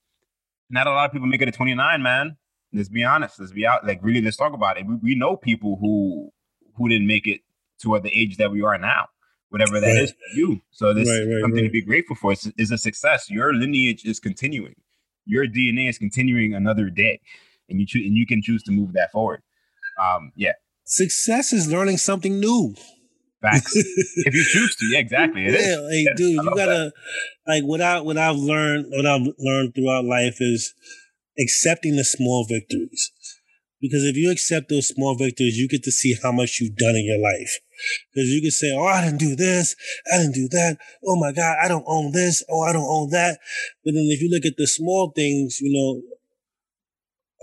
not 0.69 0.87
a 0.87 0.91
lot 0.91 1.07
of 1.07 1.13
people 1.13 1.27
make 1.27 1.41
it 1.41 1.49
at 1.49 1.55
29, 1.55 2.03
man. 2.03 2.37
Let's 2.75 2.89
be 2.89 3.05
honest. 3.05 3.41
Let's 3.41 3.53
be 3.53 3.67
out. 3.67 3.87
Like 3.87 4.01
really, 4.03 4.21
let's 4.21 4.37
talk 4.37 4.53
about 4.53 4.79
it. 4.79 4.87
We, 4.87 4.97
we 4.97 5.15
know 5.15 5.37
people 5.37 5.79
who 5.81 6.31
who 6.77 6.89
didn't 6.89 7.07
make 7.07 7.27
it 7.27 7.41
to 7.83 7.99
the 8.01 8.11
age 8.11 8.37
that 8.37 8.51
we 8.51 8.63
are 8.63 8.79
now 8.79 9.07
whatever 9.55 9.79
that 9.79 9.87
right. 9.87 10.03
is 10.03 10.11
for 10.11 10.37
you. 10.37 10.61
So 10.73 10.93
this 10.93 11.09
right, 11.09 11.15
right, 11.15 11.37
is 11.37 11.43
something 11.43 11.63
to 11.63 11.71
be 11.71 11.81
grateful 11.81 12.17
for. 12.17 12.33
It's, 12.33 12.51
it's, 12.59 12.73
a 12.73 12.79
success. 12.79 13.31
Your 13.31 13.55
lineage 13.55 14.05
is 14.05 14.19
continuing. 14.19 14.75
Your 15.27 15.47
DNA 15.47 15.89
is 15.89 15.97
continuing 15.97 16.55
another 16.55 16.91
day, 16.91 17.21
and 17.69 17.79
you 17.79 17.87
choose 17.87 18.05
and 18.05 18.17
you 18.17 18.27
can 18.27 18.43
choose 18.43 18.65
to 18.65 18.73
move 18.73 18.95
that 18.95 19.13
forward. 19.13 19.43
Um, 20.03 20.33
yeah. 20.35 20.55
Success 20.83 21.53
is 21.53 21.71
learning 21.71 21.99
something 21.99 22.41
new. 22.41 22.75
Facts. 23.41 23.73
if 23.77 24.35
you 24.35 24.45
choose 24.45 24.75
to, 24.75 24.87
yeah, 24.87 24.99
exactly. 24.99 25.47
It 25.47 25.53
yeah, 25.53 25.77
like, 25.77 26.05
yeah, 26.05 26.15
dude, 26.17 26.45
you 26.45 26.55
gotta 26.57 26.91
that. 26.91 26.93
like 27.47 27.63
what 27.63 27.81
I 27.81 28.01
what 28.01 28.19
I've 28.19 28.37
learned 28.37 28.87
what 28.91 29.07
I've 29.07 29.29
learned 29.39 29.75
throughout 29.77 30.05
life 30.05 30.39
is 30.41 30.75
accepting 31.39 31.97
the 31.97 32.05
small 32.05 32.47
victories. 32.49 33.13
Because 33.81 34.05
if 34.05 34.17
you 34.17 34.31
accept 34.31 34.71
those 34.71 34.89
small 34.89 35.15
victories, 35.15 35.59
you 35.59 35.69
get 35.69 35.83
to 35.83 35.93
see 35.93 36.17
how 36.23 36.33
much 36.33 36.59
you've 36.59 36.77
done 36.77 36.97
in 36.97 37.05
your 37.05 37.19
life. 37.19 37.59
Because 38.13 38.31
you 38.31 38.41
can 38.41 38.51
say, 38.51 38.73
oh, 38.75 38.87
I 38.87 39.05
didn't 39.05 39.19
do 39.19 39.37
this. 39.37 39.77
I 40.11 40.19
didn't 40.19 40.35
do 40.35 40.49
that. 40.49 40.79
Oh 41.07 41.17
my 41.17 41.33
God, 41.33 41.57
I 41.63 41.69
don't 41.69 41.85
own 41.87 42.13
this. 42.13 42.43
Oh, 42.49 42.63
I 42.63 42.73
don't 42.73 42.89
own 42.89 43.11
that. 43.11 43.39
But 43.85 43.93
then 43.93 44.07
if 44.09 44.23
you 44.23 44.31
look 44.31 44.47
at 44.47 44.57
the 44.57 44.67
small 44.67 45.13
things, 45.15 45.61
you 45.61 45.71
know, 45.71 46.01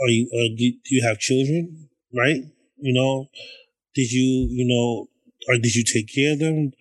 are 0.03 0.09
you, 0.09 0.27
uh, 0.33 0.49
do, 0.57 0.71
do 0.71 0.95
you 0.95 1.05
have 1.05 1.19
children? 1.19 1.89
Right? 2.11 2.41
You 2.77 2.93
know, 2.93 3.29
did 3.93 4.11
you, 4.11 4.47
you 4.49 4.65
know, 4.67 5.09
or 5.47 5.59
did 5.59 5.75
you 5.75 5.83
take 5.83 6.11
care 6.11 6.33
of 6.33 6.39
them? 6.39 6.71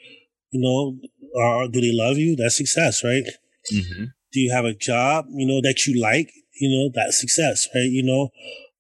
You 0.53 0.61
know, 0.63 0.97
or 1.35 1.69
do 1.69 1.81
they 1.83 1.93
love 1.93 2.17
you? 2.17 2.35
That's 2.35 2.57
success, 2.57 3.05
right? 3.05 3.25
Mm-hmm. 3.73 4.05
Do 4.33 4.41
you 4.41 4.53
have 4.53 4.65
a 4.65 4.75
job, 4.75 5.27
you 5.31 5.47
know, 5.47 5.61
that 5.61 5.87
you 5.87 6.01
like? 6.01 6.33
You 6.61 6.69
know, 6.69 6.91
that's 6.95 7.21
success, 7.21 7.69
right? 7.75 7.89
You 7.91 8.03
know, 8.03 8.29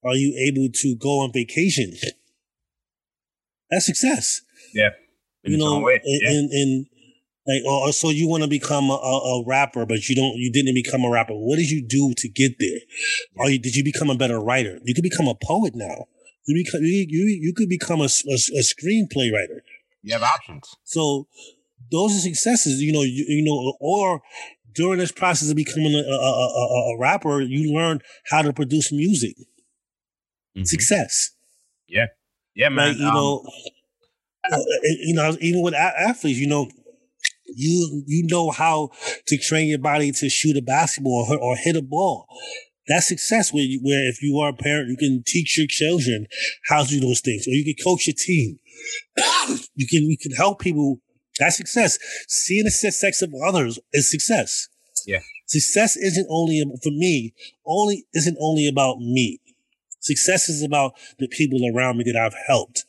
are 0.05 0.15
you 0.15 0.35
able 0.49 0.69
to 0.73 0.97
go 0.97 1.21
on 1.21 1.33
vacation? 1.33 1.93
That's 3.71 3.87
success. 3.87 4.43
Yeah. 4.75 4.91
In 5.45 5.53
you 5.53 5.59
know, 5.59 5.89
and, 5.89 6.01
yeah. 6.05 6.31
and, 6.31 6.51
and 6.51 6.87
like, 7.47 7.65
or, 7.65 7.93
so 7.93 8.11
you 8.11 8.29
want 8.29 8.43
to 8.43 8.49
become 8.49 8.91
a, 8.91 8.95
a, 8.95 9.45
rapper, 9.47 9.87
but 9.87 10.09
you 10.09 10.15
don't, 10.15 10.37
you 10.37 10.53
didn't 10.53 10.75
become 10.75 11.05
a 11.05 11.11
rapper. 11.11 11.33
What 11.33 11.57
did 11.57 11.71
you 11.71 11.87
do 11.87 12.13
to 12.19 12.29
get 12.29 12.53
there? 12.59 12.81
Or 13.37 13.51
you, 13.51 13.59
did 13.59 13.75
you 13.75 13.83
become 13.83 14.11
a 14.11 14.15
better 14.15 14.39
writer? 14.39 14.79
You 14.85 14.95
could 14.95 15.03
become 15.03 15.27
a 15.27 15.35
poet 15.35 15.75
now. 15.75 16.07
You, 16.47 16.63
become, 16.63 16.83
you, 16.83 17.07
you, 17.09 17.39
you 17.41 17.55
could 17.55 17.69
become 17.69 18.01
a, 18.01 18.05
a, 18.05 18.35
a 18.35 18.63
screenplay 18.63 19.33
writer. 19.33 19.63
You 20.03 20.13
have 20.13 20.23
options. 20.23 20.77
So 20.85 21.29
those 21.91 22.17
are 22.17 22.21
successes, 22.21 22.83
you 22.83 22.93
know, 22.93 23.03
you, 23.03 23.25
you 23.27 23.45
know, 23.45 23.75
or 23.81 24.21
during 24.75 24.99
this 24.99 25.13
process 25.13 25.51
of 25.51 25.57
becoming 25.57 25.95
a, 25.95 25.99
a, 25.99 26.15
a, 26.15 26.95
a 26.95 26.99
rapper, 26.99 27.41
you 27.41 27.75
learn 27.75 28.01
how 28.31 28.43
to 28.43 28.53
produce 28.53 28.93
music. 28.93 29.37
Mm-hmm. 30.57 30.65
Success. 30.65 31.31
Yeah. 31.89 32.07
Yeah, 32.55 32.69
man. 32.69 32.89
Like, 32.89 32.99
you 32.99 33.07
um, 33.07 33.15
know, 33.15 33.45
uh, 34.51 34.59
you 34.83 35.15
know, 35.15 35.37
even 35.41 35.63
with 35.63 35.75
athletes, 35.75 36.39
you 36.39 36.49
know, 36.49 36.69
you 37.47 38.03
you 38.07 38.27
know 38.29 38.51
how 38.51 38.91
to 39.27 39.37
train 39.39 39.69
your 39.69 39.79
body 39.79 40.13
to 40.13 40.29
shoot 40.29 40.57
a 40.57 40.63
basketball 40.63 41.27
or, 41.29 41.39
or 41.39 41.57
hit 41.57 41.77
a 41.77 41.83
ball. 41.83 42.27
That's 42.89 43.09
success 43.09 43.53
where, 43.53 43.63
you, 43.63 43.79
where 43.83 44.09
if 44.09 44.23
you 44.23 44.39
are 44.39 44.51
a 44.51 44.55
parent, 44.55 44.89
you 44.89 44.97
can 44.97 45.23
teach 45.25 45.57
your 45.57 45.67
children 45.69 46.27
how 46.69 46.83
to 46.83 46.89
do 46.89 47.01
those 47.01 47.21
things, 47.21 47.47
or 47.47 47.53
you 47.53 47.65
can 47.65 47.85
coach 47.85 48.07
your 48.07 48.15
team. 48.17 48.59
you 49.75 49.87
can 49.87 50.03
you 50.11 50.17
can 50.21 50.33
help 50.33 50.61
people. 50.61 51.01
That's 51.41 51.57
success. 51.57 51.99
Seeing 52.29 52.65
the 52.65 52.71
success 52.71 53.23
of 53.23 53.33
others 53.45 53.81
is 53.93 54.11
success. 54.11 54.69
Yeah. 55.07 55.21
Success 55.47 55.97
isn't 55.97 56.27
only 56.31 56.63
for 56.83 56.91
me. 56.91 57.35
Only 57.67 58.05
isn't 58.15 58.37
only 58.41 58.69
about 58.69 58.99
me. 58.99 59.41
Success 59.99 60.49
is 60.49 60.63
about 60.63 60.93
the 61.19 61.27
people 61.27 61.59
around 61.75 61.99
me 61.99 62.05
that 62.05 62.17
I've 62.17 62.37
helped. 62.47 62.85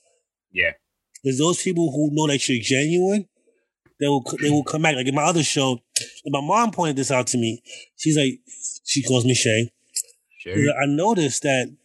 Yeah. 0.51 0.73
There's 1.23 1.39
those 1.39 1.61
people 1.61 1.91
who 1.91 2.09
know 2.11 2.27
that 2.27 2.47
you're 2.47 2.61
genuine. 2.61 3.27
They 3.99 4.07
will 4.07 4.23
they 4.41 4.49
will 4.49 4.63
come 4.63 4.81
back. 4.81 4.95
Like 4.95 5.07
in 5.07 5.15
my 5.15 5.23
other 5.23 5.43
show, 5.43 5.79
my 6.25 6.41
mom 6.41 6.71
pointed 6.71 6.95
this 6.97 7.11
out 7.11 7.27
to 7.27 7.37
me. 7.37 7.61
She's 7.97 8.17
like, 8.17 8.39
she 8.83 9.03
calls 9.03 9.25
me 9.25 9.33
Shay. 9.33 9.71
Sure. 10.39 10.53
I 10.53 10.87
noticed 10.87 11.43
that 11.43 11.75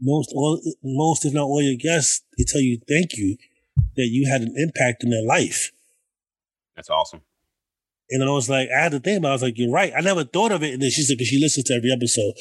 most 0.00 0.32
all 0.34 0.60
most 0.82 1.24
if 1.24 1.34
not 1.34 1.44
all 1.44 1.62
your 1.62 1.76
guests 1.76 2.22
they 2.36 2.44
tell 2.44 2.60
you 2.60 2.78
thank 2.88 3.16
you 3.16 3.36
that 3.96 4.08
you 4.10 4.28
had 4.30 4.42
an 4.42 4.54
impact 4.56 5.04
in 5.04 5.10
their 5.10 5.24
life. 5.24 5.70
That's 6.76 6.90
awesome. 6.90 7.22
And 8.10 8.22
I 8.22 8.30
was 8.30 8.50
like, 8.50 8.68
I 8.76 8.82
had 8.82 8.92
to 8.92 9.00
think 9.00 9.18
about. 9.18 9.28
it. 9.28 9.30
I 9.30 9.34
was 9.34 9.42
like, 9.42 9.58
you're 9.58 9.72
right. 9.72 9.92
I 9.96 10.00
never 10.00 10.24
thought 10.24 10.52
of 10.52 10.62
it. 10.62 10.74
And 10.74 10.82
then 10.82 10.90
she 10.90 11.02
said, 11.02 11.14
because 11.16 11.28
she 11.28 11.40
listens 11.40 11.64
to 11.66 11.74
every 11.74 11.90
episode, 11.90 12.34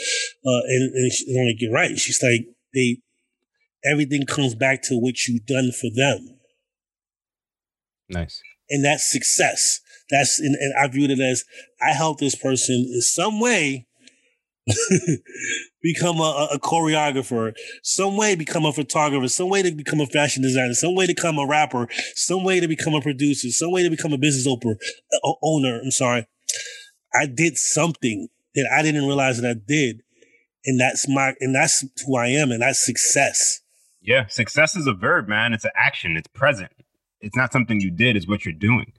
uh, 0.45 0.61
and, 0.67 0.93
and, 0.93 1.11
she, 1.11 1.25
and 1.27 1.39
I'm 1.39 1.45
like, 1.47 1.55
you're 1.59 1.73
right. 1.73 1.97
She's 1.97 2.21
like, 2.21 2.47
they 2.73 2.97
everything 3.85 4.25
comes 4.25 4.55
back 4.55 4.81
to 4.83 4.95
what 4.95 5.27
you've 5.27 5.45
done 5.45 5.71
for 5.71 5.89
them. 5.93 6.39
Nice. 8.09 8.41
And 8.69 8.83
that's 8.83 9.09
success. 9.11 9.79
That's 10.09 10.39
and, 10.39 10.55
and 10.55 10.73
I 10.79 10.87
viewed 10.87 11.11
it 11.11 11.19
as 11.19 11.43
I 11.81 11.91
helped 11.91 12.19
this 12.19 12.35
person 12.35 12.75
in 12.75 13.01
some 13.01 13.39
way 13.39 13.87
become 15.81 16.17
a, 16.19 16.47
a, 16.53 16.59
choreographer, 16.59 17.53
some 17.81 18.15
way 18.15 18.35
become 18.35 18.65
a 18.65 18.71
photographer, 18.71 19.27
some 19.27 19.49
way 19.49 19.61
to 19.61 19.71
become 19.71 19.99
a 19.99 20.05
fashion 20.05 20.41
designer, 20.41 20.73
some 20.73 20.95
way 20.95 21.05
to 21.05 21.13
become 21.13 21.37
a 21.37 21.45
rapper, 21.45 21.87
some 22.15 22.43
way 22.43 22.59
to 22.61 22.67
become 22.67 22.93
a 22.93 23.01
producer, 23.01 23.49
some 23.49 23.71
way 23.71 23.83
to 23.83 23.89
become 23.89 24.13
a 24.13 24.17
business 24.17 24.47
owner. 24.47 24.77
Uh, 25.23 25.33
owner. 25.43 25.81
I'm 25.83 25.91
sorry. 25.91 26.27
I 27.13 27.25
did 27.25 27.57
something 27.57 28.29
that 28.55 28.69
I 28.73 28.81
didn't 28.81 29.05
realize 29.05 29.41
that 29.41 29.49
I 29.49 29.53
did, 29.53 30.01
and 30.65 30.79
that's 30.79 31.09
my 31.09 31.33
and 31.41 31.53
that's 31.53 31.85
who 32.05 32.15
I 32.15 32.27
am, 32.27 32.51
and 32.51 32.61
that's 32.61 32.83
success. 32.83 33.59
Yeah, 34.01 34.27
success 34.27 34.75
is 34.75 34.87
a 34.87 34.93
verb, 34.93 35.27
man. 35.27 35.53
It's 35.53 35.65
an 35.65 35.71
action. 35.75 36.15
It's 36.17 36.27
present. 36.29 36.71
It's 37.19 37.35
not 37.35 37.51
something 37.51 37.79
you 37.79 37.91
did. 37.91 38.15
It's 38.15 38.27
what 38.27 38.45
you're 38.45 38.53
doing. 38.53 38.93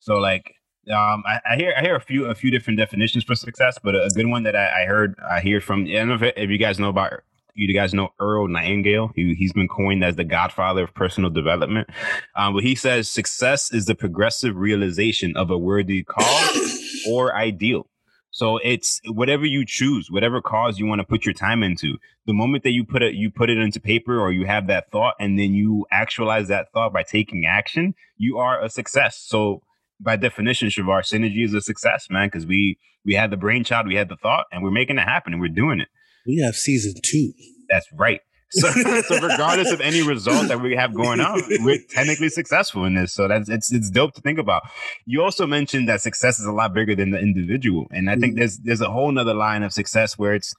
So 0.00 0.16
like 0.16 0.54
um, 0.90 1.22
I, 1.26 1.40
I, 1.50 1.56
hear 1.56 1.74
I 1.76 1.80
hear 1.80 1.96
a 1.96 2.00
few 2.00 2.26
a 2.26 2.34
few 2.34 2.50
different 2.50 2.78
definitions 2.78 3.24
for 3.24 3.34
success, 3.34 3.78
but 3.82 3.94
a, 3.94 4.08
good 4.14 4.26
one 4.26 4.42
that 4.42 4.54
I, 4.54 4.82
I, 4.82 4.86
heard 4.86 5.16
I 5.28 5.40
hear 5.40 5.60
from 5.60 5.86
I 5.86 5.92
don't 5.92 6.08
know 6.08 6.14
if, 6.14 6.34
if, 6.36 6.50
you 6.50 6.58
guys 6.58 6.78
know 6.78 6.88
about 6.88 7.12
you 7.54 7.72
guys 7.72 7.94
know 7.94 8.10
Earl 8.20 8.48
Nightingale. 8.48 9.12
He, 9.14 9.34
he's 9.34 9.52
been 9.52 9.68
coined 9.68 10.04
as 10.04 10.16
the 10.16 10.24
godfather 10.24 10.84
of 10.84 10.94
personal 10.94 11.30
development. 11.30 11.88
Um, 12.36 12.54
but 12.54 12.64
he 12.64 12.74
says 12.74 13.08
success 13.08 13.72
is 13.72 13.86
the 13.86 13.94
progressive 13.94 14.56
realization 14.56 15.36
of 15.36 15.50
a 15.50 15.58
worthy 15.58 16.02
cause 16.02 17.04
or 17.08 17.34
ideal. 17.34 17.86
So 18.34 18.58
it's 18.64 19.00
whatever 19.06 19.46
you 19.46 19.64
choose, 19.64 20.10
whatever 20.10 20.42
cause 20.42 20.76
you 20.76 20.86
want 20.86 20.98
to 20.98 21.06
put 21.06 21.24
your 21.24 21.34
time 21.34 21.62
into. 21.62 21.98
The 22.26 22.32
moment 22.32 22.64
that 22.64 22.72
you 22.72 22.84
put 22.84 23.00
it, 23.00 23.14
you 23.14 23.30
put 23.30 23.48
it 23.48 23.58
into 23.58 23.78
paper, 23.78 24.20
or 24.20 24.32
you 24.32 24.44
have 24.44 24.66
that 24.66 24.90
thought, 24.90 25.14
and 25.20 25.38
then 25.38 25.54
you 25.54 25.86
actualize 25.92 26.48
that 26.48 26.72
thought 26.72 26.92
by 26.92 27.04
taking 27.04 27.46
action, 27.46 27.94
you 28.16 28.38
are 28.38 28.60
a 28.60 28.68
success. 28.68 29.16
So 29.24 29.62
by 30.00 30.16
definition, 30.16 30.68
Shavar, 30.68 31.02
synergy 31.02 31.44
is 31.44 31.54
a 31.54 31.60
success, 31.60 32.06
man, 32.10 32.28
because 32.28 32.46
we 32.46 32.78
we 33.04 33.14
had 33.14 33.30
the 33.30 33.36
brainchild, 33.36 33.86
we 33.86 33.96
had 33.96 34.08
the 34.08 34.16
thought, 34.16 34.46
and 34.50 34.62
we're 34.62 34.70
making 34.70 34.98
it 34.98 35.02
happen, 35.02 35.32
and 35.32 35.40
we're 35.40 35.48
doing 35.48 35.80
it. 35.80 35.88
We 36.26 36.42
have 36.44 36.54
season 36.54 36.94
two. 37.02 37.32
That's 37.68 37.86
right. 37.92 38.20
So, 38.50 38.70
so 38.70 39.20
regardless 39.22 39.72
of 39.72 39.80
any 39.80 40.02
result 40.02 40.48
that 40.48 40.60
we 40.60 40.76
have 40.76 40.94
going 40.94 41.20
on, 41.20 41.42
we're 41.60 41.80
technically 41.90 42.28
successful 42.28 42.84
in 42.84 42.94
this. 42.94 43.12
So 43.12 43.26
that's 43.28 43.48
it's 43.48 43.72
it's 43.72 43.90
dope 43.90 44.14
to 44.14 44.20
think 44.20 44.38
about. 44.38 44.62
You 45.06 45.22
also 45.22 45.46
mentioned 45.46 45.88
that 45.88 46.00
success 46.00 46.38
is 46.38 46.46
a 46.46 46.52
lot 46.52 46.72
bigger 46.72 46.94
than 46.94 47.10
the 47.10 47.18
individual, 47.18 47.86
and 47.90 48.08
I 48.08 48.16
think 48.16 48.34
mm. 48.34 48.38
there's 48.38 48.58
there's 48.58 48.80
a 48.80 48.90
whole 48.90 49.10
nother 49.10 49.34
line 49.34 49.62
of 49.62 49.72
success 49.72 50.16
where 50.16 50.34
it's 50.34 50.54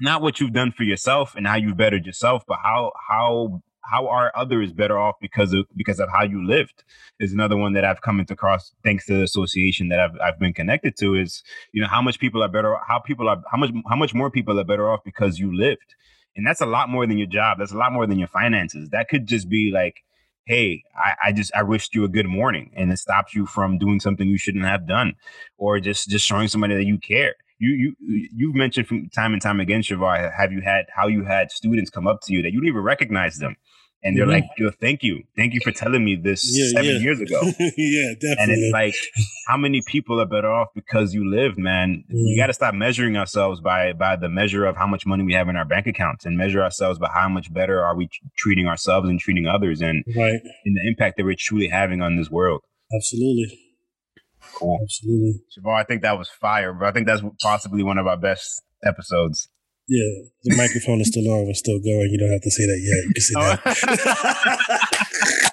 not 0.00 0.22
what 0.22 0.40
you've 0.40 0.52
done 0.52 0.72
for 0.72 0.82
yourself 0.82 1.34
and 1.36 1.46
how 1.46 1.56
you've 1.56 1.76
bettered 1.76 2.06
yourself, 2.06 2.42
but 2.46 2.58
how 2.62 2.92
how 3.08 3.62
how 3.84 4.08
are 4.08 4.32
others 4.34 4.72
better 4.72 4.98
off 4.98 5.16
because 5.20 5.52
of 5.52 5.66
because 5.76 6.00
of 6.00 6.08
how 6.10 6.24
you 6.24 6.46
lived 6.46 6.84
is 7.20 7.32
another 7.32 7.56
one 7.56 7.72
that 7.74 7.84
I've 7.84 8.00
come 8.00 8.20
into 8.20 8.36
cross 8.36 8.72
thanks 8.84 9.06
to 9.06 9.14
the 9.14 9.22
association 9.22 9.88
that 9.88 10.00
I've 10.00 10.18
I've 10.22 10.38
been 10.38 10.52
connected 10.54 10.96
to 10.98 11.14
is 11.14 11.42
you 11.72 11.82
know 11.82 11.88
how 11.88 12.02
much 12.02 12.18
people 12.18 12.42
are 12.42 12.48
better 12.48 12.76
how 12.86 12.98
people 13.00 13.28
are 13.28 13.42
how 13.50 13.58
much 13.58 13.70
how 13.88 13.96
much 13.96 14.14
more 14.14 14.30
people 14.30 14.58
are 14.58 14.64
better 14.64 14.90
off 14.90 15.00
because 15.04 15.38
you 15.38 15.56
lived. 15.56 15.94
And 16.36 16.46
that's 16.46 16.62
a 16.62 16.66
lot 16.66 16.88
more 16.88 17.06
than 17.06 17.18
your 17.18 17.26
job. 17.26 17.58
That's 17.58 17.72
a 17.72 17.76
lot 17.76 17.92
more 17.92 18.06
than 18.06 18.18
your 18.18 18.28
finances. 18.28 18.88
That 18.90 19.08
could 19.08 19.26
just 19.26 19.48
be 19.48 19.70
like 19.72 20.02
hey 20.46 20.82
I, 20.96 21.28
I 21.28 21.32
just 21.32 21.52
i 21.54 21.62
wished 21.62 21.94
you 21.94 22.04
a 22.04 22.08
good 22.08 22.26
morning 22.26 22.72
and 22.76 22.90
it 22.92 22.96
stops 22.98 23.32
you 23.34 23.46
from 23.46 23.78
doing 23.78 24.00
something 24.00 24.26
you 24.26 24.38
shouldn't 24.38 24.64
have 24.64 24.88
done 24.88 25.14
or 25.56 25.78
just 25.78 26.08
just 26.08 26.26
showing 26.26 26.48
somebody 26.48 26.74
that 26.74 26.84
you 26.84 26.98
care. 26.98 27.34
You 27.58 27.94
you 28.00 28.28
you've 28.34 28.56
mentioned 28.56 28.88
from 28.88 29.08
time 29.10 29.32
and 29.34 29.40
time 29.40 29.60
again, 29.60 29.82
Shavar, 29.82 30.32
have 30.36 30.52
you 30.52 30.62
had 30.62 30.86
how 30.94 31.06
you 31.06 31.24
had 31.24 31.52
students 31.52 31.90
come 31.90 32.08
up 32.08 32.20
to 32.22 32.32
you 32.32 32.42
that 32.42 32.52
you 32.52 32.60
didn't 32.60 32.70
even 32.70 32.82
recognize 32.82 33.36
them 33.38 33.56
and 34.02 34.16
they're 34.16 34.24
mm-hmm. 34.24 34.32
like, 34.32 34.44
Yo, 34.58 34.70
thank 34.80 35.02
you. 35.02 35.22
Thank 35.36 35.54
you 35.54 35.60
for 35.62 35.70
telling 35.70 36.04
me 36.04 36.16
this 36.16 36.44
yeah, 36.52 36.80
seven 36.80 36.96
yeah. 36.96 37.00
years 37.00 37.20
ago. 37.20 37.40
yeah, 37.76 38.14
definitely. 38.20 38.36
And 38.38 38.50
it's 38.50 38.72
like, 38.72 38.94
how 39.46 39.56
many 39.56 39.82
people 39.86 40.20
are 40.20 40.26
better 40.26 40.50
off 40.50 40.68
because 40.74 41.14
you 41.14 41.28
lived, 41.28 41.58
man? 41.58 42.04
Mm-hmm. 42.08 42.16
We 42.16 42.36
got 42.36 42.48
to 42.48 42.52
stop 42.52 42.74
measuring 42.74 43.16
ourselves 43.16 43.60
by 43.60 43.92
by 43.92 44.16
the 44.16 44.28
measure 44.28 44.64
of 44.64 44.76
how 44.76 44.86
much 44.86 45.06
money 45.06 45.22
we 45.22 45.34
have 45.34 45.48
in 45.48 45.56
our 45.56 45.64
bank 45.64 45.86
accounts 45.86 46.26
and 46.26 46.36
measure 46.36 46.62
ourselves 46.62 46.98
by 46.98 47.08
how 47.14 47.28
much 47.28 47.52
better 47.52 47.82
are 47.82 47.96
we 47.96 48.08
treating 48.36 48.66
ourselves 48.66 49.08
and 49.08 49.20
treating 49.20 49.46
others 49.46 49.80
and, 49.80 50.04
right. 50.16 50.40
and 50.64 50.76
the 50.76 50.88
impact 50.88 51.16
that 51.16 51.24
we're 51.24 51.36
truly 51.38 51.68
having 51.68 52.02
on 52.02 52.16
this 52.16 52.30
world. 52.30 52.62
Absolutely. 52.94 53.58
Cool. 54.54 54.78
Absolutely. 54.82 55.40
Shavar, 55.56 55.80
I 55.80 55.84
think 55.84 56.02
that 56.02 56.18
was 56.18 56.28
fire, 56.28 56.72
bro. 56.72 56.88
I 56.88 56.92
think 56.92 57.06
that's 57.06 57.22
possibly 57.40 57.82
one 57.82 57.98
of 57.98 58.06
our 58.06 58.16
best 58.16 58.62
episodes. 58.84 59.48
Yeah, 59.88 60.28
the 60.44 60.56
microphone 60.56 61.00
is 61.00 61.08
still 61.08 61.28
on. 61.30 61.46
We're 61.46 61.54
still 61.54 61.80
going. 61.80 62.08
You 62.10 62.18
don't 62.18 62.30
have 62.32 62.42
to 62.42 62.50
say 62.50 62.64
that 62.66 62.80
yet. 62.80 63.04
You 63.04 63.12
can 63.14 63.22
say 63.22 63.34
that. 63.34 64.88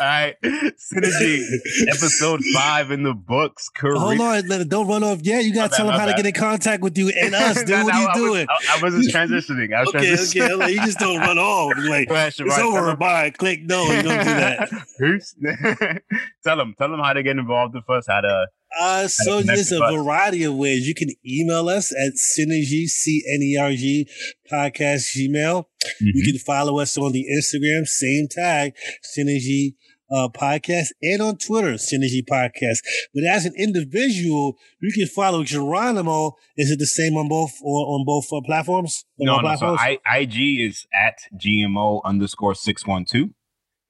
All 0.00 0.06
right, 0.06 0.34
synergy 0.42 1.44
episode 1.86 2.40
five 2.54 2.90
in 2.90 3.02
the 3.02 3.12
books. 3.12 3.68
Career. 3.68 3.96
Hold 3.96 4.20
on, 4.20 4.68
don't 4.68 4.88
run 4.88 5.04
off 5.04 5.20
yet. 5.22 5.44
You 5.44 5.52
gotta 5.52 5.76
tell 5.76 5.86
them 5.86 5.94
how 5.94 6.06
bad. 6.06 6.16
to 6.16 6.22
get 6.22 6.26
in 6.26 6.32
contact 6.32 6.82
with 6.82 6.96
you 6.96 7.10
and 7.10 7.34
us. 7.34 7.58
Dude, 7.64 7.68
no, 7.68 7.84
what 7.84 7.94
are 7.94 8.00
you 8.00 8.08
I 8.08 8.14
doing? 8.14 8.46
Was, 8.48 8.68
I, 8.70 8.78
I 8.78 8.82
wasn't 8.82 9.04
transitioning. 9.14 9.74
I 9.74 9.80
was 9.80 9.88
okay, 9.90 10.12
transitioning. 10.12 10.44
okay. 10.44 10.54
Like, 10.54 10.72
you 10.72 10.80
just 10.80 10.98
don't 10.98 11.18
run 11.18 11.38
off. 11.38 11.76
Like 11.76 12.08
it's 12.10 12.40
right, 12.40 12.62
over. 12.62 12.96
Bye. 12.96 13.30
Click. 13.30 13.62
No, 13.64 13.84
you 13.84 14.02
don't 14.02 14.18
do 14.18 14.24
that. 14.24 16.02
tell 16.44 16.56
them. 16.56 16.74
Tell 16.78 16.90
them 16.90 17.00
how 17.00 17.12
to 17.12 17.22
get 17.22 17.36
involved 17.36 17.74
with 17.74 17.88
us. 17.90 18.06
How 18.08 18.22
to 18.22 18.46
uh, 18.78 19.08
so 19.08 19.42
there's 19.42 19.72
a 19.72 19.78
variety 19.78 20.44
of 20.44 20.54
ways. 20.54 20.86
You 20.86 20.94
can 20.94 21.10
email 21.26 21.68
us 21.68 21.92
at 21.92 22.14
Synergy, 22.14 22.86
C-N-E-R-G, 22.86 24.08
podcast 24.50 25.16
Gmail. 25.16 25.64
Mm-hmm. 25.64 26.06
You 26.14 26.24
can 26.24 26.38
follow 26.38 26.78
us 26.78 26.96
on 26.96 27.12
the 27.12 27.26
Instagram, 27.26 27.86
same 27.86 28.28
tag, 28.30 28.74
Synergy 29.16 29.74
uh, 30.10 30.28
podcast, 30.28 30.88
and 31.02 31.22
on 31.22 31.36
Twitter, 31.36 31.74
Synergy 31.74 32.22
Podcast. 32.28 32.78
But 33.14 33.24
as 33.24 33.44
an 33.46 33.54
individual, 33.56 34.56
you 34.80 34.92
can 34.92 35.06
follow 35.06 35.44
Geronimo. 35.44 36.32
Is 36.56 36.70
it 36.70 36.78
the 36.78 36.86
same 36.86 37.16
on 37.16 37.28
both 37.28 37.52
or 37.62 37.86
on 37.86 38.04
both 38.04 38.26
uh, 38.32 38.40
platforms? 38.44 39.04
On 39.20 39.26
no, 39.26 39.36
no. 39.36 39.40
Platforms? 39.40 39.80
So 39.80 39.96
I, 40.04 40.18
IG 40.18 40.60
is 40.60 40.86
at 40.92 41.18
GMO 41.34 42.00
underscore 42.04 42.54
six 42.54 42.86
one 42.86 43.04
two. 43.04 43.30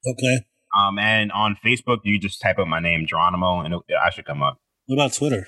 Okay. 0.06 0.40
Um, 0.76 0.98
and 0.98 1.32
on 1.32 1.56
Facebook, 1.64 1.98
you 2.04 2.18
just 2.18 2.40
type 2.40 2.58
up 2.58 2.68
my 2.68 2.80
name, 2.80 3.04
Geronimo, 3.06 3.60
and 3.60 3.74
it, 3.74 3.80
I 4.00 4.10
should 4.10 4.24
come 4.24 4.42
up. 4.42 4.58
What 4.90 4.96
about 4.96 5.12
Twitter? 5.12 5.46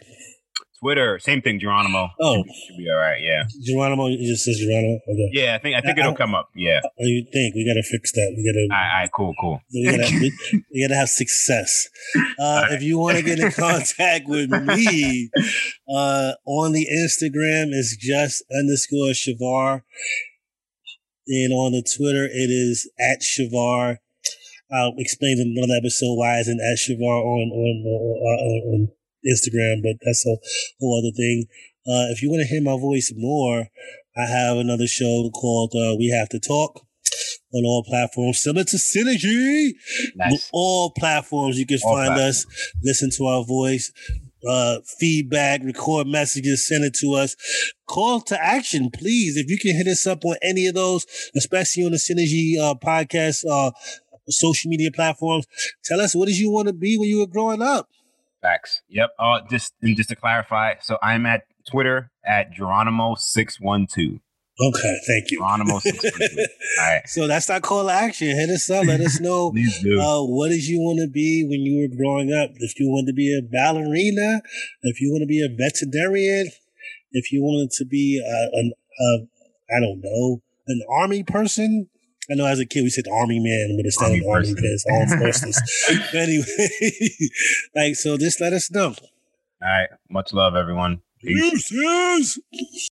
Twitter, 0.80 1.18
same 1.18 1.42
thing, 1.42 1.58
Geronimo. 1.58 2.10
Oh, 2.20 2.36
should, 2.36 2.54
should 2.54 2.76
be 2.78 2.88
all 2.88 2.96
right. 2.96 3.20
Yeah, 3.20 3.42
Geronimo. 3.60 4.06
It 4.06 4.18
just 4.18 4.44
says 4.44 4.56
Geronimo. 4.56 5.00
Okay. 5.08 5.30
Yeah, 5.32 5.56
I 5.56 5.58
think 5.58 5.74
I 5.74 5.80
think 5.80 5.98
I, 5.98 6.02
it'll 6.02 6.12
I, 6.12 6.16
come 6.16 6.32
up. 6.32 6.50
Yeah. 6.54 6.78
What 6.80 7.06
do 7.06 7.08
you 7.08 7.26
think? 7.32 7.56
We 7.56 7.66
got 7.66 7.74
to 7.74 7.82
fix 7.82 8.12
that. 8.12 8.34
We 8.36 8.46
got 8.46 8.52
to. 8.52 8.68
All 8.72 9.00
right, 9.00 9.10
cool, 9.12 9.34
cool. 9.40 9.60
We 9.74 9.84
got 9.84 10.06
to 10.06 10.14
we, 10.14 10.64
we 10.72 10.86
gotta 10.86 10.94
have 10.94 11.08
success. 11.08 11.88
Uh, 12.16 12.22
right. 12.38 12.72
If 12.74 12.84
you 12.84 13.00
want 13.00 13.16
to 13.16 13.24
get 13.24 13.40
in 13.40 13.50
contact 13.50 14.28
with 14.28 14.50
me, 14.50 15.28
uh, 15.92 16.34
on 16.46 16.70
the 16.70 16.86
Instagram 16.86 17.70
it's 17.72 17.96
just 17.96 18.44
underscore 18.56 19.10
Shavar, 19.10 19.82
and 21.26 21.52
on 21.52 21.72
the 21.72 21.82
Twitter 21.82 22.26
it 22.26 22.48
is 22.48 22.88
at 23.00 23.22
Shavar. 23.22 23.96
I'll 24.72 24.94
explain 24.98 25.40
in 25.40 25.54
another 25.58 25.78
episode 25.78 26.14
why 26.14 26.38
it's 26.38 26.46
an 26.46 26.60
at 26.60 26.78
Shavar 26.78 27.02
on 27.02 27.50
on 27.50 27.84
on, 27.84 28.74
on 28.74 28.88
Instagram, 29.26 29.82
but 29.82 29.96
that's 30.04 30.26
a 30.26 30.36
whole 30.80 30.98
other 30.98 31.14
thing. 31.16 31.46
Uh, 31.86 32.10
if 32.10 32.22
you 32.22 32.30
want 32.30 32.42
to 32.42 32.48
hear 32.48 32.62
my 32.62 32.78
voice 32.78 33.12
more, 33.16 33.68
I 34.16 34.26
have 34.26 34.56
another 34.56 34.86
show 34.86 35.30
called 35.30 35.72
uh, 35.74 35.96
We 35.98 36.08
Have 36.08 36.28
to 36.30 36.38
Talk 36.38 36.86
on 37.54 37.64
all 37.64 37.84
platforms, 37.84 38.40
similar 38.40 38.64
to 38.64 38.76
Synergy. 38.76 39.72
Nice. 40.16 40.48
All 40.52 40.92
platforms 40.96 41.58
you 41.58 41.66
can 41.66 41.78
all 41.84 41.94
find 41.94 42.14
platforms. 42.14 42.46
us, 42.46 42.72
listen 42.82 43.10
to 43.16 43.26
our 43.26 43.44
voice, 43.44 43.92
uh, 44.48 44.78
feedback, 44.98 45.62
record 45.62 46.06
messages, 46.06 46.66
send 46.66 46.84
it 46.84 46.94
to 46.94 47.14
us. 47.14 47.36
Call 47.86 48.20
to 48.22 48.42
action, 48.42 48.90
please. 48.90 49.36
If 49.36 49.50
you 49.50 49.58
can 49.58 49.76
hit 49.76 49.86
us 49.86 50.06
up 50.06 50.24
on 50.24 50.36
any 50.42 50.66
of 50.66 50.74
those, 50.74 51.06
especially 51.36 51.84
on 51.84 51.92
the 51.92 51.98
Synergy 51.98 52.58
uh, 52.58 52.74
podcast, 52.74 53.44
uh, 53.48 53.72
social 54.28 54.68
media 54.68 54.90
platforms, 54.92 55.46
tell 55.84 56.00
us 56.00 56.14
what 56.14 56.26
did 56.28 56.38
you 56.38 56.50
want 56.50 56.68
to 56.68 56.74
be 56.74 56.96
when 56.96 57.08
you 57.08 57.18
were 57.18 57.26
growing 57.26 57.62
up. 57.62 57.88
Facts. 58.42 58.82
Yep. 58.88 59.10
Uh, 59.18 59.40
just 59.48 59.72
and 59.80 59.96
just 59.96 60.08
to 60.08 60.16
clarify, 60.16 60.74
so 60.80 60.98
I'm 61.00 61.26
at 61.26 61.44
Twitter 61.70 62.10
at 62.24 62.52
Geronimo 62.52 63.14
six 63.16 63.60
one 63.60 63.86
two. 63.86 64.20
Okay, 64.60 64.96
thank 65.06 65.30
you. 65.30 65.38
Geronimo 65.38 65.78
six 65.78 66.02
one 66.02 66.12
two. 66.12 66.46
All 66.80 66.84
right. 66.84 67.08
So 67.08 67.28
that's 67.28 67.48
our 67.48 67.60
call 67.60 67.84
to 67.86 67.92
action. 67.92 68.28
Hit 68.28 68.50
us 68.50 68.68
up. 68.68 68.84
Let 68.86 69.00
us 69.00 69.20
know. 69.20 69.54
Uh, 70.02 70.22
what 70.24 70.48
did 70.48 70.66
you 70.66 70.80
want 70.80 70.98
to 71.00 71.08
be 71.08 71.46
when 71.48 71.60
you 71.60 71.80
were 71.80 71.96
growing 71.96 72.32
up? 72.32 72.50
If 72.56 72.78
you 72.80 72.88
wanted 72.88 73.12
to 73.12 73.14
be 73.14 73.36
a 73.36 73.42
ballerina, 73.42 74.42
if 74.82 75.00
you 75.00 75.12
want 75.12 75.22
to 75.22 75.26
be 75.26 75.40
a 75.40 75.48
veterinarian, 75.48 76.50
if 77.12 77.30
you 77.30 77.42
wanted 77.42 77.70
to 77.78 77.84
be 77.84 78.20
a, 78.20 78.58
a, 78.58 78.62
a 79.04 79.26
I 79.76 79.80
don't 79.80 80.00
know, 80.02 80.42
an 80.66 80.82
army 80.90 81.22
person, 81.22 81.88
I 82.30 82.34
know 82.34 82.46
as 82.46 82.60
a 82.60 82.66
kid 82.66 82.82
we 82.82 82.90
said 82.90 83.04
the 83.04 83.12
army 83.12 83.40
man 83.40 83.76
with 83.76 83.86
a 83.86 83.90
standing 83.90 84.22
army, 84.28 84.48
army 84.48 84.54
because 84.54 84.86
armed 84.90 85.10
forces. 85.20 85.60
anyway, 86.14 87.10
like 87.74 87.96
so, 87.96 88.16
just 88.16 88.40
let 88.40 88.52
us 88.52 88.70
know. 88.70 88.94
All 88.94 89.68
right, 89.68 89.88
much 90.08 90.32
love, 90.32 90.54
everyone. 90.54 91.02
Peace. 91.20 91.70
Peace. 91.70 92.88